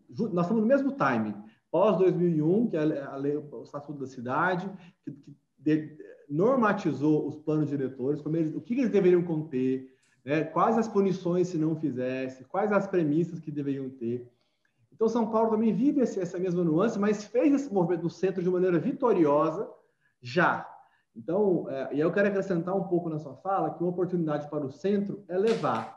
nós 0.10 0.46
estamos 0.46 0.62
no 0.62 0.68
mesmo 0.68 0.92
time, 0.92 1.34
pós 1.78 1.96
2001, 1.98 2.70
que 2.72 2.76
é 2.76 3.04
a 3.04 3.16
lei, 3.18 3.38
o 3.38 3.62
Estatuto 3.62 4.00
da 4.00 4.08
Cidade, 4.08 4.68
que, 5.04 5.12
que 5.12 5.38
de, 5.60 5.96
normatizou 6.28 7.28
os 7.28 7.38
planos 7.38 7.70
diretores, 7.70 8.20
eles, 8.26 8.56
o 8.56 8.60
que 8.60 8.74
eles 8.74 8.90
deveriam 8.90 9.22
conter, 9.22 9.96
né, 10.26 10.44
quais 10.44 10.76
as 10.76 10.88
punições 10.88 11.50
se 11.50 11.58
não 11.60 11.76
fizesse, 11.76 12.44
quais 12.46 12.72
as 12.72 12.88
premissas 12.88 13.40
que 13.40 13.52
deveriam 13.52 13.92
ter. 13.92 14.28
Então, 14.92 15.08
São 15.08 15.30
Paulo 15.30 15.52
também 15.52 15.72
vive 15.72 16.02
essa 16.02 16.40
mesma 16.40 16.64
nuance, 16.64 16.98
mas 16.98 17.26
fez 17.26 17.54
esse 17.54 17.72
movimento 17.72 18.02
do 18.02 18.10
centro 18.10 18.42
de 18.42 18.50
maneira 18.50 18.80
vitoriosa 18.80 19.70
já. 20.20 20.68
Então, 21.16 21.70
é, 21.70 21.94
e 21.94 22.00
eu 22.00 22.12
quero 22.12 22.30
acrescentar 22.30 22.76
um 22.76 22.86
pouco 22.86 23.08
na 23.08 23.20
sua 23.20 23.36
fala 23.36 23.70
que 23.76 23.84
uma 23.84 23.92
oportunidade 23.92 24.50
para 24.50 24.66
o 24.66 24.72
centro 24.72 25.24
é 25.28 25.38
levar 25.38 25.96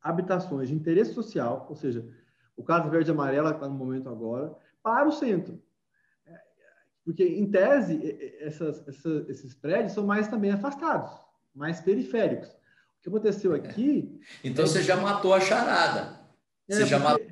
habitações 0.00 0.68
de 0.68 0.76
interesse 0.76 1.12
social, 1.12 1.66
ou 1.68 1.74
seja, 1.74 2.08
o 2.56 2.62
caso 2.62 2.88
verde 2.88 3.10
e 3.10 3.12
amarela 3.12 3.50
que 3.50 3.56
está 3.56 3.68
no 3.68 3.74
momento 3.74 4.08
agora, 4.08 4.54
para 4.86 5.08
o 5.08 5.12
centro. 5.12 5.60
É, 6.24 6.38
porque, 7.04 7.24
em 7.24 7.50
tese, 7.50 8.16
essas, 8.38 8.86
essas, 8.86 9.28
esses 9.28 9.52
prédios 9.52 9.94
são 9.94 10.06
mais 10.06 10.28
também 10.28 10.52
afastados, 10.52 11.10
mais 11.52 11.80
periféricos. 11.80 12.50
O 12.50 13.02
que 13.02 13.08
aconteceu 13.08 13.52
aqui. 13.52 14.20
Então, 14.44 14.64
é 14.64 14.68
você 14.68 14.84
já 14.84 14.96
matou 14.96 15.34
a 15.34 15.40
charada. 15.40 16.20
Você 16.68 16.84
é, 16.84 16.86
já 16.86 17.00
matou 17.00 17.26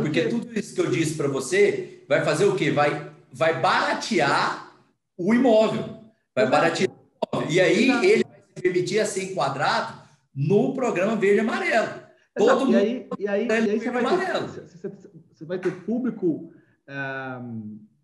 porque 0.00 0.28
tudo 0.28 0.56
isso 0.56 0.74
que 0.74 0.80
eu 0.80 0.90
disse 0.90 1.16
para 1.16 1.26
você 1.26 2.04
vai 2.08 2.24
fazer 2.24 2.44
o 2.44 2.54
quê? 2.54 2.70
Vai, 2.70 3.12
vai 3.32 3.60
baratear 3.60 4.72
o 5.16 5.34
imóvel. 5.34 6.04
Vai 6.34 6.48
baratear 6.48 6.88
o 6.88 7.36
imóvel. 7.36 7.50
E 7.50 7.60
aí 7.60 8.04
ele 8.04 8.24
vai 8.24 8.42
se 8.54 8.62
permitir 8.62 9.00
a 9.00 9.06
ser 9.06 9.24
enquadrado 9.24 10.02
no 10.32 10.72
programa 10.72 11.16
verde 11.16 11.38
e 11.38 11.40
amarelo. 11.40 12.02
Todo 12.36 12.66
mundo. 12.66 12.74
E 12.74 12.76
aí, 12.76 13.08
e 13.18 13.28
aí, 13.28 13.46
e 13.48 13.52
aí 13.52 13.80
você, 13.80 13.90
vai 13.90 14.02
ter, 14.04 14.40
você, 14.40 14.92
você, 15.32 15.44
vai 15.44 15.58
ter 15.58 15.72
público, 15.84 16.52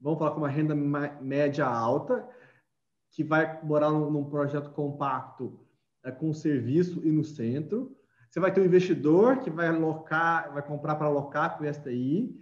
vamos 0.00 0.18
falar 0.18 0.30
com 0.32 0.38
uma 0.38 0.48
renda 0.48 0.74
média 1.20 1.66
alta, 1.66 2.28
que 3.10 3.24
vai 3.24 3.62
morar 3.64 3.90
num, 3.90 4.24
projeto 4.24 4.70
compacto 4.70 5.58
é, 6.04 6.10
com 6.10 6.32
serviço 6.32 7.00
e 7.04 7.10
no 7.10 7.24
centro 7.24 7.96
você 8.30 8.40
vai 8.40 8.52
ter 8.52 8.60
um 8.60 8.64
investidor 8.64 9.38
que 9.38 9.50
vai 9.50 9.68
alocar, 9.68 10.52
vai 10.52 10.62
comprar 10.62 10.96
para 10.96 11.06
alocar 11.06 11.56
com 11.56 11.64
o 11.64 11.72
STI, 11.72 12.38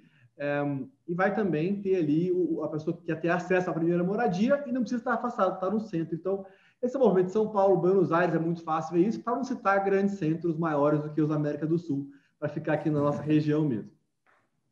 e 1.06 1.14
vai 1.14 1.34
também 1.34 1.80
ter 1.80 1.96
ali 1.96 2.32
o, 2.32 2.62
a 2.62 2.68
pessoa 2.68 2.96
que 2.96 3.04
quer 3.04 3.20
ter 3.20 3.28
acesso 3.28 3.70
à 3.70 3.72
primeira 3.72 4.02
moradia 4.02 4.62
e 4.66 4.72
não 4.72 4.80
precisa 4.80 5.00
estar 5.00 5.14
afastado, 5.14 5.54
estar 5.54 5.70
no 5.70 5.80
centro. 5.80 6.14
Então, 6.14 6.44
esse 6.82 6.98
movimento 6.98 7.26
de 7.26 7.32
São 7.32 7.48
Paulo, 7.50 7.76
Buenos 7.76 8.12
Aires, 8.12 8.34
é 8.34 8.38
muito 8.38 8.62
fácil 8.62 8.94
ver 8.94 9.06
isso, 9.06 9.22
para 9.22 9.36
não 9.36 9.44
citar 9.44 9.82
grandes 9.84 10.18
centros 10.18 10.58
maiores 10.58 11.00
do 11.00 11.10
que 11.10 11.22
os 11.22 11.30
América 11.30 11.66
do 11.66 11.78
Sul, 11.78 12.10
para 12.38 12.48
ficar 12.48 12.74
aqui 12.74 12.90
na 12.90 13.00
nossa 13.00 13.22
região 13.22 13.66
mesmo. 13.66 13.90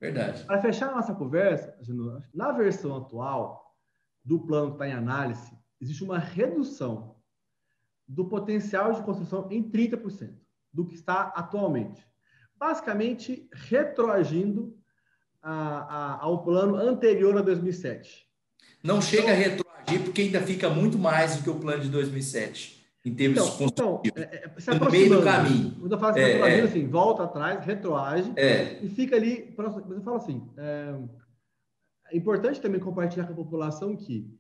Verdade. 0.01 0.45
Para 0.45 0.61
fechar 0.61 0.91
a 0.91 0.97
nossa 0.97 1.15
conversa, 1.15 1.77
na 2.33 2.53
versão 2.53 2.97
atual 2.97 3.75
do 4.25 4.41
plano 4.41 4.69
que 4.69 4.75
está 4.75 4.89
em 4.89 4.93
análise, 4.93 5.57
existe 5.81 6.03
uma 6.03 6.19
redução 6.19 7.17
do 8.07 8.27
potencial 8.27 8.93
de 8.93 9.03
construção 9.03 9.49
em 9.51 9.63
30% 9.63 10.35
do 10.73 10.87
que 10.87 10.95
está 10.95 11.33
atualmente. 11.35 12.07
Basicamente, 12.57 13.49
retroagindo 13.53 14.77
a, 15.43 15.53
a, 15.53 16.23
ao 16.23 16.43
plano 16.43 16.77
anterior 16.77 17.37
a 17.37 17.43
2007. 17.43 18.27
Não 18.83 18.97
então, 18.97 19.03
chega 19.03 19.31
a 19.31 19.35
retroagir, 19.35 20.03
porque 20.05 20.23
ainda 20.23 20.41
fica 20.41 20.69
muito 20.69 20.99
mais 20.99 21.37
do 21.37 21.43
que 21.43 21.51
o 21.51 21.59
plano 21.59 21.83
de 21.83 21.89
2007, 21.89 22.84
em 23.05 23.15
termos 23.15 23.39
então, 23.39 23.67
então 23.67 24.03
é, 24.17 24.47
é, 24.47 24.79
no 24.79 24.91
meio 24.91 25.19
do 25.19 25.23
caminho. 25.23 25.73
Quando 25.79 25.93
eu 25.93 25.99
falo 25.99 26.19
é, 26.19 26.59
é, 26.59 26.61
assim, 26.63 26.89
volta 26.89 27.25
atrás, 27.25 27.65
retroage, 27.65 28.33
é. 28.35 28.83
e 28.83 28.89
fica 28.89 29.15
ali. 29.15 29.55
Mas 29.57 29.91
eu 29.91 30.03
falo 30.03 30.17
assim: 30.17 30.49
é, 30.57 30.95
é 32.11 32.17
importante 32.17 32.61
também 32.61 32.81
compartilhar 32.81 33.27
com 33.27 33.35
a 33.35 33.37
população 33.37 33.95
que 33.95 34.35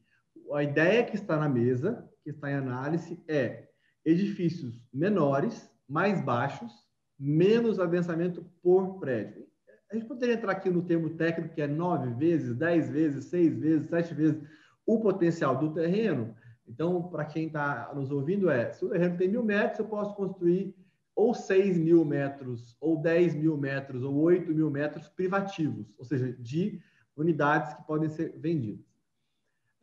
a 0.52 0.62
ideia 0.62 1.04
que 1.04 1.14
está 1.14 1.36
na 1.36 1.48
mesa, 1.48 2.08
que 2.22 2.30
está 2.30 2.50
em 2.50 2.54
análise, 2.54 3.22
é 3.28 3.68
edifícios 4.04 4.80
menores, 4.92 5.70
mais 5.86 6.24
baixos, 6.24 6.72
menos 7.18 7.78
adensamento 7.78 8.46
por 8.62 8.98
prédio. 8.98 9.44
A 9.90 9.94
gente 9.94 10.06
poderia 10.06 10.34
entrar 10.34 10.52
aqui 10.52 10.70
no 10.70 10.82
termo 10.82 11.10
técnico 11.10 11.54
que 11.54 11.62
é 11.62 11.66
nove 11.66 12.12
vezes, 12.14 12.56
dez 12.56 12.88
vezes, 12.88 13.26
seis 13.26 13.56
vezes, 13.58 13.88
sete 13.88 14.14
vezes 14.14 14.42
o 14.86 15.00
potencial 15.00 15.56
do 15.56 15.72
terreno. 15.72 16.34
Então, 16.66 17.02
para 17.02 17.24
quem 17.24 17.46
está 17.46 17.92
nos 17.94 18.10
ouvindo, 18.10 18.50
é: 18.50 18.72
se 18.72 18.84
o 18.84 18.88
terreno 18.88 19.16
tem 19.16 19.28
mil 19.28 19.44
metros, 19.44 19.78
eu 19.78 19.86
posso 19.86 20.14
construir 20.14 20.74
ou 21.14 21.32
6 21.32 21.78
mil 21.78 22.04
metros, 22.04 22.76
ou 22.80 23.00
10 23.00 23.36
mil 23.36 23.56
metros, 23.56 24.02
ou 24.02 24.14
8 24.14 24.52
mil 24.52 24.70
metros 24.70 25.08
privativos, 25.08 25.94
ou 25.96 26.04
seja, 26.04 26.32
de 26.32 26.80
unidades 27.16 27.72
que 27.74 27.86
podem 27.86 28.08
ser 28.08 28.34
vendidas. 28.36 28.84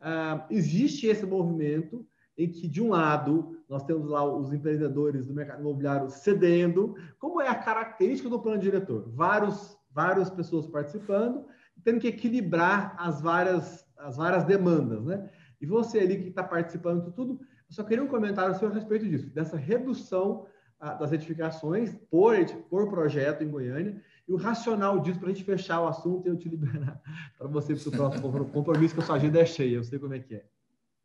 Uh, 0.00 0.44
existe 0.50 1.06
esse 1.06 1.24
movimento 1.24 2.06
em 2.36 2.50
que, 2.50 2.66
de 2.68 2.82
um 2.82 2.90
lado, 2.90 3.58
nós 3.68 3.84
temos 3.84 4.08
lá 4.08 4.24
os 4.24 4.52
empreendedores 4.52 5.26
do 5.26 5.34
mercado 5.34 5.60
imobiliário 5.60 6.10
cedendo, 6.10 6.96
como 7.18 7.40
é 7.40 7.48
a 7.48 7.54
característica 7.54 8.28
do 8.28 8.40
plano 8.40 8.60
diretor? 8.60 9.08
Vários, 9.08 9.78
várias 9.90 10.28
pessoas 10.28 10.66
participando, 10.66 11.46
tendo 11.84 12.00
que 12.00 12.08
equilibrar 12.08 12.94
as 12.98 13.20
várias, 13.20 13.86
as 13.96 14.16
várias 14.16 14.44
demandas, 14.44 15.04
né? 15.04 15.30
E 15.62 15.66
você 15.66 16.00
ali 16.00 16.18
que 16.18 16.28
está 16.28 16.42
participando 16.42 17.04
de 17.04 17.12
tudo, 17.12 17.40
eu 17.40 17.74
só 17.74 17.84
queria 17.84 18.02
um 18.02 18.08
comentário 18.08 18.58
seu 18.58 18.68
a 18.68 18.72
respeito 18.72 19.08
disso, 19.08 19.30
dessa 19.30 19.56
redução 19.56 20.44
ah, 20.80 20.94
das 20.94 21.12
edificações 21.12 21.94
por, 22.10 22.36
por 22.68 22.90
projeto 22.90 23.44
em 23.44 23.48
Goiânia, 23.48 24.02
e 24.26 24.32
o 24.32 24.36
racional 24.36 24.98
disso 24.98 25.20
para 25.20 25.30
a 25.30 25.32
gente 25.32 25.44
fechar 25.44 25.80
o 25.80 25.86
assunto 25.86 26.26
e 26.26 26.30
eu 26.30 26.36
te 26.36 26.48
liberar 26.48 27.00
para 27.38 27.46
você 27.46 27.76
para 27.76 27.88
o 27.88 27.92
próximo 27.92 28.50
compromisso, 28.50 28.94
que 28.94 29.00
a 29.00 29.04
sua 29.04 29.14
agenda 29.14 29.38
é 29.38 29.46
cheia, 29.46 29.76
eu 29.76 29.84
sei 29.84 30.00
como 30.00 30.14
é 30.14 30.18
que 30.18 30.34
é. 30.34 30.44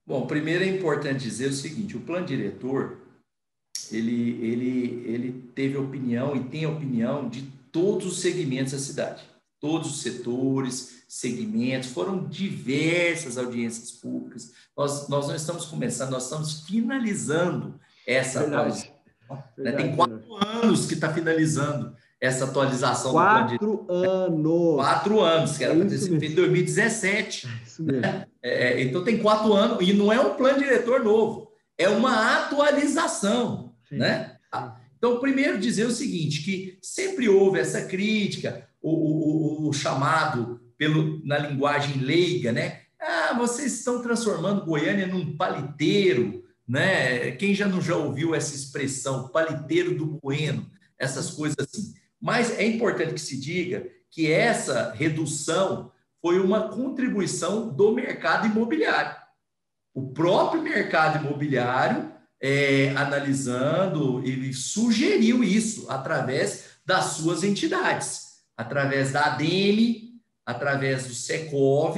Bom, 0.06 0.26
primeiro 0.26 0.64
é 0.64 0.68
importante 0.68 1.20
dizer 1.20 1.50
o 1.50 1.54
seguinte: 1.54 1.96
o 1.96 2.02
plano 2.02 2.26
diretor 2.26 2.98
ele, 3.92 4.44
ele, 4.44 5.04
ele 5.06 5.52
teve 5.54 5.78
opinião 5.78 6.36
e 6.36 6.44
tem 6.46 6.66
opinião 6.66 7.30
de 7.30 7.44
todos 7.72 8.08
os 8.08 8.22
segmentos 8.22 8.72
da 8.72 8.80
cidade, 8.80 9.24
todos 9.60 9.92
os 9.92 10.02
setores, 10.02 11.04
segmentos, 11.08 11.90
foram 11.90 12.28
diversas 12.28 13.38
audiências 13.38 13.92
públicas. 13.92 14.52
Nós, 14.76 15.08
nós 15.08 15.28
não 15.28 15.36
estamos 15.36 15.66
começando, 15.66 16.12
nós 16.12 16.24
estamos 16.24 16.62
finalizando 16.62 17.80
essa 18.06 18.42
atualização. 18.42 18.98
Né? 19.58 19.72
Tem 19.74 19.96
quatro 19.96 20.36
anos 20.36 20.86
que 20.86 20.94
está 20.94 21.14
finalizando 21.14 21.96
essa 22.20 22.46
atualização 22.46 23.12
quatro 23.12 23.58
do 23.58 23.78
plano 23.80 24.02
de... 24.02 24.08
anos. 24.08 24.76
Quatro 24.76 25.22
anos, 25.22 25.58
que 25.58 25.64
era 25.64 25.74
é 25.74 25.78
para 25.78 25.90
ter 25.90 25.98
sido 25.98 26.20
feito 26.20 26.34
em 26.34 26.36
2017. 26.36 27.48
É 27.48 27.64
isso 27.66 27.84
mesmo. 27.84 28.02
Né? 28.02 28.28
É, 28.42 28.82
então 28.82 29.04
tem 29.04 29.18
quatro 29.20 29.54
anos, 29.54 29.78
e 29.88 29.94
não 29.94 30.12
é 30.12 30.20
um 30.20 30.36
plano 30.36 30.60
diretor 30.60 31.04
novo, 31.04 31.52
é 31.78 31.90
uma 31.90 32.38
atualização. 32.38 33.76
Sim. 33.88 33.98
Né? 33.98 34.36
Então, 34.98 35.20
primeiro 35.20 35.60
dizer 35.60 35.86
o 35.86 35.92
seguinte: 35.92 36.44
que 36.44 36.78
sempre 36.82 37.30
houve 37.30 37.60
essa 37.60 37.82
crítica, 37.84 38.68
o, 38.96 39.66
o, 39.66 39.70
o 39.70 39.74
chamado 39.74 40.62
pelo, 40.78 41.26
na 41.26 41.38
linguagem 41.38 41.98
leiga, 41.98 42.52
né? 42.52 42.82
Ah, 43.00 43.34
vocês 43.38 43.74
estão 43.74 44.02
transformando 44.02 44.66
Goiânia 44.66 45.08
num 45.08 45.36
paliteiro, 45.36 46.44
né? 46.68 47.32
Quem 47.32 47.54
já 47.54 47.68
não 47.68 47.82
já 47.82 47.96
ouviu 47.96 48.34
essa 48.36 48.56
expressão, 48.56 49.30
paliteiro 49.30 49.96
do 49.96 50.20
Bueno, 50.22 50.70
essas 50.98 51.32
coisas 51.32 51.58
assim. 51.60 51.94
Mas 52.20 52.58
é 52.58 52.66
importante 52.66 53.14
que 53.14 53.22
se 53.22 53.40
diga 53.40 53.88
que 54.10 54.32
essa 54.32 54.94
redução 54.94 55.92
foi 56.22 56.40
uma 56.40 56.70
contribuição 56.70 57.70
do 57.70 57.92
mercado 57.92 58.48
imobiliário. 58.48 59.16
O 59.94 60.12
próprio 60.12 60.62
mercado 60.62 61.24
imobiliário, 61.24 62.12
é, 62.42 62.90
analisando, 62.96 64.22
ele 64.24 64.54
sugeriu 64.54 65.44
isso 65.44 65.90
através 65.90 66.78
das 66.86 67.06
suas 67.06 67.44
entidades, 67.44 68.27
através 68.58 69.12
da 69.12 69.26
ADM, 69.26 70.20
através 70.46 71.06
do 71.06 71.14
Secov, 71.14 71.96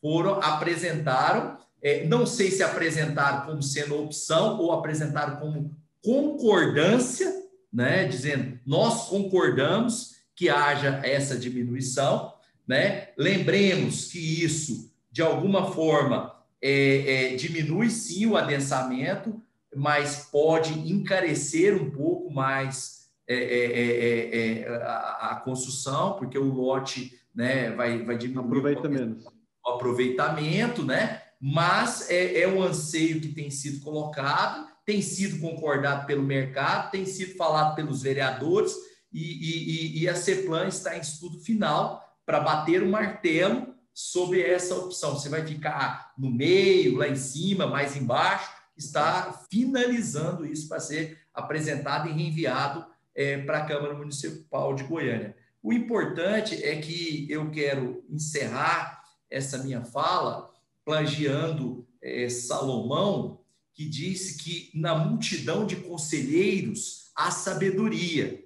foram 0.00 0.40
apresentaram, 0.42 1.56
é, 1.80 2.04
não 2.04 2.26
sei 2.26 2.50
se 2.50 2.62
apresentaram 2.62 3.46
como 3.46 3.62
sendo 3.62 4.02
opção 4.02 4.58
ou 4.58 4.72
apresentaram 4.72 5.36
como 5.36 5.76
concordância, 6.02 7.32
né, 7.72 8.04
dizendo 8.04 8.58
nós 8.66 9.08
concordamos 9.08 10.16
que 10.34 10.48
haja 10.48 11.00
essa 11.04 11.38
diminuição, 11.38 12.32
né? 12.66 13.08
Lembremos 13.16 14.06
que 14.06 14.44
isso 14.44 14.92
de 15.10 15.22
alguma 15.22 15.72
forma 15.72 16.34
é, 16.60 17.32
é, 17.32 17.36
diminui 17.36 17.90
sim 17.90 18.26
o 18.26 18.36
adensamento, 18.36 19.40
mas 19.74 20.28
pode 20.30 20.72
encarecer 20.90 21.80
um 21.80 21.90
pouco 21.90 22.32
mais 22.32 23.01
é, 23.28 23.34
é, 23.34 23.80
é, 23.80 24.58
é 24.60 24.82
a, 24.82 25.30
a, 25.30 25.36
construção, 25.36 26.14
porque 26.14 26.38
o 26.38 26.52
lote 26.52 27.18
né, 27.34 27.70
vai, 27.70 28.02
vai 28.04 28.16
diminuir 28.16 28.46
Aproveita 28.46 28.88
menos. 28.88 29.24
o 29.64 29.70
aproveitamento, 29.70 30.84
né? 30.84 31.22
mas 31.40 32.08
é, 32.08 32.42
é 32.42 32.48
um 32.48 32.62
anseio 32.62 33.20
que 33.20 33.28
tem 33.28 33.50
sido 33.50 33.80
colocado, 33.80 34.68
tem 34.86 35.02
sido 35.02 35.40
concordado 35.40 36.06
pelo 36.06 36.22
mercado, 36.22 36.92
tem 36.92 37.04
sido 37.04 37.36
falado 37.36 37.74
pelos 37.74 38.02
vereadores, 38.02 38.72
e, 39.12 39.98
e, 39.98 40.02
e 40.02 40.08
a 40.08 40.14
CEPLAN 40.14 40.68
está 40.68 40.96
em 40.96 41.00
estudo 41.00 41.40
final 41.40 42.00
para 42.24 42.40
bater 42.40 42.82
o 42.82 42.88
martelo 42.88 43.74
sobre 43.92 44.40
essa 44.40 44.74
opção. 44.74 45.18
Você 45.18 45.28
vai 45.28 45.44
ficar 45.44 46.12
no 46.16 46.30
meio, 46.30 46.96
lá 46.96 47.08
em 47.08 47.16
cima, 47.16 47.66
mais 47.66 47.96
embaixo, 47.96 48.50
está 48.76 49.44
finalizando 49.50 50.46
isso 50.46 50.68
para 50.68 50.80
ser 50.80 51.18
apresentado 51.34 52.08
e 52.08 52.12
reenviado 52.12 52.86
é, 53.14 53.38
para 53.38 53.58
a 53.58 53.66
Câmara 53.66 53.94
Municipal 53.94 54.74
de 54.74 54.84
Goiânia. 54.84 55.36
O 55.62 55.72
importante 55.72 56.62
é 56.62 56.80
que 56.80 57.26
eu 57.30 57.50
quero 57.50 58.04
encerrar 58.10 59.02
essa 59.30 59.58
minha 59.58 59.84
fala 59.84 60.50
plagiando 60.84 61.86
é, 62.02 62.28
Salomão, 62.28 63.40
que 63.72 63.88
disse 63.88 64.42
que 64.42 64.70
na 64.78 64.94
multidão 64.94 65.64
de 65.64 65.76
conselheiros 65.76 67.10
há 67.16 67.30
sabedoria. 67.30 68.42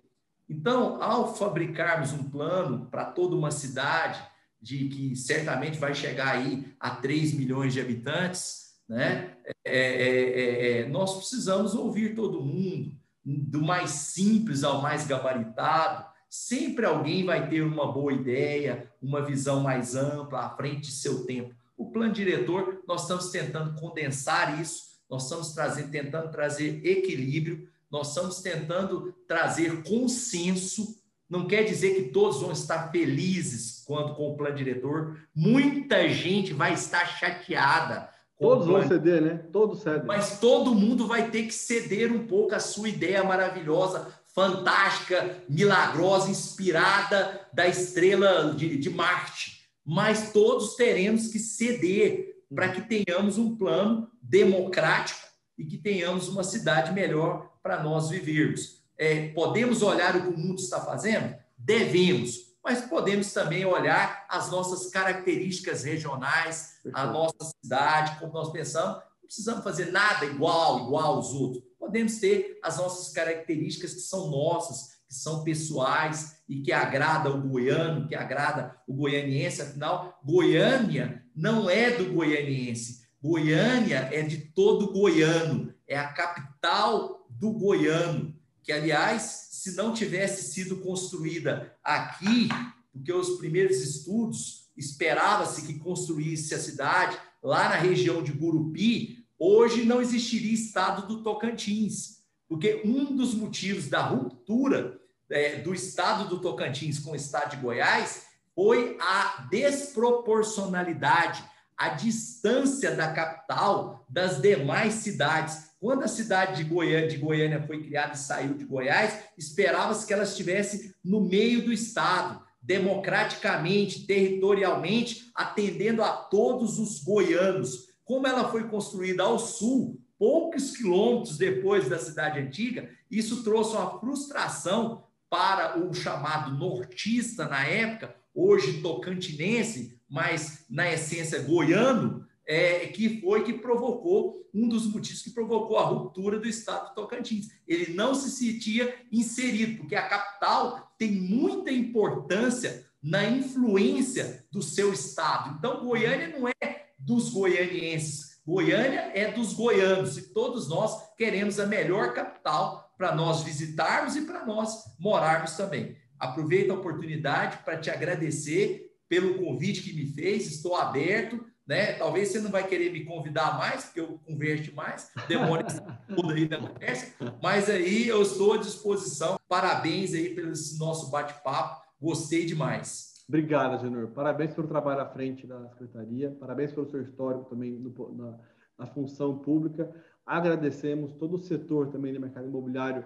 Então, 0.49 1.03
ao 1.03 1.35
fabricarmos 1.35 2.13
um 2.13 2.31
plano 2.31 2.87
para 2.91 3.07
toda 3.07 3.35
uma 3.35 3.51
cidade, 3.51 4.23
de 4.61 4.89
que 4.89 5.17
certamente 5.17 5.79
vai 5.79 5.95
chegar 5.95 6.37
aí 6.37 6.73
a 6.81 6.91
3 6.91 7.35
milhões 7.35 7.73
de 7.73 7.81
habitantes, 7.81 8.67
né? 8.89 9.37
É, 9.65 9.79
é, 9.79 10.01
é, 10.05 10.79
é, 10.81 10.89
nós 10.89 11.17
precisamos 11.17 11.75
ouvir 11.75 12.15
todo 12.15 12.43
mundo, 12.43 12.97
do 13.27 13.61
mais 13.61 13.91
simples 13.91 14.63
ao 14.63 14.81
mais 14.81 15.05
gabaritado. 15.05 16.07
Sempre 16.31 16.87
alguém 16.87 17.25
vai 17.25 17.49
ter 17.49 17.63
uma 17.63 17.91
boa 17.91 18.13
ideia, 18.13 18.89
uma 19.03 19.25
visão 19.25 19.61
mais 19.61 19.97
ampla 19.97 20.47
à 20.47 20.51
frente 20.51 20.83
de 20.83 20.93
seu 20.93 21.27
tempo. 21.27 21.53
O 21.77 21.91
plano 21.91 22.13
diretor, 22.13 22.83
nós 22.87 23.03
estamos 23.03 23.31
tentando 23.31 23.75
condensar 23.81 24.61
isso, 24.61 24.85
nós 25.11 25.25
estamos 25.25 25.53
trazendo, 25.53 25.91
tentando 25.91 26.31
trazer 26.31 26.87
equilíbrio, 26.87 27.69
nós 27.91 28.09
estamos 28.09 28.41
tentando 28.41 29.13
trazer 29.27 29.83
consenso. 29.83 31.01
Não 31.29 31.47
quer 31.47 31.65
dizer 31.65 31.95
que 31.95 32.11
todos 32.11 32.41
vão 32.41 32.53
estar 32.53 32.91
felizes 32.93 33.83
quando 33.85 34.15
com 34.15 34.29
o 34.29 34.37
plano 34.37 34.57
diretor. 34.57 35.19
Muita 35.35 36.09
gente 36.09 36.53
vai 36.53 36.75
estar 36.75 37.05
chateada 37.07 38.09
Todos 38.39 38.67
vão 38.67 38.87
ceder, 38.87 39.23
né? 39.23 39.41
Todos 39.51 39.83
cedem. 39.83 40.07
Mas 40.07 40.39
todo 40.39 40.75
mundo 40.75 41.07
vai 41.07 41.31
ter 41.31 41.45
que 41.45 41.55
ceder 41.55 42.13
um 42.13 42.27
pouco 42.27 42.55
a 42.55 42.61
sua 42.61 42.89
ideia 42.89 43.25
maravilhosa, 43.25 44.09
fantástica, 44.35 45.43
milagrosa, 45.49 46.31
inspirada 46.31 47.49
da 47.53 47.67
estrela 47.67 48.55
de, 48.55 48.77
de 48.77 48.91
Marte. 48.91 49.63
Mas 49.85 50.33
todos 50.33 50.75
teremos 50.77 51.29
que 51.29 51.39
ceder 51.39 52.37
para 52.55 52.69
que 52.69 52.83
tenhamos 52.83 53.39
um 53.39 53.57
plano 53.57 54.11
democrático 54.21 55.21
e 55.57 55.65
que 55.65 55.79
tenhamos 55.79 56.29
uma 56.29 56.45
cidade 56.45 56.93
melhor 56.93 57.51
para 57.63 57.83
nós 57.83 58.11
vivermos. 58.11 58.83
É, 58.99 59.29
podemos 59.29 59.83
olhar 59.83 60.15
o 60.17 60.23
que 60.23 60.29
o 60.29 60.39
mundo 60.39 60.61
está 60.61 60.81
fazendo? 60.81 61.35
Devemos 61.57 62.46
mas 62.67 62.81
podemos 62.81 63.33
também 63.33 63.65
olhar 63.65 64.27
as 64.29 64.51
nossas 64.51 64.91
características 64.91 65.85
regionais, 65.85 66.81
a 66.93 67.07
nossa 67.07 67.53
cidade, 67.63 68.19
como 68.19 68.33
nós 68.33 68.51
pensamos. 68.51 68.97
Não 68.97 69.27
precisamos 69.27 69.63
fazer 69.63 69.93
nada 69.93 70.27
igual, 70.27 70.81
igual 70.81 71.15
aos 71.15 71.33
outros. 71.33 71.63
Podemos 71.79 72.17
ter 72.19 72.59
as 72.65 72.79
nossas 72.79 73.13
características 73.13 73.95
que 73.95 74.01
são 74.01 74.33
nossas, 74.33 74.97
que 75.07 75.15
são 75.15 75.45
pessoais 75.45 76.43
e 76.49 76.61
que 76.61 76.73
agrada 76.73 77.31
o 77.31 77.41
goiano, 77.41 78.09
que 78.09 78.17
agrada 78.17 78.77
o 78.89 78.95
goianiense. 78.95 79.63
Afinal, 79.63 80.19
Goiânia 80.25 81.23
não 81.37 81.71
é 81.71 81.93
do 81.93 82.13
goianiense. 82.13 83.07
Goiânia 83.23 84.09
é 84.13 84.23
de 84.23 84.39
todo 84.39 84.93
goiano, 84.93 85.73
é 85.87 85.97
a 85.97 86.13
capital 86.13 87.29
do 87.31 87.53
goiano, 87.53 88.35
que, 88.61 88.73
aliás, 88.73 89.46
se 89.67 89.75
não 89.75 89.93
tivesse 89.93 90.53
sido 90.53 90.77
construída 90.77 91.77
aqui, 91.83 92.49
porque 92.93 93.13
os 93.13 93.31
primeiros 93.31 93.79
estudos 93.79 94.71
esperava-se 94.77 95.67
que 95.67 95.77
construísse 95.81 96.55
a 96.55 96.59
cidade 96.61 97.19
lá 97.43 97.71
na 97.71 97.75
região 97.75 98.23
de 98.23 98.31
Gurupi, 98.31 99.27
hoje 99.37 99.85
não 99.85 100.01
existiria 100.01 100.55
estado 100.55 101.09
do 101.09 101.21
Tocantins, 101.21 102.19
porque 102.49 102.81
um 102.85 103.17
dos 103.17 103.35
motivos 103.35 103.89
da 103.89 104.03
ruptura 104.03 105.01
é, 105.29 105.57
do 105.57 105.75
estado 105.75 106.29
do 106.29 106.41
Tocantins 106.41 107.01
com 107.01 107.11
o 107.11 107.17
estado 107.17 107.57
de 107.57 107.57
Goiás 107.57 108.27
foi 108.55 108.97
a 109.01 109.49
desproporcionalidade, 109.51 111.43
a 111.77 111.89
distância 111.89 112.95
da 112.95 113.13
capital 113.13 114.07
das 114.09 114.41
demais 114.41 114.95
cidades. 114.95 115.66
Quando 115.79 116.05
a 116.05 116.09
cidade 116.09 116.63
de 116.63 116.69
Goiânia, 116.69 117.09
de 117.09 117.19
Goiânia 117.19 117.63
foi 117.67 117.83
criada 117.83 118.15
e 118.15 118.19
saiu 118.19 118.55
de 118.55 118.65
Goiás, 118.65 119.19
esperava-se 119.37 120.07
que 120.07 120.13
ela 120.13 120.25
estivesse 120.25 120.95
no 121.05 121.21
meio 121.21 121.65
do 121.65 121.73
estado, 121.73 122.43
democraticamente, 122.63 124.07
territorialmente, 124.07 125.31
atendendo 125.35 126.03
a 126.03 126.11
todos 126.11 126.79
os 126.79 127.03
goianos. 127.03 127.89
Como 128.05 128.27
ela 128.27 128.51
foi 128.51 128.69
construída 128.69 129.23
ao 129.23 129.39
sul, 129.39 130.01
poucos 130.19 130.77
quilômetros 130.77 131.37
depois 131.37 131.89
da 131.89 131.99
cidade 131.99 132.41
antiga, 132.41 132.91
isso 133.11 133.45
trouxe 133.45 133.77
uma 133.77 134.01
frustração 134.01 135.05
para 135.29 135.79
o 135.79 135.93
chamado 135.93 136.57
nortista 136.57 137.47
na 137.47 137.65
época, 137.67 138.15
hoje 138.35 138.81
tocantinense, 138.81 140.01
mas 140.09 140.65
na 140.71 140.91
essência 140.91 141.41
goiano, 141.43 142.27
é, 142.47 142.87
que 142.87 143.21
foi 143.21 143.43
que 143.43 143.55
provocou, 143.55 144.47
um 144.55 144.69
dos 144.69 144.87
motivos 144.87 145.21
que 145.21 145.31
provocou 145.31 145.79
a 145.79 145.85
ruptura 145.85 146.39
do 146.39 146.49
Estado 146.49 146.89
do 146.89 146.95
Tocantins. 146.95 147.49
Ele 147.67 147.93
não 147.93 148.15
se 148.15 148.31
sentia 148.31 148.95
inserido, 149.13 149.79
porque 149.79 149.97
a 149.97 150.09
capital 150.09 150.95
tem 150.97 151.13
muita 151.13 151.71
importância 151.71 152.87
na 153.03 153.29
influência 153.29 154.47
do 154.51 154.63
seu 154.63 154.93
Estado. 154.93 155.57
Então, 155.59 155.85
Goiânia 155.85 156.29
não 156.29 156.49
é 156.49 156.87
dos 156.99 157.31
goianienses, 157.31 158.41
Goiânia 158.47 159.11
é 159.13 159.33
dos 159.33 159.53
goianos, 159.53 160.17
e 160.17 160.33
todos 160.33 160.69
nós 160.69 161.15
queremos 161.17 161.59
a 161.59 161.67
melhor 161.67 162.15
capital 162.15 162.95
para 162.97 163.15
nós 163.15 163.43
visitarmos 163.43 164.15
e 164.15 164.23
para 164.23 164.47
nós 164.47 164.85
morarmos 165.01 165.57
também. 165.57 165.97
Aproveito 166.19 166.71
a 166.71 166.75
oportunidade 166.75 167.59
para 167.65 167.77
te 167.77 167.91
agradecer 167.91 168.93
pelo 169.09 169.35
convite 169.35 169.83
que 169.83 169.93
me 169.93 170.07
fez, 170.07 170.47
estou 170.47 170.77
aberto 170.77 171.45
né? 171.67 171.95
Talvez 171.95 172.29
você 172.29 172.41
não 172.41 172.51
vai 172.51 172.67
querer 172.67 172.93
me 172.93 173.05
convidar 173.05 173.59
mais, 173.59 173.87
porque 173.87 174.01
eu 174.01 174.21
converso 174.25 174.75
mais, 174.75 175.11
demora 175.27 175.67
tudo 176.15 176.33
aí 176.33 176.47
da 176.47 176.59
conversa, 176.59 177.13
mas 177.43 177.69
aí 177.69 178.07
eu 178.07 178.23
estou 178.23 178.55
à 178.55 178.59
disposição. 178.59 179.39
Parabéns 179.49 180.15
aí 180.15 180.35
pelo 180.35 180.53
nosso 180.79 181.11
bate-papo, 181.11 181.83
gostei 182.01 182.47
demais. 182.47 183.25
Obrigado, 183.29 183.81
Genor. 183.81 184.09
Parabéns 184.09 184.55
pelo 184.55 184.69
trabalho 184.69 185.01
à 185.01 185.07
frente 185.07 185.47
da 185.47 185.69
Secretaria, 185.71 186.31
parabéns 186.39 186.73
pelo 186.73 186.87
seu 186.87 187.03
histórico 187.03 187.51
também 187.51 187.77
na, 188.13 188.39
na 188.79 188.87
função 188.87 189.39
pública. 189.39 189.93
Agradecemos 190.25 191.13
todo 191.15 191.35
o 191.35 191.39
setor 191.39 191.89
também 191.89 192.13
do 192.13 192.21
mercado 192.21 192.47
imobiliário 192.47 193.05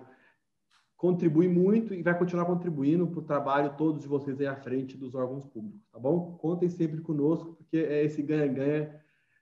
contribui 1.01 1.49
muito 1.49 1.95
e 1.95 2.03
vai 2.03 2.17
continuar 2.17 2.45
contribuindo 2.45 3.07
para 3.07 3.21
o 3.21 3.23
trabalho 3.23 3.75
todos 3.75 4.03
de 4.03 4.07
vocês 4.07 4.39
aí 4.39 4.47
à 4.47 4.55
frente 4.55 4.99
dos 4.99 5.15
órgãos 5.15 5.47
públicos, 5.47 5.89
tá 5.91 5.99
bom? 5.99 6.37
Contem 6.37 6.69
sempre 6.69 7.01
conosco, 7.01 7.55
porque 7.55 7.79
é 7.79 8.05
esse 8.05 8.21
ganha-ganha 8.21 9.01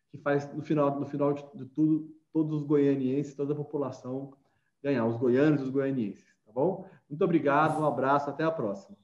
que 0.08 0.16
faz, 0.18 0.54
no 0.54 0.62
final, 0.62 1.00
no 1.00 1.04
final 1.04 1.32
de 1.32 1.64
tudo, 1.74 2.14
todos 2.32 2.60
os 2.60 2.62
goianienses, 2.62 3.34
toda 3.34 3.54
a 3.54 3.56
população 3.56 4.32
ganhar, 4.80 5.04
os 5.04 5.16
goianos 5.16 5.60
e 5.60 5.64
os 5.64 5.70
goianienses, 5.70 6.24
tá 6.46 6.52
bom? 6.52 6.86
Muito 7.10 7.24
obrigado, 7.24 7.80
um 7.80 7.86
abraço, 7.86 8.30
até 8.30 8.44
a 8.44 8.52
próxima. 8.52 8.96